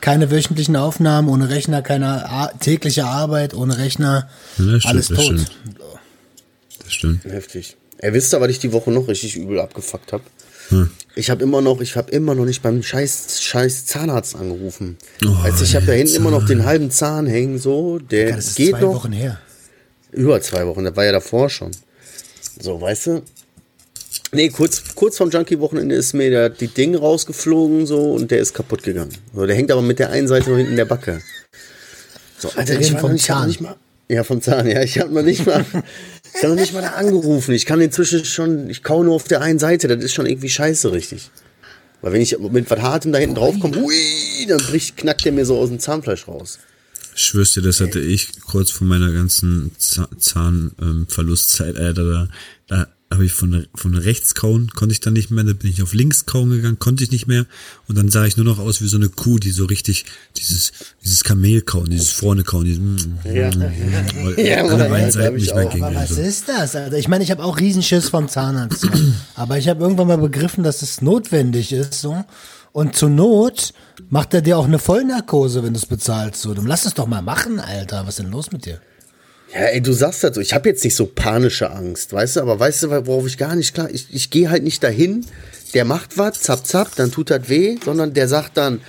keine 0.03 0.31
wöchentlichen 0.31 0.77
Aufnahmen, 0.77 1.29
ohne 1.29 1.49
Rechner, 1.49 1.81
keine 1.81 2.51
tägliche 2.61 3.07
Arbeit, 3.07 3.55
ohne 3.55 3.79
Rechner, 3.79 4.29
Ja, 4.59 4.65
stimmt, 4.79 4.87
alles 4.87 5.09
tot. 5.09 5.25
stimmt. 5.25 5.51
Das 6.87 6.95
stimmt. 6.95 7.25
Heftig. 7.25 7.77
Ey, 7.99 8.13
wisst 8.13 8.33
was 8.33 8.49
ich 8.49 8.61
die 8.61 8.73
Woche 8.73 8.91
noch 8.93 9.09
richtig 9.09 9.37
übel 9.37 9.59
abgefuckt 9.59 10.13
habe? 10.13 10.23
Hm. 10.69 10.91
Ich 11.17 11.31
habe 11.31 11.43
immer 11.43 11.61
noch, 11.61 11.81
ich 11.81 11.97
habe 11.97 12.11
immer 12.13 12.35
noch 12.35 12.45
nicht 12.45 12.63
beim 12.63 12.83
scheiß, 12.83 13.43
scheiß 13.43 13.87
Zahnarzt 13.87 14.37
angerufen. 14.37 14.97
Oh, 15.25 15.35
also 15.43 15.65
ich 15.65 15.75
habe 15.75 15.87
da 15.87 15.93
hinten 15.93 16.15
immer 16.15 16.31
noch 16.31 16.47
den 16.47 16.65
halben 16.65 16.91
Zahn 16.91 17.27
hängen, 17.27 17.59
so, 17.59 17.99
der 17.99 18.31
Ja, 18.31 18.37
das 18.37 18.49
ist 18.49 18.57
geht 18.57 18.71
zwei 18.71 18.81
noch. 18.81 18.95
Wochen 18.95 19.13
her. 19.13 19.41
Über 20.13 20.41
zwei 20.41 20.67
Wochen, 20.67 20.85
das 20.85 20.95
war 20.97 21.05
ja 21.05 21.13
davor 21.13 21.51
schon. 21.51 21.73
So, 22.61 22.81
weißt 22.81 23.07
du? 23.09 23.23
Nee, 24.33 24.49
kurz, 24.51 24.83
kurz 24.95 25.17
vorm 25.17 25.31
Junkie-Wochenende 25.31 25.95
ist 25.95 26.13
mir 26.13 26.31
der, 26.31 26.51
die 26.51 26.69
Ding 26.69 26.95
rausgeflogen 26.95 27.87
so 27.87 28.13
und 28.13 28.31
der 28.31 28.39
ist 28.39 28.55
kaputt 28.55 28.83
gegangen. 28.83 29.13
So, 29.35 29.47
der 29.47 29.57
hängt 29.57 29.71
aber 29.71 29.83
mit 29.83 29.99
der 29.99 30.11
einen 30.11 30.29
Seite 30.29 30.51
noch 30.51 30.57
hinten 30.57 30.73
in 30.73 30.77
der 30.77 30.85
Backe. 30.85 31.23
So, 32.39 32.51
Alter, 32.55 32.79
ich 32.79 32.91
vom 32.93 33.03
war 33.03 33.09
noch 33.11 33.17
ich 33.17 33.25
Zahn. 33.25 33.49
nicht 33.49 33.61
mal. 33.61 33.77
Ja, 34.09 34.23
vom 34.23 34.41
Zahn, 34.41 34.67
ja. 34.69 34.83
Ich 34.83 34.99
habe 35.01 35.13
noch 35.13 35.23
nicht 35.23 35.47
mal. 35.47 35.65
ich 36.37 36.45
habe 36.45 36.55
noch 36.55 36.61
nicht 36.61 36.75
mal 36.75 36.83
da 36.83 36.91
angerufen. 36.91 37.55
Ich 37.55 37.67
kann 37.67 37.81
inzwischen 37.81 38.25
schon, 38.25 38.69
ich 38.69 38.83
kau 38.83 39.03
nur 39.03 39.15
auf 39.15 39.25
der 39.25 39.41
einen 39.41 39.59
Seite. 39.59 39.89
Das 39.89 40.05
ist 40.05 40.13
schon 40.13 40.27
irgendwie 40.27 40.49
scheiße, 40.51 40.93
richtig. 40.93 41.31
Weil 42.03 42.13
wenn 42.13 42.21
ich 42.21 42.39
mit 42.39 42.71
was 42.71 42.81
Hartem 42.81 43.13
da 43.13 43.19
hinten 43.19 43.37
drauf 43.37 43.59
komme, 43.59 43.77
hui, 43.77 44.47
dann 44.49 44.59
bricht, 44.59 44.97
knackt 44.97 45.25
der 45.25 45.33
mir 45.33 45.47
so 45.47 45.59
aus 45.59 45.71
dem 45.71 45.81
Zahnfleisch 45.81 46.29
raus. 46.29 46.59
Ich 47.15 47.25
schwör's 47.25 47.55
dir, 47.55 47.63
das 47.63 47.81
hatte 47.81 47.99
ich 47.99 48.41
kurz 48.43 48.71
vor 48.71 48.87
meiner 48.87 49.11
ganzen 49.11 49.73
Zahnverlustzeit, 49.79 51.77
ähm, 51.77 51.83
Alter. 51.83 52.05
Da, 52.05 52.29
da 52.69 52.87
habe 53.17 53.27
ich 53.27 53.33
von, 53.33 53.67
von 53.75 53.95
rechts 53.97 54.35
kauen, 54.35 54.71
konnte 54.75 54.93
ich 54.93 55.01
dann 55.01 55.13
nicht 55.15 55.31
mehr. 55.31 55.45
Dann 55.45 55.57
bin 55.57 55.71
ich 55.71 55.83
auf 55.83 55.93
links 55.93 56.25
kauen 56.27 56.51
gegangen, 56.51 56.79
konnte 56.79 57.03
ich 57.05 57.11
nicht 57.11 57.27
mehr. 57.27 57.45
Und 57.89 57.99
dann 57.99 58.09
sah 58.09 58.25
ich 58.25 58.37
nur 58.37 58.47
noch 58.47 58.59
aus 58.59 58.81
wie 58.81 58.87
so 58.89 58.97
eine 58.97 59.09
Kuh, 59.09 59.39
die 59.39 59.51
so 59.51 59.65
richtig 59.65 60.05
dieses, 60.37 60.73
dieses 61.05 61.25
Kamel 61.25 61.63
kauen, 61.63 61.91
dieses 61.91 62.13
vorne 62.13 62.45
kauen, 62.45 62.65
dieses, 62.65 62.81
Ja. 63.25 63.51
weil 64.25 64.41
Ja, 64.47 64.59
alle 64.65 64.77
Mann, 64.77 64.91
beiden 64.91 65.07
ja, 65.07 65.11
Seiten 65.13 65.13
glaub 65.13 65.37
ich 65.37 65.43
nicht 65.43 65.55
mehr 65.55 65.67
auch. 65.67 65.73
ging. 65.73 65.85
Aber 65.85 65.95
was 65.97 66.11
Also. 66.11 66.23
ist 66.23 66.49
das? 66.49 66.77
Alter? 66.77 66.97
Ich 66.99 67.09
meine, 67.09 67.25
ich 67.25 67.31
habe 67.31 67.43
auch 67.45 67.59
Riesenschiss 67.59 68.09
vom 68.09 68.29
Zahnarzt. 68.29 68.87
aber 69.35 69.59
ich 69.59 69.69
habe 69.69 69.83
irgendwann 69.83 70.07
mal 70.07 70.19
begriffen, 70.19 70.63
dass 70.65 70.83
es 70.83 71.03
notwendig 71.03 71.73
ist. 71.73 71.95
So. 71.95 72.25
Und 72.73 72.95
zur 72.95 73.09
Not 73.11 73.73
macht 74.11 74.35
er 74.35 74.43
dir 74.43 74.59
auch 74.59 74.67
eine 74.67 74.79
Vollnarkose, 74.79 75.63
wenn 75.63 75.73
du 75.73 75.79
es 75.79 75.87
bezahlst. 75.87 76.43
So. 76.43 76.55
Dann 76.55 76.67
lass 76.67 76.85
es 76.87 76.95
doch 76.95 77.07
mal 77.07 77.23
machen, 77.23 77.59
Alter. 77.59 78.03
Was 78.07 78.11
ist 78.11 78.19
denn 78.21 78.31
los 78.31 78.53
mit 78.53 78.67
dir? 78.67 78.81
Ja, 79.55 79.61
ey, 79.67 79.81
du 79.81 79.93
sagst 79.93 80.23
das 80.25 80.35
so. 80.35 80.41
Ich 80.41 80.53
habe 80.53 80.69
jetzt 80.69 80.83
nicht 80.85 80.97
so 80.97 81.07
panische 81.07 81.71
Angst, 81.71 82.13
weißt 82.13 82.37
du? 82.37 82.41
Aber 82.41 82.59
weißt 82.59 82.83
du, 82.85 83.07
worauf 83.07 83.27
ich 83.27 83.39
gar 83.39 83.55
nicht 83.55 83.75
klar... 83.75 83.89
Ich, 83.91 84.09
ich 84.11 84.31
gehe 84.31 84.51
halt 84.51 84.65
nicht 84.65 84.83
dahin, 84.83 85.25
der 85.75 85.85
macht 85.85 86.19
was, 86.19 86.41
zapp, 86.43 86.67
zapp, 86.67 86.95
dann 86.97 87.11
tut 87.13 87.31
das 87.31 87.49
weh, 87.49 87.77
sondern 87.85 88.13
der 88.13 88.29
sagt 88.29 88.57
dann, 88.57 88.81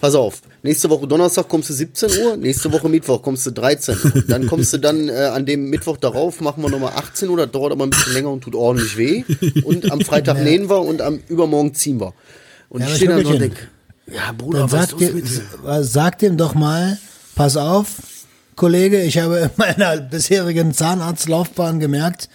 pass 0.00 0.14
auf, 0.14 0.40
nächste 0.62 0.88
Woche 0.90 1.06
Donnerstag 1.08 1.48
kommst 1.48 1.70
du 1.70 1.74
17 1.74 2.10
Uhr, 2.22 2.36
nächste 2.36 2.70
Woche 2.72 2.88
Mittwoch 2.88 3.22
kommst 3.22 3.44
du 3.46 3.50
13 3.50 3.96
Uhr. 4.04 4.22
Dann 4.28 4.46
kommst 4.46 4.72
du 4.72 4.78
dann 4.78 5.08
äh, 5.08 5.12
an 5.12 5.46
dem 5.46 5.68
Mittwoch 5.68 5.96
darauf, 5.96 6.40
machen 6.40 6.62
wir 6.62 6.70
nochmal 6.70 6.92
18 6.94 7.28
Uhr, 7.28 7.36
das 7.36 7.50
dauert 7.50 7.72
aber 7.72 7.84
ein 7.84 7.90
bisschen 7.90 8.12
länger 8.12 8.30
und 8.30 8.42
tut 8.42 8.54
ordentlich 8.54 8.96
weh. 8.96 9.24
Und 9.64 9.90
am 9.90 10.00
Freitag 10.00 10.38
nähen 10.42 10.68
wir 10.70 10.80
und 10.80 11.02
am 11.02 11.20
übermorgen 11.28 11.74
ziehen 11.74 12.00
wir. 12.00 12.14
Und 12.68 12.82
Ja, 12.82 12.86
ich 12.88 12.94
stehe 12.96 13.10
dann 13.10 13.26
und 13.26 13.38
denke, 13.40 13.56
ja, 14.12 14.32
Bruder, 14.32 14.60
Dann 14.60 14.72
was 14.72 14.84
ist 14.84 14.90
sag, 14.90 15.00
los 15.00 15.08
dir, 15.08 15.14
mit 15.14 15.24
dir? 15.28 15.42
s- 15.80 15.92
sag 15.92 16.18
dem 16.20 16.36
doch 16.36 16.54
mal, 16.54 16.98
pass 17.34 17.56
auf, 17.56 17.88
Kollege, 18.56 19.02
ich 19.02 19.18
habe 19.18 19.38
in 19.38 19.50
meiner 19.56 19.96
bisherigen 19.98 20.72
Zahnarztlaufbahn 20.72 21.80
gemerkt, 21.80 22.28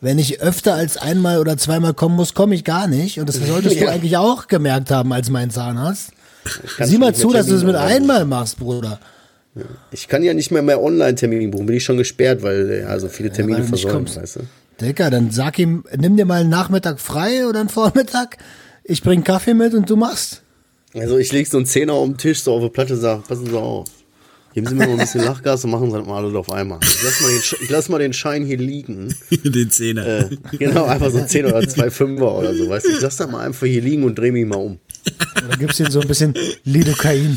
wenn 0.00 0.18
ich 0.18 0.40
öfter 0.40 0.74
als 0.74 0.96
einmal 0.96 1.38
oder 1.40 1.56
zweimal 1.56 1.94
kommen 1.94 2.16
muss, 2.16 2.34
komme 2.34 2.54
ich 2.54 2.64
gar 2.64 2.86
nicht. 2.86 3.18
Und 3.18 3.28
das 3.28 3.36
solltest 3.36 3.76
du 3.80 3.84
Ja. 3.84 3.90
eigentlich 3.90 4.16
auch 4.16 4.46
gemerkt 4.46 4.90
haben 4.90 5.12
als 5.12 5.30
mein 5.30 5.50
Zahnarzt. 5.50 6.10
Sieh 6.80 6.98
mal 6.98 7.14
zu, 7.14 7.32
dass 7.32 7.46
du 7.46 7.54
es 7.54 7.64
mit 7.64 7.74
einmal 7.74 8.24
machst, 8.24 8.58
Bruder. 8.58 9.00
Ich 9.90 10.06
kann 10.06 10.22
ja 10.22 10.34
nicht 10.34 10.50
mehr 10.50 10.62
mehr 10.62 10.82
Online-Termin 10.82 11.50
buchen, 11.50 11.66
bin 11.66 11.76
ich 11.76 11.84
schon 11.84 11.96
gesperrt, 11.96 12.42
weil 12.42 12.82
ja, 12.86 12.98
so 13.00 13.08
viele 13.08 13.32
Termine 13.32 13.62
du 13.62 13.70
nicht 13.70 13.80
versäumt, 13.82 14.14
weißt 14.14 14.36
du? 14.36 14.40
Dicker, 14.80 15.08
dann 15.10 15.30
sag 15.30 15.58
ihm, 15.58 15.84
nimm 15.96 16.16
dir 16.18 16.26
mal 16.26 16.42
einen 16.42 16.50
Nachmittag 16.50 17.00
frei 17.00 17.46
oder 17.46 17.60
einen 17.60 17.70
Vormittag. 17.70 18.36
Ich 18.84 19.02
bring 19.02 19.24
Kaffee 19.24 19.54
mit 19.54 19.72
und 19.72 19.88
du 19.88 19.96
machst. 19.96 20.42
Also 20.94 21.16
ich 21.16 21.32
leg 21.32 21.46
so 21.46 21.56
einen 21.56 21.66
Zehner 21.66 21.94
auf 21.94 22.06
den 22.06 22.18
Tisch, 22.18 22.42
so 22.42 22.52
auf 22.54 22.62
die 22.62 22.68
Platte, 22.68 22.96
sag, 22.96 23.26
passen 23.26 23.46
Sie 23.46 23.56
auf. 23.58 23.86
Geben 24.56 24.68
Sie 24.68 24.74
mir 24.74 24.86
noch 24.86 24.94
ein 24.94 24.98
bisschen 25.00 25.22
Lachgas 25.22 25.64
und 25.64 25.70
machen 25.70 25.90
Sie 25.90 25.98
das 25.98 26.06
mal 26.06 26.16
alles 26.16 26.34
auf 26.34 26.50
einmal. 26.50 26.78
Ich 26.82 27.02
lass 27.02 27.20
mal 27.20 27.30
lass 27.68 27.88
mal 27.90 27.98
den 27.98 28.14
Schein 28.14 28.42
hier 28.42 28.56
liegen. 28.56 29.14
Den 29.30 29.70
Zehner. 29.70 30.06
Äh, 30.06 30.36
genau, 30.52 30.86
einfach 30.86 31.10
so 31.10 31.22
10 31.22 31.44
oder 31.44 31.68
2 31.68 31.90
Fünfer 31.90 32.34
oder 32.34 32.54
so, 32.54 32.66
weißt 32.66 32.86
du. 32.86 32.90
Ich 32.92 33.02
lass 33.02 33.18
das 33.18 33.30
mal 33.30 33.44
einfach 33.44 33.66
hier 33.66 33.82
liegen 33.82 34.04
und 34.04 34.18
dreh 34.18 34.30
mich 34.30 34.46
mal 34.46 34.56
um. 34.56 34.78
Oder 35.46 35.58
gibst 35.58 35.78
ihm 35.78 35.90
so 35.90 36.00
ein 36.00 36.08
bisschen 36.08 36.32
Lidocain. 36.64 37.36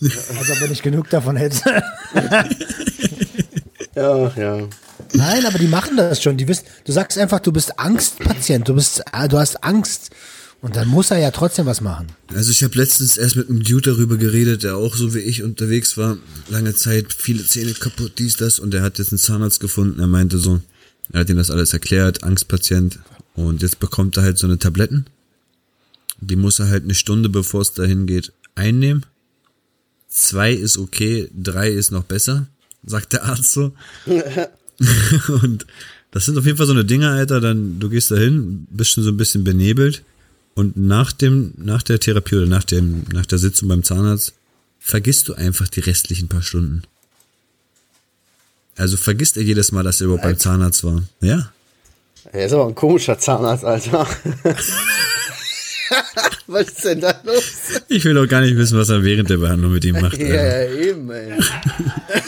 Als 0.00 0.50
ob 0.52 0.60
er 0.60 0.68
nicht 0.68 0.84
genug 0.84 1.10
davon 1.10 1.34
hätte. 1.34 1.82
Ja, 3.94 4.32
ja. 4.36 4.58
Nein, 5.12 5.44
aber 5.44 5.58
die 5.58 5.66
machen 5.66 5.98
das 5.98 6.22
schon. 6.22 6.38
Die 6.38 6.48
wissen, 6.48 6.64
du 6.86 6.92
sagst 6.92 7.18
einfach, 7.18 7.40
du 7.40 7.52
bist 7.52 7.78
Angstpatient, 7.78 8.66
du 8.66 8.74
bist, 8.74 9.02
äh, 9.12 9.28
du 9.28 9.38
hast 9.38 9.62
Angst. 9.62 10.10
Und 10.62 10.76
dann 10.76 10.86
muss 10.86 11.10
er 11.10 11.18
ja 11.18 11.32
trotzdem 11.32 11.66
was 11.66 11.80
machen. 11.80 12.06
Also 12.32 12.52
ich 12.52 12.62
habe 12.62 12.78
letztens 12.78 13.16
erst 13.16 13.34
mit 13.34 13.50
einem 13.50 13.64
Dude 13.64 13.90
darüber 13.90 14.16
geredet, 14.16 14.62
der 14.62 14.76
auch 14.76 14.94
so 14.94 15.12
wie 15.12 15.18
ich 15.18 15.42
unterwegs 15.42 15.96
war, 15.96 16.18
lange 16.48 16.72
Zeit, 16.74 17.12
viele 17.12 17.44
Zähne 17.44 17.72
kaputt, 17.74 18.12
dies, 18.18 18.36
das, 18.36 18.60
und 18.60 18.70
der 18.70 18.82
hat 18.82 18.98
jetzt 18.98 19.10
einen 19.10 19.18
Zahnarzt 19.18 19.58
gefunden. 19.58 19.98
Er 19.98 20.06
meinte 20.06 20.38
so, 20.38 20.60
er 21.12 21.20
hat 21.20 21.30
ihm 21.30 21.36
das 21.36 21.50
alles 21.50 21.72
erklärt, 21.72 22.22
Angstpatient, 22.22 23.00
und 23.34 23.62
jetzt 23.62 23.80
bekommt 23.80 24.16
er 24.16 24.22
halt 24.22 24.38
so 24.38 24.46
eine 24.46 24.58
Tabletten. 24.58 25.06
Die 26.20 26.36
muss 26.36 26.60
er 26.60 26.68
halt 26.68 26.84
eine 26.84 26.94
Stunde, 26.94 27.28
bevor 27.28 27.62
es 27.62 27.72
dahin 27.72 28.06
geht, 28.06 28.32
einnehmen. 28.54 29.04
Zwei 30.08 30.52
ist 30.52 30.78
okay, 30.78 31.28
drei 31.34 31.70
ist 31.70 31.90
noch 31.90 32.04
besser, 32.04 32.46
sagt 32.84 33.14
der 33.14 33.24
Arzt 33.24 33.52
so. 33.52 33.72
und 35.42 35.66
das 36.12 36.26
sind 36.26 36.38
auf 36.38 36.44
jeden 36.44 36.58
Fall 36.58 36.66
so 36.66 36.72
eine 36.72 36.84
Dinger, 36.84 37.10
Alter, 37.10 37.40
dann, 37.40 37.80
du 37.80 37.88
gehst 37.88 38.12
dahin, 38.12 38.68
bist 38.70 38.92
schon 38.92 39.02
so 39.02 39.10
ein 39.10 39.16
bisschen 39.16 39.42
benebelt. 39.42 40.04
Und 40.54 40.76
nach 40.76 41.12
dem, 41.12 41.54
nach 41.56 41.82
der 41.82 41.98
Therapie 41.98 42.36
oder 42.36 42.46
nach 42.46 42.64
dem, 42.64 43.04
nach 43.12 43.26
der 43.26 43.38
Sitzung 43.38 43.68
beim 43.68 43.82
Zahnarzt 43.82 44.34
vergisst 44.78 45.28
du 45.28 45.34
einfach 45.34 45.68
die 45.68 45.80
restlichen 45.80 46.28
paar 46.28 46.42
Stunden. 46.42 46.82
Also 48.76 48.96
vergisst 48.96 49.36
er 49.36 49.42
jedes 49.42 49.72
Mal, 49.72 49.82
dass 49.82 50.00
er 50.00 50.06
überhaupt 50.06 50.24
beim 50.24 50.38
Zahnarzt 50.38 50.84
war. 50.84 51.02
Ja. 51.20 51.52
Er 52.32 52.46
ist 52.46 52.52
aber 52.52 52.66
ein 52.66 52.74
komischer 52.74 53.18
Zahnarzt, 53.18 53.64
Alter. 53.64 54.06
Was 56.46 56.68
ist 56.68 56.84
denn 56.84 57.00
da 57.00 57.14
los? 57.24 57.44
Ich 57.88 58.04
will 58.04 58.18
auch 58.18 58.26
gar 58.26 58.40
nicht 58.40 58.56
wissen, 58.56 58.78
was 58.78 58.88
er 58.88 59.04
während 59.04 59.30
der 59.30 59.36
Behandlung 59.38 59.72
mit 59.72 59.84
ihm 59.84 60.00
macht. 60.00 60.18
Ja, 60.18 60.26
Alter. 60.26 60.74
ja, 60.74 60.80
eben, 60.88 61.10
ey. 61.10 61.32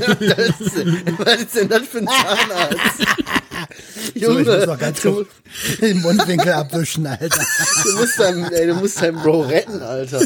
Was 0.00 1.40
ist 1.42 1.54
denn 1.56 1.68
das 1.68 1.82
für 1.88 1.98
ein 1.98 2.06
Zahnarzt? 2.06 2.78
So, 4.14 4.38
ich 4.38 4.46
muss 4.46 4.46
noch 4.46 4.60
Junge, 4.64 4.76
ganz 4.78 5.00
du, 5.02 5.12
kurz 5.12 5.28
den 5.80 6.00
Mundwinkel 6.00 6.52
abwischen, 6.52 7.06
Alter. 7.06 7.40
du, 7.84 7.92
musst 7.96 8.18
deinen, 8.18 8.44
ey, 8.52 8.66
du 8.68 8.74
musst 8.74 9.02
deinen 9.02 9.18
Bro 9.20 9.42
retten, 9.42 9.82
Alter. 9.82 10.22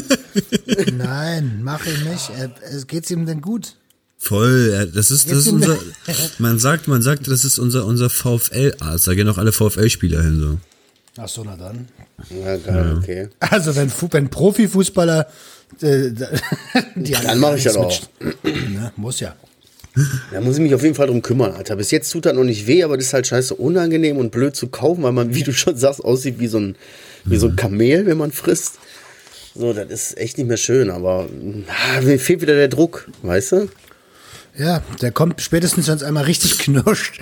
Nein, 0.93 1.59
mach 1.63 1.85
ich 1.85 2.03
nicht. 2.05 2.29
Er- 2.37 2.51
es- 2.69 2.87
Geht's 2.87 3.09
ihm 3.11 3.25
denn 3.25 3.41
gut? 3.41 3.75
Voll, 4.17 4.69
ja, 4.73 4.85
das 4.85 5.11
ist, 5.11 5.29
das 5.29 5.39
ist 5.39 5.47
unser, 5.47 5.77
man 6.37 6.59
sagt, 6.59 6.87
man 6.87 7.01
sagt, 7.01 7.27
das 7.27 7.43
ist 7.43 7.57
unser, 7.59 7.85
unser 7.85 8.09
VfL-Arzt. 8.09 9.07
Da 9.07 9.13
gehen 9.15 9.27
auch 9.27 9.37
alle 9.37 9.51
VfL-Spieler 9.51 10.21
hin, 10.21 10.39
so. 10.39 11.21
Ach 11.21 11.27
so, 11.27 11.43
na 11.43 11.57
dann. 11.57 11.87
Ja, 12.29 12.55
geil, 12.57 12.97
okay. 12.97 13.29
Also 13.39 13.75
wenn, 13.75 13.91
wenn 14.11 14.29
Profifußballer 14.29 15.27
äh, 15.81 16.11
die 16.95 17.11
Dann 17.13 17.39
mach 17.39 17.55
ich 17.55 17.63
das 17.63 17.75
auch. 17.75 17.99
Ne, 18.43 18.91
muss 18.95 19.19
ja. 19.19 19.35
Da 20.31 20.39
muss 20.39 20.55
ich 20.55 20.61
mich 20.61 20.73
auf 20.73 20.83
jeden 20.83 20.95
Fall 20.95 21.07
drum 21.07 21.21
kümmern, 21.21 21.51
Alter. 21.51 21.75
Bis 21.75 21.91
jetzt 21.91 22.11
tut 22.11 22.25
das 22.25 22.33
noch 22.33 22.45
nicht 22.45 22.65
weh, 22.65 22.83
aber 22.83 22.95
das 22.95 23.07
ist 23.07 23.13
halt 23.13 23.27
scheiße 23.27 23.55
unangenehm 23.55 24.17
und 24.17 24.31
blöd 24.31 24.55
zu 24.55 24.67
kaufen, 24.67 25.03
weil 25.03 25.11
man, 25.11 25.35
wie 25.35 25.43
du 25.43 25.51
schon 25.51 25.75
sagst, 25.75 26.03
aussieht 26.03 26.39
wie 26.39 26.47
so 26.47 26.59
ein, 26.59 26.75
wie 27.25 27.37
so 27.37 27.47
ein 27.47 27.55
Kamel, 27.55 28.05
wenn 28.05 28.17
man 28.17 28.31
frisst. 28.31 28.79
So, 29.53 29.73
das 29.73 29.89
ist 29.89 30.17
echt 30.17 30.37
nicht 30.37 30.47
mehr 30.47 30.57
schön, 30.57 30.89
aber 30.89 31.27
ah, 31.67 32.01
mir 32.01 32.19
fehlt 32.19 32.41
wieder 32.41 32.55
der 32.55 32.69
Druck, 32.69 33.09
weißt 33.23 33.51
du? 33.51 33.69
Ja, 34.57 34.81
der 35.01 35.11
kommt 35.11 35.41
spätestens, 35.41 35.87
wenn 35.87 35.95
es 35.95 36.03
einmal 36.03 36.23
richtig 36.23 36.57
knirscht. 36.59 37.19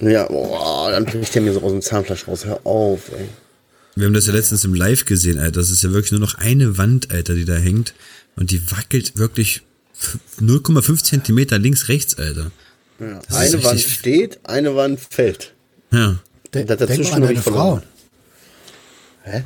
Ja, 0.00 0.26
boah, 0.26 0.90
dann 0.90 1.06
kriegt 1.06 1.34
der 1.34 1.42
mir 1.42 1.52
so 1.52 1.62
aus 1.62 1.72
dem 1.72 1.82
Zahnfleisch 1.82 2.28
raus. 2.28 2.44
Hör 2.44 2.60
auf, 2.66 3.10
ey. 3.16 3.28
Wir 3.94 4.06
haben 4.06 4.14
das 4.14 4.26
ja 4.26 4.32
letztens 4.32 4.64
im 4.64 4.74
Live 4.74 5.04
gesehen, 5.04 5.38
Alter. 5.38 5.60
Das 5.60 5.70
ist 5.70 5.82
ja 5.82 5.92
wirklich 5.92 6.12
nur 6.12 6.20
noch 6.20 6.34
eine 6.36 6.78
Wand, 6.78 7.10
Alter, 7.10 7.34
die 7.34 7.44
da 7.44 7.56
hängt. 7.56 7.94
Und 8.36 8.50
die 8.50 8.70
wackelt 8.70 9.18
wirklich 9.18 9.62
0,5 10.40 11.02
Zentimeter 11.04 11.58
links, 11.58 11.88
rechts, 11.88 12.18
Alter. 12.18 12.50
Ja. 12.98 13.20
Eine 13.30 13.64
Wand 13.64 13.80
steht, 13.80 14.40
eine 14.44 14.76
Wand 14.76 15.00
fällt. 15.00 15.54
Ja. 15.90 16.18
Denk 16.54 16.68
dazwischen 16.68 17.10
mal 17.10 17.14
an 17.16 17.22
deine. 17.22 17.42
Frau. 17.42 17.82
Hä? 19.22 19.44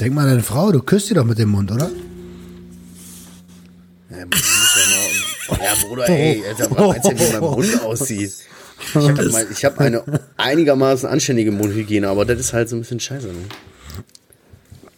Denk 0.00 0.14
mal 0.14 0.22
an 0.22 0.28
deine 0.28 0.42
Frau, 0.42 0.72
du 0.72 0.80
küsst 0.80 1.08
sie 1.08 1.14
doch 1.14 1.24
mit 1.24 1.38
dem 1.38 1.50
Mund, 1.50 1.70
oder? 1.70 1.90
Ja, 4.10 5.74
Bruder, 5.86 6.08
ja 6.08 6.14
ey, 6.14 6.44
Alter, 6.46 6.70
was 6.70 6.78
meinst 6.78 7.04
du, 7.04 7.18
wie 7.18 7.32
mein 7.32 7.40
Mund 7.40 7.82
aussieht? 7.82 8.32
Ich 9.50 9.64
habe 9.64 9.74
hab 9.74 9.78
eine 9.80 10.04
einigermaßen 10.36 11.08
anständige 11.08 11.50
Mundhygiene, 11.50 12.08
aber 12.08 12.24
das 12.24 12.38
ist 12.38 12.52
halt 12.52 12.68
so 12.68 12.76
ein 12.76 12.80
bisschen 12.80 13.00
scheiße. 13.00 13.28
Ne? 13.28 13.34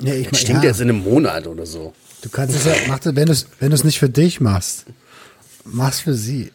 Ja, 0.00 0.14
ich 0.14 0.26
mein, 0.26 0.34
Stimmt 0.34 0.62
ja, 0.62 0.70
jetzt 0.70 0.80
in 0.80 0.90
einem 0.90 1.02
Monat 1.02 1.46
oder 1.46 1.66
so. 1.66 1.94
Du 2.22 2.28
kannst 2.28 2.56
es 2.56 2.64
ja, 2.64 2.74
mach 2.88 2.98
das, 2.98 3.14
wenn 3.16 3.26
du 3.26 3.32
es 3.32 3.46
wenn 3.60 3.70
du's 3.70 3.84
nicht 3.84 3.98
für 3.98 4.08
dich 4.08 4.40
machst, 4.40 4.86
mach's 5.64 6.00
für 6.00 6.14
sie. 6.14 6.52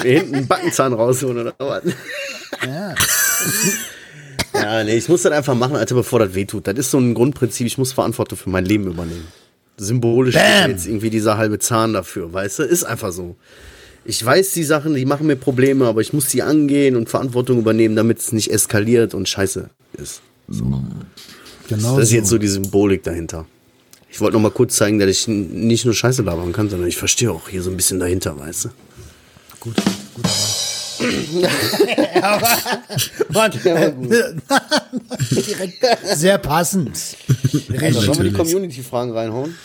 Hinten 0.00 0.34
einen 0.34 0.46
Backenzahn 0.46 0.92
rausholen 0.92 1.38
oder 1.38 1.54
was? 1.58 1.82
Ja. 2.66 2.94
Ja, 4.54 4.84
nee, 4.84 4.96
ich 4.96 5.08
muss 5.08 5.22
das 5.22 5.32
einfach 5.32 5.54
machen, 5.54 5.76
Alter, 5.76 5.94
bevor 5.94 6.18
das 6.20 6.34
wehtut. 6.34 6.66
Das 6.66 6.76
ist 6.78 6.90
so 6.90 6.98
ein 6.98 7.14
Grundprinzip, 7.14 7.66
ich 7.66 7.78
muss 7.78 7.92
Verantwortung 7.92 8.38
für 8.38 8.50
mein 8.50 8.64
Leben 8.66 8.86
übernehmen. 8.86 9.26
Symbolisch 9.78 10.34
Bam. 10.34 10.70
jetzt 10.70 10.86
irgendwie 10.86 11.10
dieser 11.10 11.38
halbe 11.38 11.58
Zahn 11.58 11.94
dafür, 11.94 12.32
weißt 12.32 12.60
du? 12.60 12.62
Ist 12.64 12.84
einfach 12.84 13.12
so. 13.12 13.36
Ich 14.04 14.24
weiß 14.24 14.52
die 14.52 14.64
Sachen, 14.64 14.94
die 14.94 15.06
machen 15.06 15.26
mir 15.26 15.36
Probleme, 15.36 15.86
aber 15.86 16.00
ich 16.00 16.12
muss 16.12 16.28
sie 16.30 16.42
angehen 16.42 16.96
und 16.96 17.08
Verantwortung 17.08 17.58
übernehmen, 17.58 17.96
damit 17.96 18.18
es 18.18 18.32
nicht 18.32 18.50
eskaliert 18.52 19.14
und 19.14 19.28
scheiße 19.28 19.70
ist. 19.94 20.20
Genau 21.68 21.96
Das 21.96 22.04
ist 22.04 22.10
so. 22.10 22.16
jetzt 22.16 22.28
so 22.28 22.38
die 22.38 22.48
Symbolik 22.48 23.02
dahinter. 23.02 23.46
Ich 24.12 24.20
wollte 24.20 24.34
noch 24.34 24.42
mal 24.42 24.50
kurz 24.50 24.76
zeigen, 24.76 24.98
dass 24.98 25.08
ich 25.08 25.26
nicht 25.26 25.86
nur 25.86 25.94
Scheiße 25.94 26.20
labern 26.20 26.52
kann, 26.52 26.68
sondern 26.68 26.86
ich 26.86 26.98
verstehe 26.98 27.32
auch 27.32 27.48
hier 27.48 27.62
so 27.62 27.70
ein 27.70 27.78
bisschen 27.78 27.98
dahinter, 27.98 28.38
weißt 28.38 28.66
du? 28.66 28.68
Gut, 29.58 29.76
gut, 30.14 30.26
aber. 32.20 32.58
Mann, 33.30 33.50
direkt 35.30 35.84
sehr 36.14 36.36
passend. 36.36 37.16
Also, 37.80 38.00
sollen 38.02 38.18
wir 38.18 38.30
die. 38.30 38.32
Community-Fragen 38.32 39.12
reinhauen? 39.12 39.56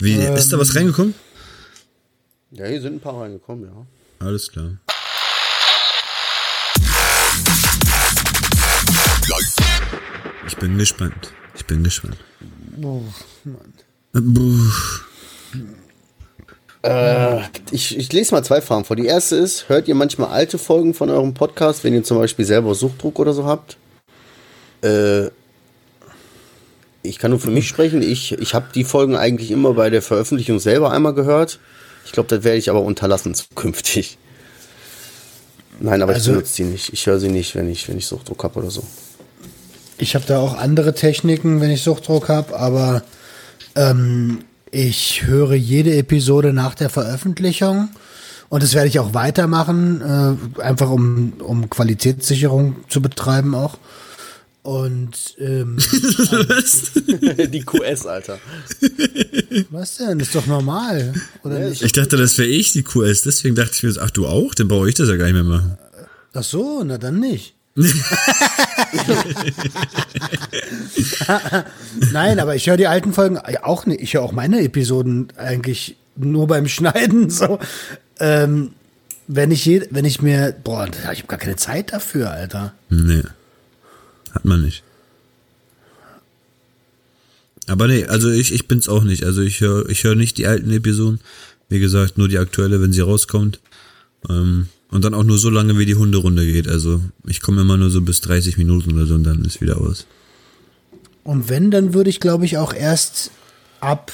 Wie, 0.00 0.12
ist 0.16 0.52
da 0.52 0.58
was 0.58 0.74
reingekommen? 0.76 1.14
Ja, 2.50 2.66
hier 2.66 2.82
sind 2.82 2.96
ein 2.96 3.00
paar 3.00 3.18
reingekommen, 3.22 3.64
ja. 3.64 3.86
Alles 4.26 4.52
klar. 4.52 4.72
Ich 10.46 10.56
bin 10.58 10.76
gespannt. 10.76 11.32
Ich 11.56 11.64
bin 11.66 11.82
gespannt. 11.82 12.16
Buh. 12.76 13.00
Ich, 17.72 17.96
ich 17.98 18.12
lese 18.12 18.32
mal 18.32 18.44
zwei 18.44 18.60
Fragen 18.60 18.84
vor. 18.84 18.94
Die 18.94 19.06
erste 19.06 19.34
ist, 19.36 19.68
hört 19.68 19.88
ihr 19.88 19.94
manchmal 19.96 20.28
alte 20.30 20.56
Folgen 20.58 20.94
von 20.94 21.10
eurem 21.10 21.34
Podcast, 21.34 21.82
wenn 21.82 21.94
ihr 21.94 22.04
zum 22.04 22.18
Beispiel 22.18 22.44
selber 22.44 22.74
Suchtdruck 22.74 23.18
oder 23.18 23.32
so 23.32 23.44
habt? 23.44 23.76
Äh, 24.82 25.26
ich 27.02 27.18
kann 27.18 27.30
nur 27.32 27.40
für 27.40 27.50
mich 27.50 27.66
sprechen. 27.66 28.02
Ich, 28.02 28.32
ich 28.32 28.54
habe 28.54 28.66
die 28.72 28.84
Folgen 28.84 29.16
eigentlich 29.16 29.50
immer 29.50 29.72
bei 29.74 29.90
der 29.90 30.02
Veröffentlichung 30.02 30.60
selber 30.60 30.92
einmal 30.92 31.14
gehört. 31.14 31.58
Ich 32.04 32.12
glaube, 32.12 32.28
das 32.28 32.44
werde 32.44 32.58
ich 32.58 32.70
aber 32.70 32.82
unterlassen 32.82 33.34
zukünftig. 33.34 34.18
Nein, 35.80 36.02
aber 36.02 36.12
Also- 36.14 36.30
ich 36.30 36.36
benutze 36.36 36.52
sie 36.54 36.64
nicht. 36.64 36.92
Ich 36.92 37.06
höre 37.06 37.18
sie 37.18 37.28
nicht, 37.30 37.56
wenn 37.56 37.68
ich, 37.68 37.88
wenn 37.88 37.98
ich 37.98 38.06
Suchtdruck 38.06 38.44
habe 38.44 38.60
oder 38.60 38.70
so. 38.70 38.84
Ich 39.98 40.14
habe 40.14 40.24
da 40.26 40.38
auch 40.38 40.56
andere 40.56 40.94
Techniken, 40.94 41.60
wenn 41.60 41.70
ich 41.70 41.82
Suchtdruck 41.82 42.28
habe, 42.28 42.58
aber 42.58 43.02
ähm, 43.74 44.40
ich 44.70 45.24
höre 45.24 45.54
jede 45.54 45.96
Episode 45.96 46.52
nach 46.52 46.74
der 46.74 46.90
Veröffentlichung 46.90 47.88
und 48.48 48.62
das 48.62 48.74
werde 48.74 48.88
ich 48.88 48.98
auch 48.98 49.14
weitermachen, 49.14 50.00
äh, 50.00 50.60
einfach 50.62 50.90
um, 50.90 51.34
um 51.38 51.68
Qualitätssicherung 51.68 52.76
zu 52.88 53.00
betreiben 53.00 53.54
auch. 53.54 53.78
Und 54.62 55.36
ähm, 55.38 55.78
die 57.52 57.64
QS, 57.64 58.06
Alter. 58.06 58.38
was 59.70 59.96
denn? 59.96 60.18
Das 60.18 60.28
ist 60.28 60.34
doch 60.34 60.46
normal, 60.46 61.14
oder 61.44 61.68
nicht? 61.68 61.82
Ich 61.82 61.92
dachte, 61.92 62.16
das 62.16 62.36
wäre 62.36 62.48
ich, 62.48 62.72
die 62.72 62.82
QS. 62.82 63.22
Deswegen 63.22 63.54
dachte 63.54 63.72
ich 63.74 63.82
mir, 63.84 63.92
so, 63.92 64.00
ach 64.00 64.10
du 64.10 64.26
auch? 64.26 64.54
Dann 64.54 64.66
brauche 64.66 64.88
ich 64.88 64.96
das 64.96 65.08
ja 65.08 65.16
gar 65.16 65.26
nicht 65.26 65.34
mehr 65.34 65.44
machen. 65.44 65.78
Ach 66.34 66.42
so, 66.42 66.82
na 66.84 66.98
dann 66.98 67.20
nicht. 67.20 67.55
Nein, 72.12 72.40
aber 72.40 72.56
ich 72.56 72.66
höre 72.66 72.78
die 72.78 72.86
alten 72.86 73.12
Folgen 73.12 73.36
ja, 73.36 73.64
auch 73.64 73.84
nicht. 73.84 74.00
Ich 74.00 74.14
höre 74.14 74.22
auch 74.22 74.32
meine 74.32 74.62
Episoden 74.62 75.28
eigentlich 75.36 75.96
nur 76.16 76.46
beim 76.46 76.68
Schneiden 76.68 77.28
so. 77.28 77.58
Ähm, 78.18 78.70
wenn 79.28 79.50
ich, 79.50 79.64
je, 79.66 79.86
wenn 79.90 80.04
ich 80.04 80.22
mir, 80.22 80.54
boah, 80.64 80.88
ich 80.88 81.04
habe 81.04 81.28
gar 81.28 81.38
keine 81.38 81.56
Zeit 81.56 81.92
dafür, 81.92 82.30
Alter. 82.30 82.74
Nee. 82.88 83.24
Hat 84.32 84.44
man 84.44 84.62
nicht. 84.62 84.82
Aber 87.66 87.88
nee, 87.88 88.06
also 88.06 88.30
ich, 88.30 88.54
ich 88.54 88.68
bin's 88.68 88.88
auch 88.88 89.02
nicht. 89.02 89.24
Also 89.24 89.42
ich 89.42 89.60
höre 89.60 89.88
ich 89.88 90.04
hör 90.04 90.14
nicht 90.14 90.38
die 90.38 90.46
alten 90.46 90.70
Episoden. 90.70 91.20
Wie 91.68 91.80
gesagt, 91.80 92.16
nur 92.16 92.28
die 92.28 92.38
aktuelle, 92.38 92.80
wenn 92.80 92.92
sie 92.92 93.00
rauskommt. 93.00 93.60
Ähm, 94.30 94.68
und 94.90 95.04
dann 95.04 95.14
auch 95.14 95.24
nur 95.24 95.38
so 95.38 95.50
lange, 95.50 95.78
wie 95.78 95.86
die 95.86 95.94
Hunderunde 95.94 96.46
geht. 96.46 96.68
Also 96.68 97.00
ich 97.26 97.40
komme 97.40 97.60
immer 97.62 97.76
nur 97.76 97.90
so 97.90 98.00
bis 98.00 98.20
30 98.20 98.56
Minuten 98.58 98.92
oder 98.94 99.06
so 99.06 99.14
und 99.14 99.24
dann 99.24 99.44
ist 99.44 99.60
wieder 99.60 99.80
aus. 99.80 100.06
Und 101.24 101.48
wenn, 101.48 101.70
dann 101.70 101.92
würde 101.92 102.08
ich, 102.10 102.20
glaube 102.20 102.44
ich, 102.44 102.56
auch 102.56 102.72
erst 102.72 103.30
ab 103.80 104.12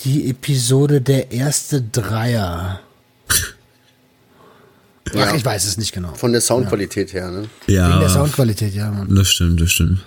die 0.00 0.30
Episode 0.30 1.00
der 1.00 1.32
erste 1.32 1.82
Dreier. 1.82 2.80
Ach, 5.16 5.34
ich 5.34 5.44
weiß 5.44 5.64
es 5.64 5.76
nicht 5.76 5.92
genau. 5.92 6.14
Von 6.14 6.32
der 6.32 6.40
Soundqualität 6.40 7.12
her, 7.14 7.30
ne? 7.30 7.48
Ja, 7.66 7.88
Wegen 7.90 8.00
der 8.00 8.10
Soundqualität, 8.10 8.74
ja, 8.74 8.90
Mann. 8.90 9.14
das 9.14 9.28
stimmt, 9.28 9.60
das 9.60 9.72
stimmt. 9.72 10.00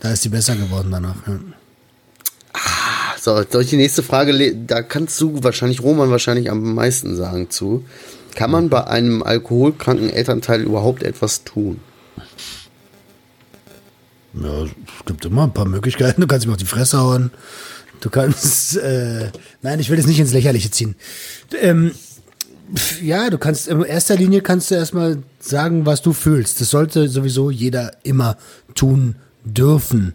Da 0.00 0.12
ist 0.12 0.24
die 0.24 0.28
besser 0.30 0.56
geworden 0.56 0.90
danach. 0.90 1.16
Ja. 1.26 1.38
So, 3.24 3.40
ich 3.40 3.68
die 3.68 3.76
nächste 3.76 4.02
Frage, 4.02 4.52
da 4.66 4.82
kannst 4.82 5.20
du 5.20 5.44
wahrscheinlich, 5.44 5.80
Roman 5.80 6.10
wahrscheinlich 6.10 6.50
am 6.50 6.74
meisten 6.74 7.14
sagen 7.14 7.50
zu. 7.50 7.84
Kann 8.34 8.50
man 8.50 8.68
bei 8.68 8.84
einem 8.88 9.22
alkoholkranken 9.22 10.10
Elternteil 10.10 10.62
überhaupt 10.62 11.04
etwas 11.04 11.44
tun? 11.44 11.78
Ja, 14.34 14.64
es 14.64 14.70
gibt 15.06 15.24
immer 15.24 15.44
ein 15.44 15.54
paar 15.54 15.66
Möglichkeiten. 15.68 16.20
Du 16.20 16.26
kannst 16.26 16.46
ihm 16.46 16.50
auf 16.50 16.56
die 16.56 16.64
Fresse 16.64 16.98
hauen. 16.98 17.30
Du 18.00 18.10
kannst, 18.10 18.76
äh, 18.78 19.30
nein, 19.62 19.78
ich 19.78 19.88
will 19.88 19.98
das 19.98 20.06
nicht 20.08 20.18
ins 20.18 20.32
Lächerliche 20.32 20.72
ziehen. 20.72 20.96
Ähm, 21.60 21.92
ja, 23.00 23.30
du 23.30 23.38
kannst, 23.38 23.68
in 23.68 23.84
erster 23.84 24.16
Linie 24.16 24.40
kannst 24.40 24.72
du 24.72 24.74
erstmal 24.74 25.22
sagen, 25.38 25.86
was 25.86 26.02
du 26.02 26.12
fühlst. 26.12 26.60
Das 26.60 26.70
sollte 26.70 27.08
sowieso 27.08 27.52
jeder 27.52 27.92
immer 28.02 28.36
tun 28.74 29.14
dürfen. 29.44 30.14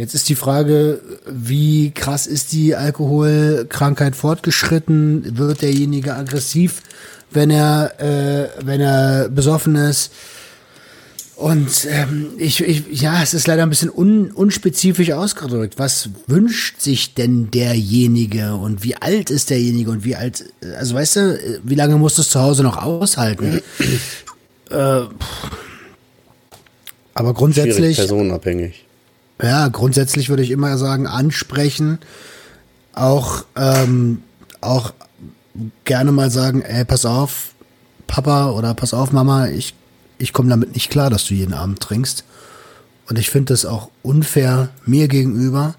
Jetzt 0.00 0.14
ist 0.14 0.30
die 0.30 0.34
Frage, 0.34 1.02
wie 1.26 1.90
krass 1.90 2.26
ist 2.26 2.52
die 2.52 2.74
Alkoholkrankheit 2.74 4.16
fortgeschritten? 4.16 5.36
Wird 5.36 5.60
derjenige 5.60 6.14
aggressiv, 6.14 6.80
wenn 7.30 7.50
er, 7.50 8.00
äh, 8.00 8.48
wenn 8.64 8.80
er 8.80 9.28
besoffen 9.28 9.74
ist? 9.74 10.10
Und 11.36 11.86
ähm, 11.90 12.28
ich, 12.38 12.62
ich, 12.62 13.02
ja, 13.02 13.22
es 13.22 13.34
ist 13.34 13.46
leider 13.46 13.62
ein 13.62 13.68
bisschen 13.68 13.90
un, 13.90 14.30
unspezifisch 14.30 15.12
ausgedrückt. 15.12 15.74
Was 15.76 16.08
wünscht 16.26 16.80
sich 16.80 17.12
denn 17.12 17.50
derjenige 17.50 18.54
und 18.54 18.82
wie 18.82 18.96
alt 18.96 19.28
ist 19.28 19.50
derjenige 19.50 19.90
und 19.90 20.02
wie 20.06 20.16
alt, 20.16 20.46
also 20.78 20.94
weißt 20.94 21.16
du, 21.16 21.60
wie 21.62 21.74
lange 21.74 21.98
musst 21.98 22.16
du 22.16 22.22
es 22.22 22.30
zu 22.30 22.40
Hause 22.40 22.62
noch 22.62 22.78
aushalten? 22.78 23.60
äh, 24.70 24.74
aber 24.74 25.10
Schwierig, 27.12 27.36
grundsätzlich, 27.36 27.96
personenabhängig. 27.98 28.86
Ja, 29.42 29.68
grundsätzlich 29.68 30.28
würde 30.28 30.42
ich 30.42 30.50
immer 30.50 30.76
sagen, 30.78 31.06
ansprechen, 31.06 31.98
auch, 32.92 33.44
ähm, 33.56 34.22
auch 34.60 34.92
gerne 35.84 36.12
mal 36.12 36.30
sagen, 36.30 36.62
ey, 36.62 36.84
pass 36.84 37.04
auf, 37.04 37.54
Papa 38.06 38.50
oder 38.50 38.74
pass 38.74 38.92
auf, 38.94 39.12
Mama, 39.12 39.48
ich, 39.48 39.74
ich 40.18 40.32
komme 40.32 40.50
damit 40.50 40.74
nicht 40.74 40.90
klar, 40.90 41.10
dass 41.10 41.26
du 41.26 41.34
jeden 41.34 41.54
Abend 41.54 41.80
trinkst. 41.80 42.24
Und 43.08 43.18
ich 43.18 43.30
finde 43.30 43.52
das 43.52 43.64
auch 43.66 43.90
unfair 44.02 44.70
mir 44.86 45.08
gegenüber, 45.08 45.74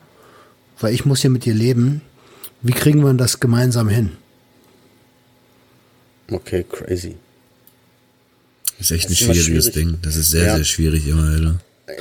weil 0.80 0.94
ich 0.94 1.06
muss 1.06 1.22
hier 1.22 1.30
mit 1.30 1.46
dir 1.46 1.54
leben. 1.54 2.02
Wie 2.62 2.74
kriegen 2.74 3.04
wir 3.04 3.14
das 3.14 3.40
gemeinsam 3.40 3.88
hin? 3.90 4.12
Okay, 6.32 6.66
crazy. 6.70 7.16
Das 8.78 8.92
ist 8.92 8.92
echt 8.92 9.06
ein 9.06 9.10
Das 9.10 9.20
ist 9.20 9.22
immer 9.22 9.34
schwieriges 9.36 9.66
schwierig. 9.66 9.74
Ding. 9.92 9.98
Das 10.02 10.16
ist 10.16 10.32
sehr, 10.32 10.46
Ja. 10.46 10.56
sehr 10.56 10.64
schwierig 10.66 11.08
immer, 11.08 11.24
Alter. 11.28 11.60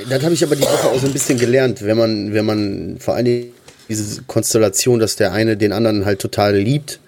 Das 0.09 0.23
habe 0.23 0.33
ich 0.33 0.43
aber 0.43 0.55
die 0.55 0.63
Woche 0.63 0.87
auch 0.87 0.99
so 0.99 1.07
ein 1.07 1.13
bisschen 1.13 1.37
gelernt, 1.37 1.83
wenn 1.83 1.97
man, 1.97 2.33
wenn 2.33 2.45
man 2.45 2.97
vor 2.99 3.15
allen 3.15 3.25
Dingen 3.25 3.51
diese 3.89 4.23
Konstellation, 4.23 4.99
dass 4.99 5.15
der 5.15 5.33
eine 5.33 5.57
den 5.57 5.71
anderen 5.73 6.05
halt 6.05 6.19
total 6.19 6.55
liebt 6.55 6.99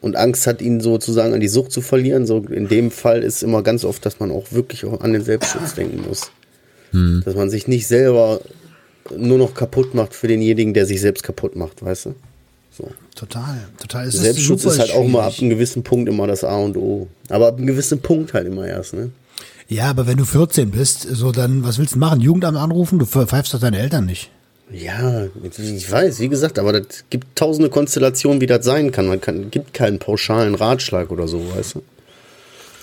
und 0.00 0.16
Angst 0.16 0.46
hat, 0.46 0.62
ihn 0.62 0.80
sozusagen 0.80 1.34
an 1.34 1.40
die 1.40 1.48
Sucht 1.48 1.72
zu 1.72 1.80
verlieren. 1.80 2.26
So 2.26 2.38
in 2.38 2.68
dem 2.68 2.90
Fall 2.90 3.22
ist 3.22 3.42
immer 3.42 3.62
ganz 3.62 3.84
oft, 3.84 4.04
dass 4.04 4.18
man 4.18 4.30
auch 4.30 4.52
wirklich 4.52 4.84
auch 4.84 5.00
an 5.00 5.12
den 5.12 5.22
Selbstschutz 5.22 5.74
denken 5.74 6.04
muss. 6.08 6.30
Dass 7.24 7.34
man 7.36 7.50
sich 7.50 7.68
nicht 7.68 7.86
selber 7.86 8.40
nur 9.16 9.38
noch 9.38 9.54
kaputt 9.54 9.94
macht 9.94 10.14
für 10.14 10.26
denjenigen, 10.26 10.74
der 10.74 10.86
sich 10.86 11.00
selbst 11.00 11.22
kaputt 11.22 11.54
macht, 11.54 11.84
weißt 11.84 12.06
du? 12.06 12.14
So. 12.76 12.90
Total, 13.14 13.58
total. 13.78 14.06
Es 14.06 14.14
ist 14.14 14.22
Selbstschutz 14.22 14.62
super 14.62 14.74
ist 14.74 14.80
halt 14.80 14.92
auch 14.94 15.06
mal 15.06 15.24
ab 15.24 15.34
einem 15.38 15.50
gewissen 15.50 15.82
Punkt 15.82 16.08
immer 16.08 16.26
das 16.26 16.42
A 16.42 16.56
und 16.56 16.76
O. 16.76 17.08
Aber 17.28 17.48
ab 17.48 17.58
einem 17.58 17.66
gewissen 17.66 18.00
Punkt 18.00 18.32
halt 18.32 18.46
immer 18.46 18.66
erst, 18.66 18.94
ne? 18.94 19.10
Ja, 19.70 19.88
aber 19.88 20.08
wenn 20.08 20.16
du 20.16 20.24
14 20.24 20.72
bist, 20.72 21.02
so 21.02 21.30
dann, 21.30 21.62
was 21.62 21.78
willst 21.78 21.94
du 21.94 21.98
machen? 22.00 22.20
Jugendamt 22.20 22.58
anrufen? 22.58 22.98
Du 22.98 23.06
pfeifst 23.06 23.54
doch 23.54 23.60
deine 23.60 23.78
Eltern 23.78 24.04
nicht. 24.04 24.28
Ja, 24.72 25.26
ich 25.44 25.90
weiß, 25.90 26.18
wie 26.18 26.28
gesagt, 26.28 26.58
aber 26.58 26.72
das 26.72 27.04
gibt 27.08 27.36
tausende 27.36 27.70
Konstellationen, 27.70 28.40
wie 28.40 28.46
das 28.46 28.64
sein 28.64 28.90
kann. 28.90 29.06
Man 29.06 29.20
kann, 29.20 29.50
gibt 29.52 29.72
keinen 29.72 30.00
pauschalen 30.00 30.56
Ratschlag 30.56 31.12
oder 31.12 31.28
so, 31.28 31.40
weißt 31.54 31.76
du? 31.76 31.82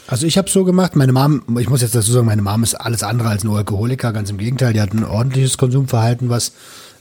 Also 0.07 0.25
ich 0.25 0.37
habe 0.37 0.49
so 0.49 0.63
gemacht, 0.63 0.95
meine 0.95 1.11
Mom, 1.11 1.43
ich 1.59 1.69
muss 1.69 1.81
jetzt 1.81 1.93
dazu 1.93 2.13
sagen, 2.13 2.25
meine 2.25 2.41
Mom 2.41 2.63
ist 2.63 2.75
alles 2.75 3.03
andere 3.03 3.27
als 3.27 3.43
ein 3.43 3.49
Alkoholiker, 3.49 4.13
ganz 4.13 4.29
im 4.29 4.37
Gegenteil, 4.37 4.71
die 4.71 4.79
hat 4.79 4.93
ein 4.93 5.03
ordentliches 5.03 5.57
Konsumverhalten, 5.57 6.29
was, 6.29 6.53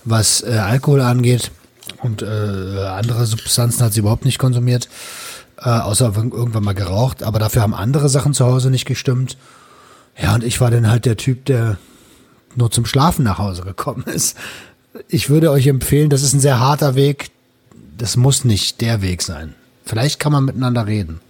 was 0.02 0.42
äh, 0.42 0.50
Alkohol 0.50 1.00
angeht 1.00 1.52
und 2.02 2.22
äh, 2.22 2.26
andere 2.26 3.26
Substanzen 3.26 3.84
hat 3.84 3.92
sie 3.92 4.00
überhaupt 4.00 4.24
nicht 4.24 4.40
konsumiert, 4.40 4.88
äh, 5.58 5.68
außer 5.68 6.12
irgendwann 6.16 6.64
mal 6.64 6.74
geraucht, 6.74 7.22
aber 7.22 7.38
dafür 7.38 7.62
haben 7.62 7.74
andere 7.74 8.08
Sachen 8.08 8.34
zu 8.34 8.44
Hause 8.44 8.70
nicht 8.70 8.86
gestimmt. 8.86 9.36
Ja, 10.20 10.34
und 10.34 10.44
ich 10.44 10.60
war 10.60 10.70
dann 10.70 10.88
halt 10.90 11.04
der 11.04 11.16
Typ, 11.16 11.44
der 11.44 11.78
nur 12.54 12.70
zum 12.70 12.86
Schlafen 12.86 13.24
nach 13.24 13.38
Hause 13.38 13.62
gekommen 13.62 14.04
ist. 14.12 14.36
Ich 15.08 15.28
würde 15.28 15.50
euch 15.50 15.66
empfehlen, 15.66 16.08
das 16.10 16.22
ist 16.22 16.32
ein 16.32 16.40
sehr 16.40 16.58
harter 16.58 16.94
Weg, 16.94 17.30
das 17.98 18.16
muss 18.16 18.44
nicht 18.44 18.80
der 18.80 19.02
Weg 19.02 19.22
sein. 19.22 19.54
Vielleicht 19.84 20.18
kann 20.18 20.32
man 20.32 20.44
miteinander 20.44 20.86
reden. 20.86 21.20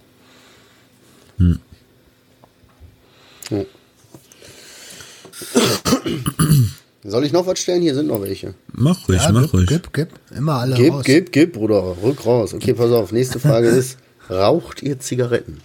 Soll 7.03 7.23
ich 7.25 7.31
noch 7.31 7.45
was 7.47 7.59
stellen? 7.59 7.81
Hier 7.81 7.95
sind 7.95 8.07
noch 8.07 8.21
welche. 8.21 8.53
Mach 8.73 9.07
ruhig, 9.07 9.21
Ja, 9.21 9.31
mach 9.31 9.43
gib, 9.43 9.53
ruhig. 9.53 9.67
gib, 9.67 9.93
gib. 9.93 10.09
Immer 10.35 10.55
alle 10.55 10.75
Gib, 10.75 10.93
raus. 10.93 11.03
gib, 11.05 11.31
gib, 11.31 11.53
Bruder. 11.53 11.95
Rück 12.03 12.25
raus. 12.25 12.53
Okay, 12.53 12.73
pass 12.73 12.91
auf. 12.91 13.11
Nächste 13.11 13.39
Frage 13.39 13.67
ist, 13.69 13.97
raucht 14.29 14.81
ihr 14.83 14.99
Zigaretten? 14.99 15.61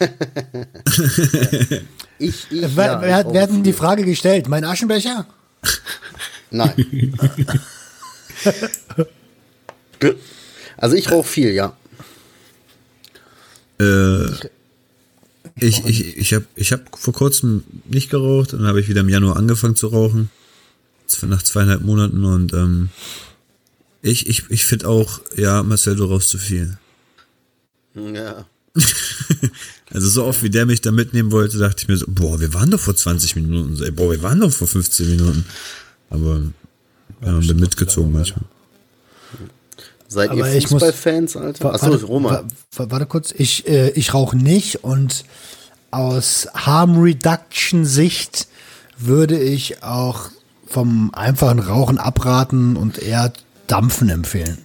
ich, 2.20 2.46
ich, 2.50 2.76
Wer, 2.76 2.86
ja, 2.86 3.02
wer, 3.02 3.14
hat, 3.16 3.32
wer 3.32 3.42
hat 3.42 3.50
denn 3.50 3.62
die. 3.62 3.72
Frage 3.72 4.04
gestellt? 4.04 4.48
Mein 4.48 4.64
Aschenbecher? 4.64 5.26
Nein. 6.50 7.14
also 10.76 10.96
ich 10.96 11.10
rauche 11.10 11.28
viel, 11.28 11.50
ja. 11.50 11.76
Äh, 13.78 14.26
ich 15.56 15.84
ich, 15.84 16.16
ich 16.16 16.34
habe 16.34 16.46
ich 16.54 16.72
hab 16.72 16.98
vor 16.98 17.14
kurzem 17.14 17.64
nicht 17.84 18.10
geraucht 18.10 18.52
und 18.52 18.60
dann 18.60 18.68
habe 18.68 18.80
ich 18.80 18.88
wieder 18.88 19.00
im 19.00 19.08
Januar 19.08 19.36
angefangen 19.36 19.76
zu 19.76 19.88
rauchen. 19.88 20.30
Nach 21.22 21.42
zweieinhalb 21.42 21.82
Monaten 21.82 22.24
und 22.24 22.52
ähm, 22.52 22.88
ich, 24.02 24.28
ich, 24.28 24.48
ich 24.48 24.64
finde 24.64 24.88
auch, 24.88 25.20
ja, 25.36 25.62
Marcel, 25.62 25.96
du 25.96 26.04
rauchst 26.04 26.30
zu 26.30 26.38
viel. 26.38 26.78
Ja. 27.94 28.46
Also 29.92 30.08
so 30.08 30.24
oft 30.24 30.42
wie 30.42 30.50
der 30.50 30.66
mich 30.66 30.80
da 30.80 30.92
mitnehmen 30.92 31.32
wollte, 31.32 31.58
dachte 31.58 31.82
ich 31.82 31.88
mir 31.88 31.96
so, 31.96 32.06
boah, 32.08 32.40
wir 32.40 32.54
waren 32.54 32.70
doch 32.70 32.78
vor 32.80 32.94
20 32.94 33.36
Minuten. 33.36 33.74
So, 33.76 33.84
ey, 33.84 33.90
boah, 33.90 34.10
wir 34.10 34.22
waren 34.22 34.38
doch 34.40 34.52
vor 34.52 34.68
15 34.68 35.10
Minuten. 35.10 35.44
Aber 36.10 36.42
ja, 37.24 37.32
bin 37.38 37.58
mitgezogen 37.58 38.12
manchmal. 38.12 38.44
Seid 40.08 40.30
Aber 40.30 40.48
ihr 40.48 40.56
ich 40.56 40.64
muss- 40.70 40.82
Fußballfans, 40.82 41.36
Alter? 41.36 41.72
Achso, 41.74 41.90
warte, 41.92 42.04
Roman. 42.04 42.32
wa- 42.34 42.44
wa- 42.76 42.90
Warte 42.90 43.06
kurz, 43.06 43.32
ich, 43.36 43.66
äh, 43.68 43.90
ich 43.90 44.12
rauche 44.14 44.36
nicht 44.36 44.82
und 44.82 45.24
aus 45.92 46.48
Harm 46.54 47.00
Reduction 47.00 47.84
Sicht 47.84 48.48
würde 48.98 49.38
ich 49.40 49.82
auch 49.82 50.30
vom 50.66 51.12
einfachen 51.14 51.58
Rauchen 51.60 51.98
abraten 51.98 52.76
und 52.76 52.98
eher 52.98 53.32
Dampfen 53.66 54.08
empfehlen. 54.08 54.58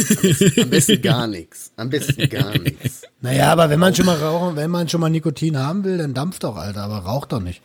Am 0.62 0.70
besten 0.70 1.02
gar 1.02 1.26
nichts. 1.26 1.72
Am 1.76 1.90
besten 1.90 2.28
gar 2.28 2.58
nichts. 2.58 3.02
Naja, 3.20 3.52
aber 3.52 3.70
wenn 3.70 3.80
man 3.80 3.94
schon 3.94 4.06
mal 4.06 4.16
rauchen, 4.16 4.56
wenn 4.56 4.70
man 4.70 4.88
schon 4.88 5.00
mal 5.00 5.10
Nikotin 5.10 5.58
haben 5.58 5.84
will, 5.84 5.98
dann 5.98 6.14
dampft 6.14 6.44
doch, 6.44 6.56
Alter, 6.56 6.82
aber 6.82 6.98
raucht 6.98 7.32
doch 7.32 7.40
nicht. 7.40 7.60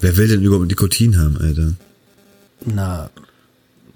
Wer 0.00 0.16
will 0.16 0.28
denn 0.28 0.42
überhaupt 0.42 0.66
Nikotin 0.66 1.18
haben, 1.18 1.36
Alter? 1.38 1.72
Na, 2.64 3.10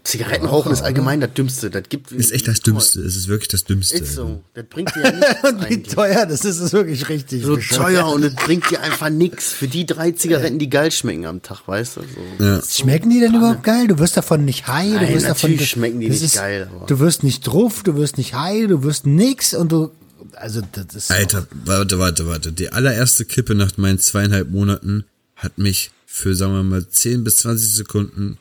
Zigarettenrauchen 0.04 0.70
ist 0.70 0.82
allgemein 0.82 1.20
das 1.22 1.32
Dümmste. 1.32 1.70
Das 1.70 1.84
gibt, 1.88 2.12
Ist 2.12 2.30
echt 2.30 2.46
das 2.46 2.60
Dümmste. 2.60 3.00
Es 3.00 3.16
ist 3.16 3.26
wirklich 3.26 3.48
das 3.48 3.64
Dümmste. 3.64 3.96
Ist 3.96 4.14
so. 4.14 4.42
Das 4.52 4.66
bringt 4.68 4.94
dir 4.94 5.02
ja 5.02 5.10
nichts 5.12 5.44
Und 5.44 5.70
wie 5.70 5.82
teuer 5.82 6.26
das 6.26 6.44
ist, 6.44 6.58
ist 6.60 6.72
wirklich 6.74 7.08
richtig. 7.08 7.42
So 7.42 7.56
bescheuert. 7.56 7.82
teuer 7.82 8.06
und 8.12 8.22
es 8.22 8.34
bringt 8.34 8.70
dir 8.70 8.82
einfach 8.82 9.08
nichts. 9.08 9.52
Für 9.54 9.66
die 9.66 9.86
drei 9.86 10.12
Zigaretten, 10.12 10.58
die 10.58 10.68
geil 10.68 10.90
schmecken 10.92 11.24
am 11.24 11.40
Tag, 11.40 11.66
weißt 11.66 11.96
du? 11.96 12.00
So. 12.38 12.44
Ja. 12.44 12.60
Schmecken 12.62 13.08
die 13.08 13.20
denn 13.20 13.34
überhaupt 13.34 13.64
geil? 13.64 13.86
Du 13.88 13.98
wirst 13.98 14.16
davon 14.18 14.44
nicht 14.44 14.66
high. 14.68 14.90
du 14.92 14.96
Nein, 14.96 15.14
wirst 15.14 15.26
davon, 15.26 15.50
natürlich 15.52 15.70
schmecken 15.70 16.00
die 16.00 16.10
nicht 16.10 16.34
geil, 16.34 16.68
aber- 16.74 16.86
Du 16.86 16.98
wirst 17.00 17.22
nicht 17.24 17.40
drauf, 17.46 17.82
du 17.82 17.96
wirst 17.96 18.18
nicht 18.18 18.34
high, 18.34 18.68
du 18.68 18.82
wirst 18.82 19.06
nix 19.06 19.54
und 19.54 19.72
du. 19.72 19.90
Also, 20.34 20.60
das 20.72 20.94
ist. 20.94 21.10
Alter, 21.12 21.46
warte, 21.64 21.98
warte, 21.98 22.26
warte. 22.26 22.52
Die 22.52 22.70
allererste 22.70 23.24
Kippe 23.24 23.54
nach 23.54 23.76
meinen 23.78 23.98
zweieinhalb 23.98 24.50
Monaten 24.50 25.04
hat 25.36 25.56
mich 25.56 25.92
für, 26.06 26.34
sagen 26.34 26.52
wir 26.52 26.62
mal, 26.62 26.86
10 26.86 27.24
bis 27.24 27.36
20 27.36 27.72
Sekunden 27.72 28.36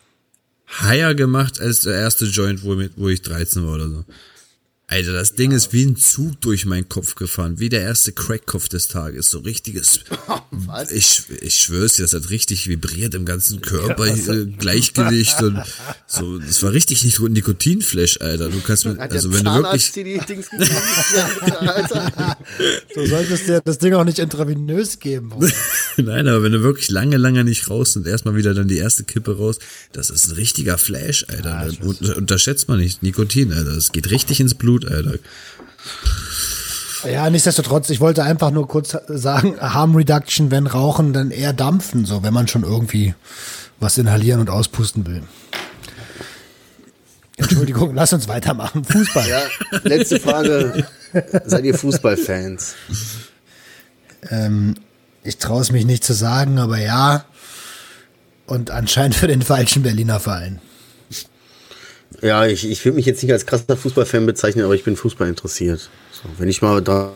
higher 0.81 1.15
gemacht 1.15 1.59
als 1.59 1.81
der 1.81 1.95
erste 1.95 2.25
Joint, 2.25 2.63
wo, 2.63 2.81
wo 2.95 3.09
ich 3.09 3.21
13 3.21 3.65
war 3.65 3.75
oder 3.75 3.89
so. 3.89 4.05
Alter, 4.93 5.13
das 5.13 5.33
Ding 5.33 5.51
ist 5.51 5.73
wie 5.73 5.85
ein 5.85 5.95
Zug 5.95 6.39
durch 6.41 6.65
meinen 6.65 6.87
Kopf 6.87 7.15
gefahren, 7.15 7.57
wie 7.57 7.69
der 7.69 7.81
erste 7.81 8.11
Crackkopf 8.11 8.67
des 8.69 8.89
Tages. 8.89 9.29
So 9.29 9.39
richtiges. 9.39 10.01
Ich, 10.91 11.23
ich 11.41 11.55
schwör's 11.55 11.93
dir, 11.93 12.03
das 12.03 12.13
hat 12.13 12.29
richtig 12.29 12.67
vibriert 12.67 13.15
im 13.15 13.25
ganzen 13.25 13.59
Körper, 13.61 14.05
äh, 14.07 14.45
Gleichgewicht 14.59 15.41
und 15.41 15.59
so. 16.05 16.37
Das 16.37 16.61
war 16.61 16.71
richtig 16.73 17.03
nicht 17.03 17.19
Nikotinflash, 17.19 18.19
Alter. 18.21 18.49
Du 18.49 18.61
kannst 18.61 18.85
mit, 18.85 18.99
Hat 18.99 19.11
also 19.11 19.31
wenn 19.33 19.39
du 19.39 19.45
Zahnarzt 19.45 19.95
wirklich, 19.95 20.19
dir 20.19 20.19
die 20.19 20.25
Dings? 20.27 20.49
Alter. 21.59 22.37
Du 22.93 23.07
solltest 23.07 23.47
dir 23.47 23.61
das 23.65 23.79
Ding 23.79 23.95
auch 23.95 24.03
nicht 24.03 24.19
intravenös 24.19 24.99
geben. 24.99 25.31
Nein, 25.97 26.27
aber 26.27 26.43
wenn 26.43 26.51
du 26.51 26.63
wirklich 26.63 26.89
lange, 26.89 27.17
lange 27.17 27.43
nicht 27.43 27.69
raus 27.69 27.95
und 27.95 28.07
erstmal 28.07 28.35
wieder 28.35 28.53
dann 28.53 28.67
die 28.67 28.77
erste 28.77 29.03
Kippe 29.03 29.37
raus, 29.37 29.59
das 29.91 30.09
ist 30.09 30.27
ein 30.27 30.33
richtiger 30.35 30.77
Flash, 30.77 31.25
Alter. 31.29 31.65
Das 31.67 31.77
unter- 31.77 32.17
unterschätzt 32.17 32.67
man 32.67 32.79
nicht. 32.79 33.03
Nikotin, 33.03 33.53
Alter. 33.53 33.75
Das 33.75 33.91
geht 33.91 34.09
richtig 34.11 34.39
ins 34.39 34.55
Blut, 34.55 34.85
Alter. 34.85 35.15
Ja, 37.05 37.29
nichtsdestotrotz, 37.29 37.89
ich 37.89 37.99
wollte 37.99 38.23
einfach 38.23 38.51
nur 38.51 38.67
kurz 38.67 38.95
sagen, 39.07 39.59
Harm 39.59 39.95
Reduction, 39.95 40.51
wenn 40.51 40.67
Rauchen, 40.67 41.11
dann 41.13 41.31
eher 41.31 41.51
dampfen, 41.53 42.05
so, 42.05 42.23
wenn 42.23 42.33
man 42.33 42.47
schon 42.47 42.63
irgendwie 42.63 43.13
was 43.79 43.97
inhalieren 43.97 44.39
und 44.39 44.49
auspusten 44.49 45.05
will. 45.05 45.23
Entschuldigung, 47.37 47.93
lass 47.93 48.13
uns 48.13 48.27
weitermachen. 48.27 48.85
Fußball. 48.85 49.27
Ja, 49.27 49.41
letzte 49.83 50.19
Frage. 50.19 50.85
Seid 51.45 51.65
ihr 51.65 51.73
Fußballfans? 51.77 52.75
Ähm, 54.29 54.75
ich 55.23 55.37
traue 55.37 55.61
es 55.61 55.71
mich 55.71 55.85
nicht 55.85 56.03
zu 56.03 56.13
sagen, 56.13 56.57
aber 56.59 56.79
ja. 56.79 57.25
Und 58.45 58.71
anscheinend 58.71 59.15
für 59.15 59.27
den 59.27 59.41
falschen 59.41 59.83
Berliner 59.83 60.19
Verein. 60.19 60.59
Ja, 62.21 62.45
ich, 62.45 62.69
ich 62.69 62.83
will 62.85 62.91
mich 62.93 63.05
jetzt 63.05 63.23
nicht 63.23 63.31
als 63.31 63.45
krasser 63.45 63.75
Fußballfan 63.75 64.25
bezeichnen, 64.25 64.63
aber 64.65 64.75
ich 64.75 64.83
bin 64.83 64.95
Fußball 64.95 65.27
interessiert. 65.27 65.89
So, 66.11 66.23
wenn 66.37 66.47
ich 66.49 66.61
mal 66.61 66.81
da 66.81 67.13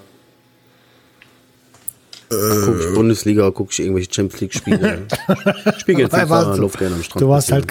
guck 2.30 2.80
ich 2.80 2.94
Bundesliga, 2.94 3.50
gucke 3.52 3.72
ich 3.72 3.80
irgendwelche 3.80 4.14
Champions 4.14 4.42
League 4.42 4.54
Spiele. 4.54 5.08
Spiegel 5.78 6.12
warst 6.12 6.58
du- 6.58 6.62
lauf 6.62 6.74
gerne 6.78 6.96
am 6.96 7.04
Strand. 7.04 7.22
Du 7.22 7.30
warst 7.30 7.52
halt 7.52 7.68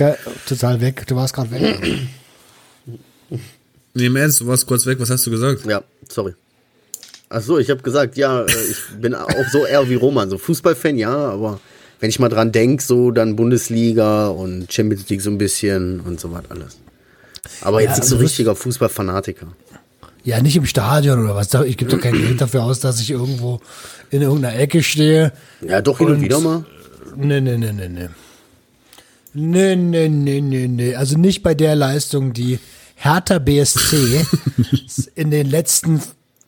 total 0.46 0.80
weg. 0.80 1.06
Du 1.06 1.16
warst 1.16 1.34
gerade 1.34 1.50
weg. 1.50 1.98
Nee, 3.94 4.06
im 4.06 4.16
Ernst, 4.16 4.40
du 4.40 4.46
warst 4.46 4.66
kurz 4.66 4.86
weg, 4.86 4.98
was 5.00 5.10
hast 5.10 5.26
du 5.26 5.30
gesagt? 5.30 5.64
Ja, 5.66 5.82
sorry. 6.08 6.34
Ach 7.28 7.42
so, 7.42 7.58
ich 7.58 7.70
habe 7.70 7.82
gesagt, 7.82 8.16
ja, 8.16 8.42
äh, 8.42 8.46
ich 8.70 8.78
bin 9.00 9.14
auch 9.14 9.28
so 9.50 9.64
eher 9.66 9.88
wie 9.88 9.94
Roman, 9.96 10.30
so 10.30 10.38
Fußballfan, 10.38 10.96
ja, 10.96 11.14
aber 11.14 11.60
wenn 11.98 12.08
ich 12.10 12.18
mal 12.18 12.28
dran 12.28 12.52
denk, 12.52 12.82
so 12.82 13.10
dann 13.10 13.34
Bundesliga 13.36 14.28
und 14.28 14.72
Champions 14.72 15.08
League 15.08 15.22
so 15.22 15.30
ein 15.30 15.38
bisschen 15.38 16.00
und 16.00 16.20
so 16.20 16.30
was 16.32 16.48
alles. 16.50 16.78
Aber 17.62 17.80
jetzt 17.80 17.90
Ja, 17.90 17.94
nicht 17.94 18.02
also 18.02 18.14
so 18.14 18.16
du 18.18 18.22
richtiger 18.24 18.54
Fußballfanatiker. 18.54 19.46
Ja, 20.24 20.42
nicht 20.42 20.56
im 20.56 20.66
Stadion 20.66 21.22
oder 21.24 21.34
was. 21.36 21.52
Ich 21.66 21.76
gebe 21.76 21.90
doch 21.90 22.00
kein 22.00 22.12
Geld 22.14 22.40
dafür 22.40 22.64
aus, 22.64 22.80
dass 22.80 23.00
ich 23.00 23.10
irgendwo 23.10 23.60
in 24.10 24.22
irgendeiner 24.22 24.58
Ecke 24.58 24.82
stehe. 24.82 25.32
Ja, 25.60 25.80
doch 25.80 25.98
hin 25.98 26.08
und, 26.08 26.14
Und- 26.14 26.22
wieder 26.22 26.40
mal. 26.40 26.64
Nee, 27.16 27.40
nee, 27.40 27.56
nee, 27.56 27.72
nee, 27.72 27.88
nee. 27.88 28.08
Nee, 29.34 29.76
nee, 29.76 30.08
nee, 30.08 30.40
nee, 30.40 30.66
nee. 30.66 30.94
Also 30.94 31.16
nicht 31.18 31.42
bei 31.42 31.54
der 31.54 31.76
Leistung, 31.76 32.32
die 32.32 32.58
Hertha 32.96 33.38
BSC 33.38 34.24
in 35.14 35.30
den 35.30 35.48
letzten, 35.48 36.00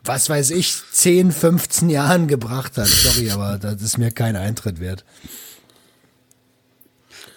was 0.05 0.29
weiß 0.29 0.51
ich, 0.53 0.75
10, 0.93 1.33
15 1.33 1.91
Jahren 1.91 2.29
gebracht 2.29 2.77
hat. 2.77 2.89
Sorry, 2.89 3.31
aber 3.31 3.59
das 3.59 3.83
ist 3.83 3.99
mir 3.99 4.11
kein 4.11 4.37
Eintritt 4.37 4.81
wert. 4.81 5.05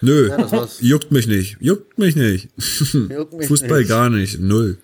Nö, 0.00 0.28
das 0.28 0.52
war's. 0.52 0.76
juckt 0.80 1.12
mich 1.12 1.26
nicht. 1.26 1.58
Juckt 1.60 1.98
mich 1.98 2.16
nicht. 2.16 2.48
Juckt 2.92 3.34
mich 3.34 3.46
Fußball 3.46 3.80
nicht. 3.80 3.88
gar 3.88 4.10
nicht. 4.10 4.40
Null. 4.40 4.78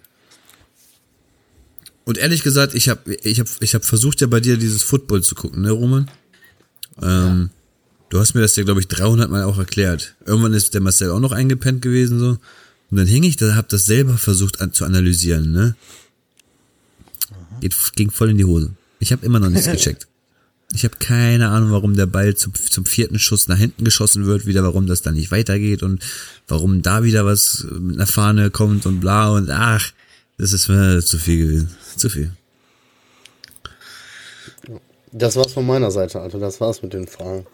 Und 2.05 2.19
ehrlich 2.19 2.43
gesagt, 2.43 2.75
ich 2.75 2.89
habe 2.89 3.15
ich 3.15 3.41
hab, 3.41 3.49
ich 3.61 3.75
hab 3.75 3.85
versucht 3.85 4.21
ja 4.21 4.27
bei 4.29 4.41
dir 4.41 4.57
dieses 4.57 4.83
Football 4.83 5.23
zu 5.23 5.35
gucken, 5.35 5.63
ne, 5.63 5.71
Roman? 5.73 6.11
Ähm, 7.03 7.51
Du 8.11 8.19
hast 8.19 8.35
mir 8.35 8.41
das 8.41 8.57
ja, 8.57 8.65
glaube 8.65 8.81
ich, 8.81 8.89
300 8.89 9.31
Mal 9.31 9.45
auch 9.45 9.59
erklärt. 9.59 10.15
Irgendwann 10.25 10.55
ist 10.55 10.73
der 10.73 10.81
Marcel 10.81 11.11
auch 11.11 11.21
noch 11.21 11.33
eingepennt 11.33 11.83
gewesen, 11.83 12.19
so. 12.19 12.39
Und 12.91 12.97
dann 12.97 13.07
hing 13.07 13.23
ich 13.23 13.37
da, 13.37 13.55
hab 13.55 13.69
das 13.69 13.85
selber 13.85 14.17
versucht 14.17 14.63
an, 14.63 14.73
zu 14.73 14.87
analysieren, 14.87 15.53
ne? 15.53 15.77
Geht, 17.61 17.75
ging 17.97 18.11
voll 18.11 18.31
in 18.31 18.39
die 18.39 18.45
Hose. 18.45 18.73
Ich 19.01 19.13
habe 19.13 19.25
immer 19.25 19.41
noch 19.41 19.49
nichts 19.51 19.67
gecheckt. 19.71 20.07
Ich 20.75 20.85
habe 20.85 20.97
keine 20.99 21.49
Ahnung, 21.49 21.71
warum 21.71 21.97
der 21.97 22.07
Ball 22.07 22.35
zum, 22.35 22.53
zum 22.55 22.85
vierten 22.85 23.19
Schuss 23.19 23.49
nach 23.49 23.57
hinten 23.57 23.85
geschossen 23.85 24.27
wird, 24.27 24.45
wieder 24.45 24.63
warum 24.63 24.87
das 24.87 25.01
dann 25.01 25.15
nicht 25.15 25.31
weitergeht 25.31 25.83
und 25.83 26.03
warum 26.47 26.83
da 26.83 27.03
wieder 27.03 27.25
was 27.25 27.67
mit 27.71 27.97
einer 27.97 28.07
Fahne 28.07 28.51
kommt 28.51 28.85
und 28.85 29.01
bla 29.01 29.31
und 29.31 29.51
ach, 29.51 29.93
das 30.37 30.53
ist 30.53 30.69
mir 30.69 31.03
zu 31.03 31.19
viel 31.19 31.39
gewesen. 31.39 31.77
Zu 31.97 32.11
viel. 32.11 32.33
Das 35.11 35.37
war's 35.37 35.53
von 35.53 35.67
meiner 35.67 35.91
Seite, 35.91 36.21
Alter. 36.21 36.39
Das 36.39 36.61
war's 36.61 36.83
mit 36.83 36.93
den 36.93 37.07
Fragen. 37.07 37.47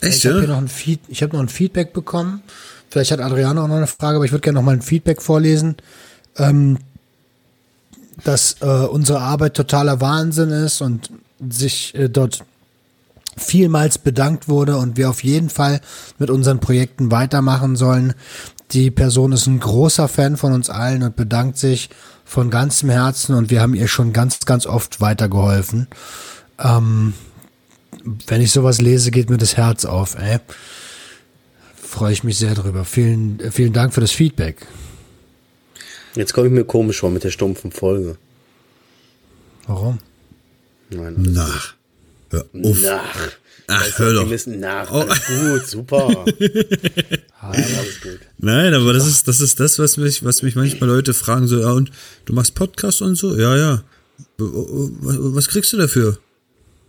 Echt, 0.00 0.18
Ich 0.18 0.26
habe 0.26 0.38
hier 0.38 0.48
noch 0.48 0.58
ein 0.58 0.68
Feed, 0.68 1.00
ich 1.08 1.22
habe 1.22 1.34
noch 1.34 1.42
ein 1.42 1.48
Feedback 1.48 1.92
bekommen. 1.92 2.42
Vielleicht 2.88 3.10
hat 3.10 3.20
Adriano 3.20 3.64
auch 3.64 3.68
noch 3.68 3.76
eine 3.76 3.88
Frage, 3.88 4.16
aber 4.16 4.24
ich 4.24 4.32
würde 4.32 4.42
gerne 4.42 4.56
noch 4.58 4.64
mal 4.64 4.74
ein 4.74 4.82
Feedback 4.82 5.20
vorlesen. 5.20 5.76
Ähm, 6.36 6.78
dass 8.22 8.56
äh, 8.60 8.66
unsere 8.66 9.20
Arbeit 9.20 9.54
totaler 9.54 10.00
Wahnsinn 10.00 10.50
ist 10.50 10.80
und 10.80 11.10
sich 11.48 11.94
äh, 11.94 12.08
dort 12.08 12.44
vielmals 13.36 13.98
bedankt 13.98 14.48
wurde 14.48 14.76
und 14.76 14.96
wir 14.96 15.10
auf 15.10 15.24
jeden 15.24 15.50
Fall 15.50 15.80
mit 16.18 16.30
unseren 16.30 16.60
Projekten 16.60 17.10
weitermachen 17.10 17.76
sollen. 17.76 18.14
Die 18.70 18.90
Person 18.90 19.32
ist 19.32 19.46
ein 19.46 19.60
großer 19.60 20.08
Fan 20.08 20.36
von 20.36 20.52
uns 20.52 20.70
allen 20.70 21.02
und 21.02 21.16
bedankt 21.16 21.58
sich 21.58 21.90
von 22.24 22.50
ganzem 22.50 22.90
Herzen 22.90 23.34
und 23.34 23.50
wir 23.50 23.60
haben 23.60 23.74
ihr 23.74 23.88
schon 23.88 24.12
ganz, 24.12 24.38
ganz 24.40 24.66
oft 24.66 25.00
weitergeholfen. 25.00 25.88
Ähm, 26.58 27.14
wenn 28.26 28.40
ich 28.40 28.52
sowas 28.52 28.80
lese, 28.80 29.10
geht 29.10 29.30
mir 29.30 29.36
das 29.38 29.56
Herz 29.56 29.84
auf. 29.84 30.16
Freue 31.76 32.12
ich 32.12 32.24
mich 32.24 32.38
sehr 32.38 32.54
drüber. 32.54 32.84
Vielen, 32.84 33.40
vielen 33.50 33.72
Dank 33.72 33.94
für 33.94 34.00
das 34.00 34.10
Feedback. 34.10 34.66
Jetzt 36.14 36.32
komme 36.32 36.46
ich 36.46 36.52
mir 36.52 36.64
komisch 36.64 37.00
vor 37.00 37.10
mit 37.10 37.24
der 37.24 37.30
stumpfen 37.30 37.72
Folge. 37.72 38.16
Warum? 39.66 39.98
Nein. 40.90 41.14
Nach. 41.32 41.74
Hör 42.30 42.46
auf. 42.62 42.80
Nach. 42.82 43.28
Ach, 43.66 43.98
hör 43.98 44.12
Wir 44.12 44.20
doch. 44.20 44.28
müssen 44.28 44.60
nach. 44.60 44.90
Oh. 44.92 45.00
Alles 45.00 45.26
gut, 45.26 45.66
super. 45.66 46.24
Alles 47.40 48.00
gut. 48.02 48.20
Nein, 48.38 48.74
aber 48.74 48.92
das 48.92 49.06
ist, 49.06 49.26
das 49.26 49.40
ist 49.40 49.58
das, 49.58 49.78
was 49.78 49.96
mich, 49.96 50.24
was 50.24 50.42
mich 50.42 50.54
manchmal 50.54 50.90
Leute 50.90 51.14
fragen, 51.14 51.48
so, 51.48 51.58
ja, 51.60 51.72
und 51.72 51.90
du 52.26 52.34
machst 52.34 52.54
Podcast 52.54 53.00
und 53.00 53.16
so? 53.16 53.36
Ja, 53.36 53.56
ja. 53.56 53.84
Was, 54.38 55.16
was 55.34 55.48
kriegst 55.48 55.72
du 55.72 55.78
dafür? 55.78 56.18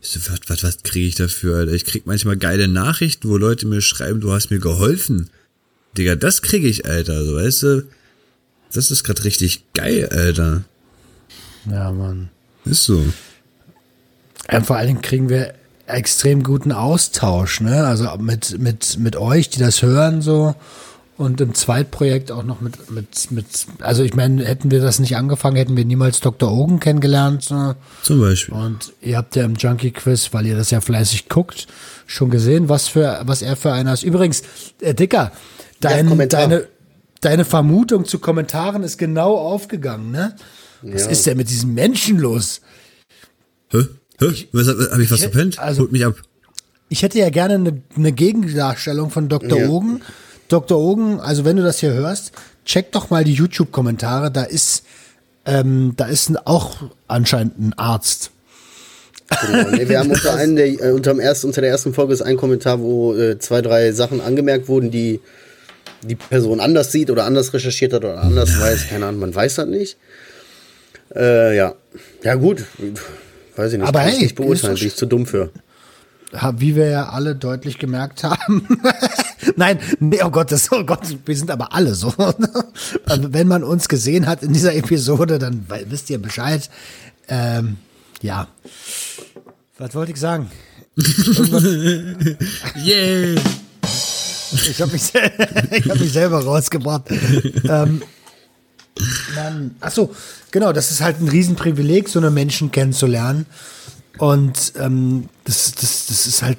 Ich 0.02 0.10
so, 0.10 0.20
was, 0.30 0.40
was, 0.48 0.64
was 0.64 0.84
kriege 0.84 1.08
ich 1.08 1.16
dafür, 1.16 1.58
Alter? 1.58 1.72
Ich 1.72 1.86
krieg 1.86 2.06
manchmal 2.06 2.38
geile 2.38 2.68
Nachrichten, 2.68 3.30
wo 3.30 3.38
Leute 3.38 3.66
mir 3.68 3.82
schreiben, 3.82 4.20
du 4.20 4.32
hast 4.32 4.52
mir 4.52 4.60
geholfen. 4.60 5.30
Digga, 5.98 6.16
das 6.16 6.42
kriege 6.42 6.68
ich, 6.68 6.86
Alter, 6.86 7.24
so, 7.24 7.36
weißt 7.36 7.64
du? 7.64 7.84
Das 8.74 8.92
ist 8.92 9.04
gerade 9.04 9.24
richtig 9.24 9.64
geil, 9.74 10.10
Alter. 10.12 10.64
Ja, 11.70 11.92
Mann. 11.92 12.30
Ist 12.66 12.84
so. 12.84 13.04
Ja, 14.52 14.62
vor 14.62 14.76
allen 14.78 14.88
Dingen 14.88 15.02
kriegen 15.02 15.30
wir 15.30 15.54
extrem 15.88 16.44
guten 16.44 16.72
Austausch, 16.72 17.62
ne? 17.62 17.86
Also 17.86 18.10
mit, 18.18 18.60
mit, 18.60 18.98
mit 19.00 19.16
euch, 19.16 19.50
die 19.50 19.60
das 19.60 19.82
hören, 19.82 20.22
so. 20.22 20.56
Und 21.18 21.40
im 21.40 21.54
Zweitprojekt 21.54 22.30
auch 22.30 22.44
noch 22.44 22.60
mit, 22.60 22.92
mit, 22.92 23.32
mit, 23.32 23.46
also 23.80 24.04
ich 24.04 24.16
meine, 24.16 24.44
hätten 24.44 24.70
wir 24.70 24.82
das 24.82 25.00
nicht 25.00 25.16
angefangen, 25.16 25.56
hätten 25.56 25.78
wir 25.78 25.86
niemals 25.86 26.20
Dr. 26.20 26.52
Ogen 26.52 26.82
kennengelernt. 26.82 27.44
So. 27.44 27.74
Zum 28.02 28.20
Beispiel. 28.20 28.54
Und 28.54 28.92
ihr 29.02 29.16
habt 29.16 29.36
ja 29.38 29.46
im 29.46 29.56
Junkie 29.56 29.92
Quiz, 29.92 30.30
weil 30.34 30.46
ihr 30.46 30.58
das 30.58 30.72
ja 30.72 30.82
fleißig 30.82 31.30
guckt, 31.30 31.68
schon 32.06 32.30
gesehen, 32.30 32.68
was 32.68 32.90
für, 32.90 33.22
was 33.24 33.42
er 33.42 33.56
für 33.56 33.72
einer 33.72 33.94
ist. 33.94 34.04
Übrigens, 34.04 34.44
äh, 34.82 34.94
Dicker, 34.94 35.32
dein, 35.80 36.10
Kommentar. 36.10 36.42
deine, 36.42 36.68
deine 37.26 37.46
Vermutung 37.46 38.06
zu 38.06 38.20
Kommentaren 38.20 38.84
ist 38.84 38.98
genau 38.98 39.36
aufgegangen, 39.38 40.12
ne? 40.12 40.36
Was 40.82 41.06
Ja. 41.06 41.10
ist 41.10 41.26
denn 41.26 41.38
mit 41.38 41.50
diesem 41.50 41.74
Menschen 41.74 42.20
los? 42.20 42.62
Hä? 43.72 43.80
Hä? 44.20 44.48
Was, 44.52 44.68
hab 44.68 45.00
ich 45.00 45.10
was 45.12 45.20
ich- 45.20 45.24
verpennt? 45.24 45.60
also- 45.60 45.82
Holt 45.82 45.92
mich 45.92 46.06
ab. 46.06 46.16
Ich 46.88 47.02
hätte 47.02 47.18
ja 47.18 47.30
gerne 47.32 47.56
eine, 47.56 47.82
eine 47.98 48.12
Gegendarstellung 48.12 49.10
von 49.10 49.28
Dr. 49.28 49.58
Ja. 49.60 49.70
Ogen, 49.70 50.02
Dr. 50.50 50.78
Ogen, 50.78 51.20
also 51.20 51.44
wenn 51.44 51.58
du 51.58 51.64
das 51.64 51.80
hier 51.80 51.92
hörst, 51.94 52.32
check 52.64 52.92
doch 52.92 53.10
mal 53.10 53.24
die 53.24 53.34
YouTube-Kommentare. 53.34 54.30
Da 54.32 54.44
ist, 54.44 54.84
ähm, 55.46 55.94
da 55.98 56.06
ist 56.06 56.30
ein, 56.30 56.38
auch 56.38 56.78
anscheinend 57.08 57.60
ein 57.60 57.74
Arzt. 57.78 58.30
Genau. 59.48 59.72
Nee, 59.72 59.90
wir 59.90 59.98
haben 60.00 60.12
unter, 60.12 60.36
einen 60.36 60.56
der, 60.56 60.68
äh, 60.68 60.92
unter, 60.92 61.12
dem 61.12 61.20
ersten, 61.20 61.48
unter 61.48 61.62
der 61.62 61.72
ersten 61.72 61.96
Folge 61.96 62.14
ist 62.14 62.22
ein 62.22 62.38
Kommentar, 62.38 62.80
wo 62.80 63.16
äh, 63.16 63.40
zwei, 63.40 63.64
drei 63.64 63.92
Sachen 63.92 64.22
angemerkt 64.22 64.68
wurden, 64.68 64.92
die 64.92 65.20
die 66.06 66.16
Person 66.16 66.60
anders 66.60 66.92
sieht 66.92 67.10
oder 67.10 67.26
anders 67.26 67.54
recherchiert 67.54 67.94
hat 67.94 68.04
oder 68.04 68.22
anders 68.22 68.60
weiß. 68.60 68.90
Keine 68.90 69.06
Ahnung, 69.08 69.22
man 69.22 69.36
weiß 69.36 69.56
das 69.56 69.68
nicht. 69.68 69.98
Äh, 71.16 71.56
ja. 71.56 71.76
Ja, 72.24 72.36
gut. 72.36 72.66
Weiß 73.56 73.74
ich 73.74 73.80
nicht. 73.80 73.88
Aber 73.88 74.00
Kann 74.00 74.10
ich 74.10 74.16
hey, 74.16 74.24
nicht 74.24 74.36
beurteilen, 74.36 74.76
bin 74.76 74.88
ich 74.88 74.96
zu 74.96 75.06
dumm 75.06 75.26
für. 75.26 75.52
Wie 76.58 76.76
wir 76.76 76.88
ja 76.88 77.10
alle 77.10 77.36
deutlich 77.36 77.78
gemerkt 77.78 78.24
haben. 78.24 78.68
Nein, 79.56 79.80
nee, 80.00 80.22
oh 80.24 80.30
Gott, 80.30 80.52
das, 80.52 80.72
oh 80.72 80.84
Gott, 80.84 81.02
wir 81.26 81.38
sind 81.38 81.50
aber 81.52 81.74
alle 81.74 81.94
so. 81.96 82.14
Also 83.06 83.34
wenn 83.34 83.48
man 83.48 83.64
uns 83.64 83.88
gesehen 83.88 84.28
hat 84.28 84.44
in 84.44 84.52
dieser 84.52 84.76
Episode, 84.76 85.40
dann 85.40 85.66
wisst 85.88 86.10
ihr 86.10 86.18
Bescheid. 86.18 86.70
Ähm, 87.28 87.78
ja. 88.22 88.48
Was 89.78 89.96
wollte 89.96 90.12
ich 90.12 90.20
sagen? 90.20 90.50
Yeah! 92.76 93.42
Ich 94.52 94.82
habe 94.82 94.92
mich, 94.92 95.14
ich 95.72 95.90
hab 95.90 96.00
mich 96.00 96.12
selber 96.14 96.44
rausgebracht. 96.44 97.04
ähm, 97.68 98.02
Mann. 99.36 99.76
Ach 99.82 99.92
so, 99.92 100.14
genau, 100.52 100.72
das 100.72 100.92
ist 100.92 101.02
halt 101.02 101.20
ein 101.20 101.28
Riesenprivileg, 101.28 102.08
so 102.10 102.20
eine 102.20 102.32
Menschen 102.32 102.72
kennenzulernen. 102.72 103.46
Und 104.18 104.74
ähm, 104.80 105.28
das, 105.44 105.74
das, 105.74 106.06
das 106.08 106.26
ist 106.28 106.42
halt, 106.42 106.58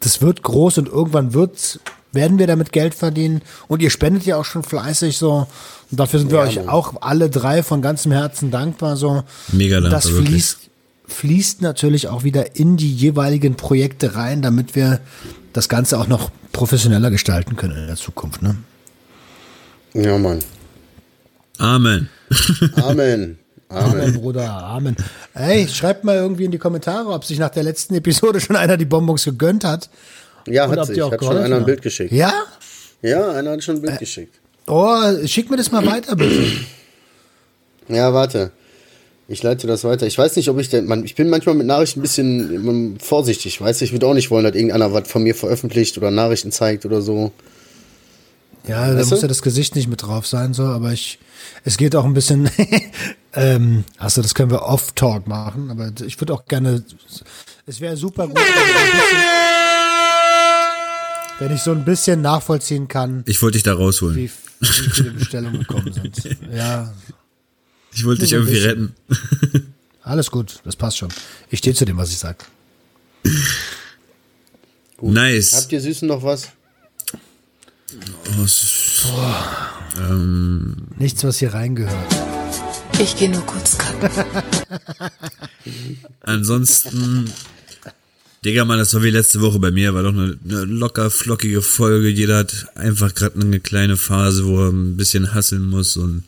das 0.00 0.20
wird 0.20 0.42
groß 0.42 0.78
und 0.78 0.88
irgendwann 0.88 1.32
wird, 1.32 1.78
werden 2.12 2.38
wir 2.38 2.48
damit 2.48 2.72
Geld 2.72 2.94
verdienen. 2.94 3.42
Und 3.68 3.82
ihr 3.82 3.90
spendet 3.90 4.26
ja 4.26 4.36
auch 4.36 4.44
schon 4.44 4.64
fleißig 4.64 5.16
so. 5.16 5.46
Und 5.90 6.00
dafür 6.00 6.18
sind 6.18 6.32
wir 6.32 6.38
Ja, 6.38 6.44
euch 6.44 6.68
auch 6.68 6.94
alle 7.02 7.30
drei 7.30 7.62
von 7.62 7.82
ganzem 7.82 8.10
Herzen 8.10 8.50
dankbar 8.50 8.96
so. 8.96 9.22
Mega 9.52 9.76
dankbar, 9.80 10.00
Das 10.00 10.12
wirklich. 10.12 10.56
Fließt, 11.12 11.62
natürlich 11.62 12.08
auch 12.08 12.24
wieder 12.24 12.56
in 12.56 12.76
die 12.76 12.92
jeweiligen 12.92 13.56
Projekte 13.56 14.14
rein, 14.14 14.42
damit 14.42 14.74
wir 14.74 15.00
das 15.52 15.68
Ganze 15.68 15.98
auch 15.98 16.06
noch 16.08 16.30
professioneller 16.52 17.10
gestalten 17.10 17.56
können 17.56 17.76
in 17.76 17.86
der 17.86 17.96
Zukunft. 17.96 18.42
Ne? 18.42 18.56
Ja, 19.94 20.18
Mann. 20.18 20.38
Amen. 21.58 22.08
Amen. 22.76 23.38
Amen, 23.68 24.00
Amen. 24.00 24.12
Bruder, 24.14 24.50
Amen. 24.50 24.96
Ey, 25.34 25.68
schreibt 25.68 26.02
mal 26.04 26.16
irgendwie 26.16 26.44
in 26.44 26.50
die 26.50 26.58
Kommentare, 26.58 27.08
ob 27.10 27.24
sich 27.24 27.38
nach 27.38 27.50
der 27.50 27.62
letzten 27.62 27.94
Episode 27.94 28.40
schon 28.40 28.56
einer 28.56 28.76
die 28.76 28.84
Bonbons 28.84 29.24
gegönnt 29.24 29.64
hat. 29.64 29.88
Ja, 30.46 30.68
hat 30.68 30.86
sich. 30.86 31.00
Hat 31.00 31.22
schon 31.22 31.36
einer 31.36 31.56
ein. 31.56 31.64
Bild 31.64 31.82
geschickt. 31.82 32.12
Ja? 32.12 32.32
Ja, 33.02 33.30
einer 33.32 33.52
hat 33.52 33.62
schon 33.62 33.76
Äh. 33.76 33.78
ein 33.78 33.82
Bild 33.82 33.98
geschickt. 34.00 34.34
Oh, 34.66 34.96
schick 35.26 35.50
mir 35.50 35.56
das 35.56 35.70
mal 35.70 35.84
weiter, 35.86 36.16
bitte. 36.16 36.44
Ja, 37.88 38.12
warte. 38.12 38.50
Ich 39.32 39.42
leite 39.44 39.68
das 39.68 39.84
weiter. 39.84 40.06
Ich 40.08 40.18
weiß 40.18 40.34
nicht, 40.34 40.48
ob 40.48 40.58
ich 40.58 40.68
denn. 40.70 40.86
Man, 40.86 41.04
ich 41.04 41.14
bin 41.14 41.30
manchmal 41.30 41.54
mit 41.54 41.64
Nachrichten 41.66 42.00
ein 42.00 42.02
bisschen 42.02 42.52
ähm, 42.52 42.96
vorsichtig. 43.00 43.60
Weißt 43.60 43.80
du, 43.80 43.84
ich 43.84 43.92
würde 43.92 44.08
auch 44.08 44.14
nicht 44.14 44.28
wollen, 44.32 44.42
dass 44.44 44.54
irgendeiner 44.56 44.92
was 44.92 45.08
von 45.08 45.22
mir 45.22 45.36
veröffentlicht 45.36 45.96
oder 45.98 46.10
Nachrichten 46.10 46.50
zeigt 46.50 46.84
oder 46.84 47.00
so. 47.00 47.30
Ja, 48.66 48.88
da 48.90 48.96
Weißt 48.98 49.10
muss 49.10 49.20
du? 49.20 49.24
ja 49.24 49.28
das 49.28 49.40
Gesicht 49.42 49.76
nicht 49.76 49.88
mit 49.88 50.02
drauf 50.02 50.26
sein, 50.26 50.52
so, 50.52 50.64
aber 50.64 50.92
ich, 50.92 51.18
es 51.64 51.76
geht 51.78 51.94
auch 51.96 52.04
ein 52.04 52.12
bisschen, 52.12 52.50
ähm, 53.34 53.84
achso, 53.98 54.20
das 54.20 54.34
können 54.34 54.50
wir 54.50 54.62
off-talk 54.62 55.26
machen, 55.26 55.70
aber 55.70 55.90
ich 56.04 56.20
würde 56.20 56.34
auch 56.34 56.44
gerne, 56.44 56.84
es 57.66 57.80
wäre 57.80 57.96
super 57.96 58.26
gut, 58.26 58.36
wenn 58.36 58.42
ich, 58.42 58.50
ein 58.50 58.90
bisschen, 59.00 59.18
wenn 61.38 61.54
ich 61.54 61.62
so 61.62 61.70
ein 61.72 61.84
bisschen 61.86 62.20
nachvollziehen 62.20 62.86
kann, 62.86 63.22
Ich 63.26 63.40
wollte 63.40 63.54
dich 63.54 63.62
da 63.62 63.72
rausholen. 63.74 64.16
wie, 64.16 64.30
wie 64.60 64.66
viele 64.66 65.10
Bestellungen 65.12 65.60
gekommen 65.60 65.92
sind. 65.94 66.36
Ja, 66.54 66.92
Ich 67.92 68.04
wollte 68.04 68.22
dich 68.22 68.32
irgendwie 68.32 68.58
retten. 68.58 68.94
alles 70.02 70.30
gut, 70.30 70.60
das 70.64 70.76
passt 70.76 70.98
schon. 70.98 71.08
Ich 71.50 71.58
stehe 71.58 71.74
zu 71.74 71.84
dem, 71.84 71.96
was 71.96 72.10
ich 72.10 72.18
sag. 72.18 72.46
Nice. 75.00 75.54
Habt 75.54 75.72
ihr 75.72 75.80
Süßen 75.80 76.06
noch 76.08 76.22
was? 76.22 76.48
Oh, 78.38 78.42
es- 78.44 79.06
Nichts, 80.98 81.24
was 81.24 81.38
hier 81.38 81.52
reingehört. 81.52 82.14
Ich 83.00 83.16
gehe 83.16 83.30
nur 83.30 83.44
kurz 83.46 83.78
kacken. 83.78 84.10
Ansonsten, 86.20 87.30
Digga, 88.44 88.64
Mann, 88.64 88.78
das 88.78 88.94
war 88.94 89.02
wie 89.02 89.10
letzte 89.10 89.40
Woche 89.40 89.58
bei 89.58 89.70
mir, 89.70 89.94
war 89.94 90.02
doch 90.02 90.12
eine, 90.12 90.38
eine 90.44 90.64
locker 90.64 91.10
flockige 91.10 91.62
Folge. 91.62 92.08
Jeder 92.08 92.38
hat 92.38 92.66
einfach 92.76 93.14
gerade 93.14 93.40
eine 93.40 93.58
kleine 93.60 93.96
Phase, 93.96 94.44
wo 94.46 94.60
er 94.66 94.70
ein 94.70 94.96
bisschen 94.96 95.34
hasseln 95.34 95.64
muss 95.64 95.96
und 95.96 96.24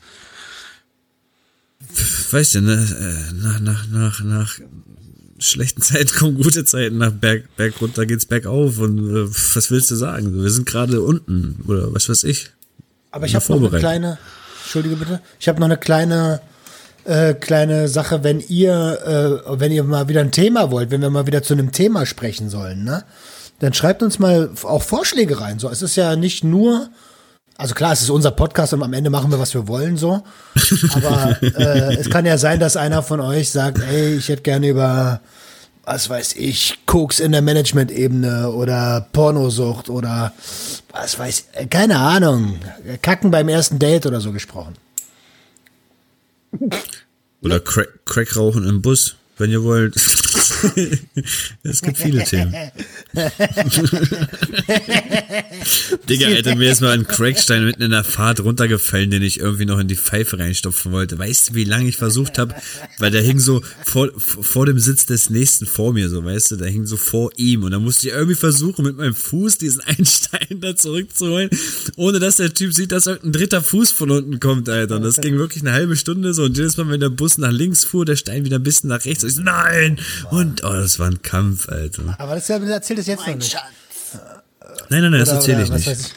weißt 2.30 2.56
du, 2.56 2.60
ne, 2.62 2.72
äh, 2.74 3.34
nach, 3.34 3.60
nach, 3.60 3.86
nach, 3.88 4.24
nach 4.24 4.58
schlechten 5.38 5.82
Zeiten 5.82 6.10
kommen 6.18 6.36
gute 6.36 6.64
Zeiten, 6.64 6.98
nach 6.98 7.12
Berg, 7.12 7.56
Berg 7.56 7.80
runter 7.80 8.06
geht's 8.06 8.26
bergauf 8.26 8.78
und 8.78 8.98
äh, 8.98 9.28
was 9.54 9.70
willst 9.70 9.90
du 9.90 9.96
sagen? 9.96 10.42
Wir 10.42 10.50
sind 10.50 10.66
gerade 10.66 11.02
unten 11.02 11.62
oder 11.66 11.92
was 11.94 12.08
weiß 12.08 12.24
ich. 12.24 12.50
Aber 13.10 13.26
ich 13.26 13.34
habe 13.34 13.44
noch 13.48 13.70
eine 13.70 13.78
kleine, 13.78 14.18
entschuldige 14.62 14.96
bitte, 14.96 15.20
ich 15.38 15.48
habe 15.48 15.60
noch 15.60 15.66
eine 15.66 15.76
kleine, 15.76 16.40
äh, 17.04 17.34
kleine 17.34 17.88
Sache, 17.88 18.24
wenn 18.24 18.40
ihr, 18.40 19.42
äh, 19.46 19.60
wenn 19.60 19.72
ihr 19.72 19.84
mal 19.84 20.08
wieder 20.08 20.20
ein 20.20 20.32
Thema 20.32 20.70
wollt, 20.70 20.90
wenn 20.90 21.02
wir 21.02 21.10
mal 21.10 21.26
wieder 21.26 21.42
zu 21.42 21.52
einem 21.52 21.72
Thema 21.72 22.06
sprechen 22.06 22.48
sollen, 22.48 22.84
ne? 22.84 23.04
Dann 23.58 23.74
schreibt 23.74 24.02
uns 24.02 24.18
mal 24.18 24.50
auch 24.64 24.82
Vorschläge 24.82 25.40
rein. 25.40 25.60
So, 25.60 25.68
es 25.68 25.82
ist 25.82 25.94
ja 25.94 26.16
nicht 26.16 26.42
nur, 26.42 26.88
also 27.56 27.74
klar, 27.74 27.92
es 27.92 28.02
ist 28.02 28.10
unser 28.10 28.30
Podcast 28.30 28.72
und 28.72 28.82
am 28.82 28.92
Ende 28.92 29.10
machen 29.10 29.30
wir, 29.30 29.38
was 29.38 29.54
wir 29.54 29.68
wollen, 29.68 29.96
so. 29.96 30.22
Aber 30.94 31.36
äh, 31.42 31.94
es 31.96 32.10
kann 32.10 32.26
ja 32.26 32.38
sein, 32.38 32.58
dass 32.60 32.76
einer 32.76 33.02
von 33.02 33.20
euch 33.20 33.50
sagt, 33.50 33.78
ey, 33.80 34.16
ich 34.16 34.28
hätte 34.28 34.42
gerne 34.42 34.68
über, 34.68 35.20
was 35.84 36.08
weiß 36.08 36.34
ich, 36.36 36.78
Koks 36.86 37.20
in 37.20 37.32
der 37.32 37.42
Management-Ebene 37.42 38.50
oder 38.50 39.06
Pornosucht 39.12 39.88
oder 39.90 40.32
was 40.92 41.18
weiß, 41.18 41.46
äh, 41.52 41.66
keine 41.66 41.98
Ahnung, 41.98 42.56
Kacken 43.02 43.30
beim 43.30 43.48
ersten 43.48 43.78
Date 43.78 44.06
oder 44.06 44.20
so 44.20 44.32
gesprochen. 44.32 44.74
Oder 47.42 47.60
Crack, 47.60 47.88
Crack 48.04 48.36
rauchen 48.36 48.68
im 48.68 48.82
Bus, 48.82 49.16
wenn 49.38 49.50
ihr 49.50 49.62
wollt. 49.62 49.94
es 51.62 51.82
gibt 51.82 51.98
viele 51.98 52.24
Themen. 52.24 52.54
Digga, 56.08 56.28
Alter, 56.28 56.56
mir 56.56 56.70
ist 56.70 56.80
mal 56.80 56.92
ein 56.92 57.06
Crackstein 57.06 57.64
mitten 57.64 57.82
in 57.82 57.90
der 57.90 58.04
Fahrt 58.04 58.40
runtergefallen, 58.40 59.10
den 59.10 59.22
ich 59.22 59.40
irgendwie 59.40 59.64
noch 59.64 59.78
in 59.78 59.88
die 59.88 59.96
Pfeife 59.96 60.38
reinstopfen 60.38 60.92
wollte. 60.92 61.18
Weißt 61.18 61.50
du, 61.50 61.54
wie 61.54 61.64
lange 61.64 61.88
ich 61.88 61.96
versucht 61.96 62.38
habe? 62.38 62.54
Weil 62.98 63.10
der 63.10 63.22
hing 63.22 63.38
so 63.38 63.62
vor, 63.84 64.10
vor 64.16 64.66
dem 64.66 64.78
Sitz 64.78 65.06
des 65.06 65.30
Nächsten 65.30 65.66
vor 65.66 65.92
mir, 65.92 66.08
so, 66.08 66.24
weißt 66.24 66.52
du, 66.52 66.56
der 66.56 66.68
hing 66.68 66.86
so 66.86 66.96
vor 66.96 67.30
ihm. 67.36 67.64
Und 67.64 67.72
dann 67.72 67.82
musste 67.82 68.08
ich 68.08 68.14
irgendwie 68.14 68.34
versuchen, 68.34 68.84
mit 68.84 68.96
meinem 68.96 69.14
Fuß 69.14 69.58
diesen 69.58 69.80
einen 69.82 70.06
Stein 70.06 70.60
da 70.60 70.76
zurückzuholen, 70.76 71.50
ohne 71.96 72.18
dass 72.18 72.36
der 72.36 72.54
Typ 72.54 72.72
sieht, 72.72 72.92
dass 72.92 73.06
irgendein 73.06 73.32
dritter 73.32 73.62
Fuß 73.62 73.92
von 73.92 74.10
unten 74.10 74.40
kommt, 74.40 74.68
Alter. 74.68 74.96
Und 74.96 75.02
das 75.02 75.20
ging 75.20 75.36
wirklich 75.36 75.62
eine 75.62 75.72
halbe 75.72 75.96
Stunde 75.96 76.34
so. 76.34 76.44
Und 76.44 76.56
jedes 76.56 76.76
Mal, 76.76 76.88
wenn 76.88 77.00
der 77.00 77.10
Bus 77.10 77.38
nach 77.38 77.52
links 77.52 77.84
fuhr, 77.84 78.04
der 78.04 78.16
Stein 78.16 78.44
wieder 78.44 78.58
ein 78.58 78.62
bisschen 78.62 78.88
nach 78.88 79.04
rechts. 79.04 79.24
Und 79.24 79.30
ich 79.30 79.36
so, 79.36 79.42
nein! 79.42 79.98
Und, 80.30 80.64
oh, 80.64 80.72
das 80.72 80.98
war 80.98 81.08
ein 81.08 81.22
Kampf, 81.22 81.68
Alter. 81.68 82.14
Aber 82.18 82.34
das 82.34 82.48
erzählt 82.48 82.98
es 82.98 83.06
jetzt 83.06 83.26
noch 83.26 83.34
nicht. 83.34 83.56
Nein, 84.88 85.02
nein, 85.02 85.10
nein, 85.10 85.20
das 85.20 85.28
erzähle 85.30 85.62
ich 85.62 85.70
nicht. 85.70 85.86
ich, 85.86 86.12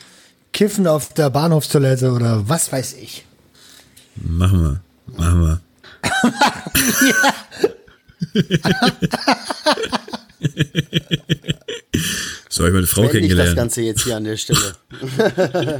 Kiffen 0.53 0.87
auf 0.87 1.13
der 1.13 1.29
Bahnhofstoilette 1.29 2.11
oder 2.11 2.47
was 2.47 2.71
weiß 2.71 2.93
ich. 2.93 3.25
Machen 4.15 4.63
wir. 4.63 4.81
Machen 5.17 5.41
wir. 5.41 5.61
so 12.49 12.63
habe 12.63 12.69
ich 12.69 12.73
meine 12.73 12.87
Frau 12.87 13.01
Beende 13.03 13.19
ich 13.19 13.27
das 13.29 13.37
kennengelernt. 13.37 13.55
Ganze 13.57 13.81
jetzt 13.81 14.03
hier 14.03 14.15
an 14.17 14.23
der 14.23 14.37
Stelle. 14.37 14.75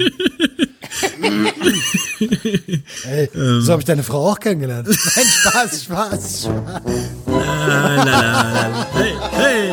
Ey, 3.05 3.30
Ähm. 3.34 3.61
so 3.61 3.71
habe 3.71 3.82
ich 3.82 3.86
deine 3.86 4.03
Frau 4.03 4.32
auch 4.32 4.39
kennengelernt. 4.39 4.88
Nein, 5.15 5.26
Spaß, 5.26 5.84
Spaß, 5.84 6.43
Spaß. 6.43 7.24
La, 7.46 7.96
la, 7.96 8.06
la. 8.06 8.88
Hey, 8.93 9.14
hey. 9.32 9.72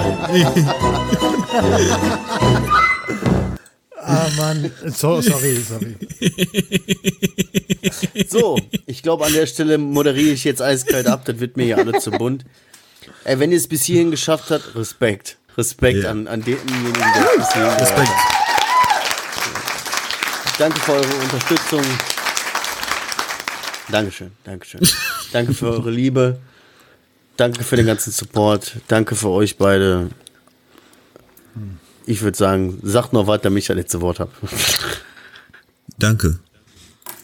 Ah, 4.04 4.28
Mann. 4.36 4.70
So, 4.88 5.20
sorry, 5.20 5.56
sorry. 5.62 5.96
So, 8.28 8.58
ich 8.86 9.02
glaube, 9.02 9.24
an 9.26 9.32
der 9.32 9.46
Stelle 9.46 9.78
moderiere 9.78 10.32
ich 10.32 10.44
jetzt 10.44 10.60
eiskalt 10.60 11.06
ab. 11.06 11.24
Das 11.24 11.38
wird 11.40 11.56
mir 11.56 11.64
hier 11.64 11.78
alle 11.78 11.98
zu 11.98 12.10
bunt. 12.10 12.44
Ey, 13.24 13.38
wenn 13.38 13.52
ihr 13.52 13.58
es 13.58 13.68
bis 13.68 13.84
hierhin 13.84 14.10
geschafft 14.10 14.50
habt, 14.50 14.74
Respekt. 14.74 15.38
Respekt 15.56 16.02
Ja. 16.02 16.10
an, 16.10 16.26
an 16.26 16.42
denjenigen, 16.42 16.92
der 16.92 17.30
es 17.30 17.36
bis 17.38 17.52
hierhin 17.54 17.70
Respekt. 17.78 18.10
Danke 20.58 20.80
für 20.80 20.92
eure 20.92 21.14
Unterstützung. 21.22 21.82
Dankeschön, 23.90 24.32
Dankeschön. 24.44 24.80
Danke 25.32 25.54
für 25.54 25.70
eure 25.70 25.90
Liebe. 25.90 26.38
Danke 27.42 27.64
für 27.64 27.74
den 27.74 27.86
ganzen 27.86 28.12
Support. 28.12 28.76
Danke 28.86 29.16
für 29.16 29.30
euch 29.30 29.56
beide. 29.58 30.10
ich 32.06 32.22
würde 32.22 32.38
sagen, 32.38 32.78
sagt 32.84 33.12
noch 33.12 33.26
was, 33.26 33.40
damit 33.40 33.64
ich 33.64 33.66
das 33.66 33.74
letzte 33.74 34.00
Wort 34.00 34.20
habe. 34.20 34.30
Danke. 35.98 36.38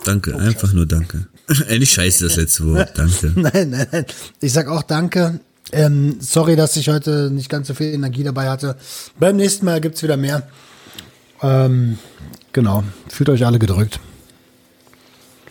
Danke, 0.02 0.36
einfach 0.36 0.72
nur 0.72 0.86
danke. 0.86 1.28
Endlich 1.68 1.92
scheiße 1.92 2.24
das 2.24 2.34
letzte 2.34 2.66
Wort. 2.66 2.98
Danke. 2.98 3.32
Nein, 3.36 3.70
nein, 3.70 3.86
nein. 3.92 4.06
Ich 4.40 4.52
sag 4.52 4.66
auch 4.66 4.82
danke. 4.82 5.38
Ähm, 5.70 6.16
sorry, 6.18 6.56
dass 6.56 6.74
ich 6.74 6.88
heute 6.88 7.30
nicht 7.30 7.48
ganz 7.48 7.68
so 7.68 7.74
viel 7.74 7.94
Energie 7.94 8.24
dabei 8.24 8.48
hatte. 8.48 8.76
Beim 9.20 9.36
nächsten 9.36 9.66
Mal 9.66 9.80
gibt's 9.80 10.02
wieder 10.02 10.16
mehr. 10.16 10.48
Ähm, 11.42 11.96
genau. 12.52 12.82
Fühlt 13.08 13.28
euch 13.28 13.46
alle 13.46 13.60
gedrückt. 13.60 14.00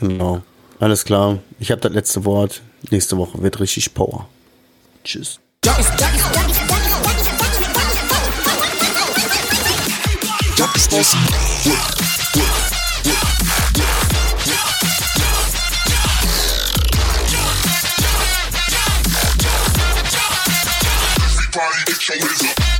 Genau. 0.01 0.43
Alles 0.81 1.05
klar. 1.05 1.39
Ich 1.57 1.71
habe 1.71 1.79
das 1.79 1.93
letzte 1.93 2.25
Wort. 2.25 2.63
Nächste 2.91 3.15
Woche 3.15 3.41
wird 3.41 3.61
richtig 3.61 3.93
Power. 3.93 4.27
Tschüss. 5.07 5.39
Everybody, 21.23 21.83
get 21.85 22.09
your 22.09 22.17
hands. 22.19 22.76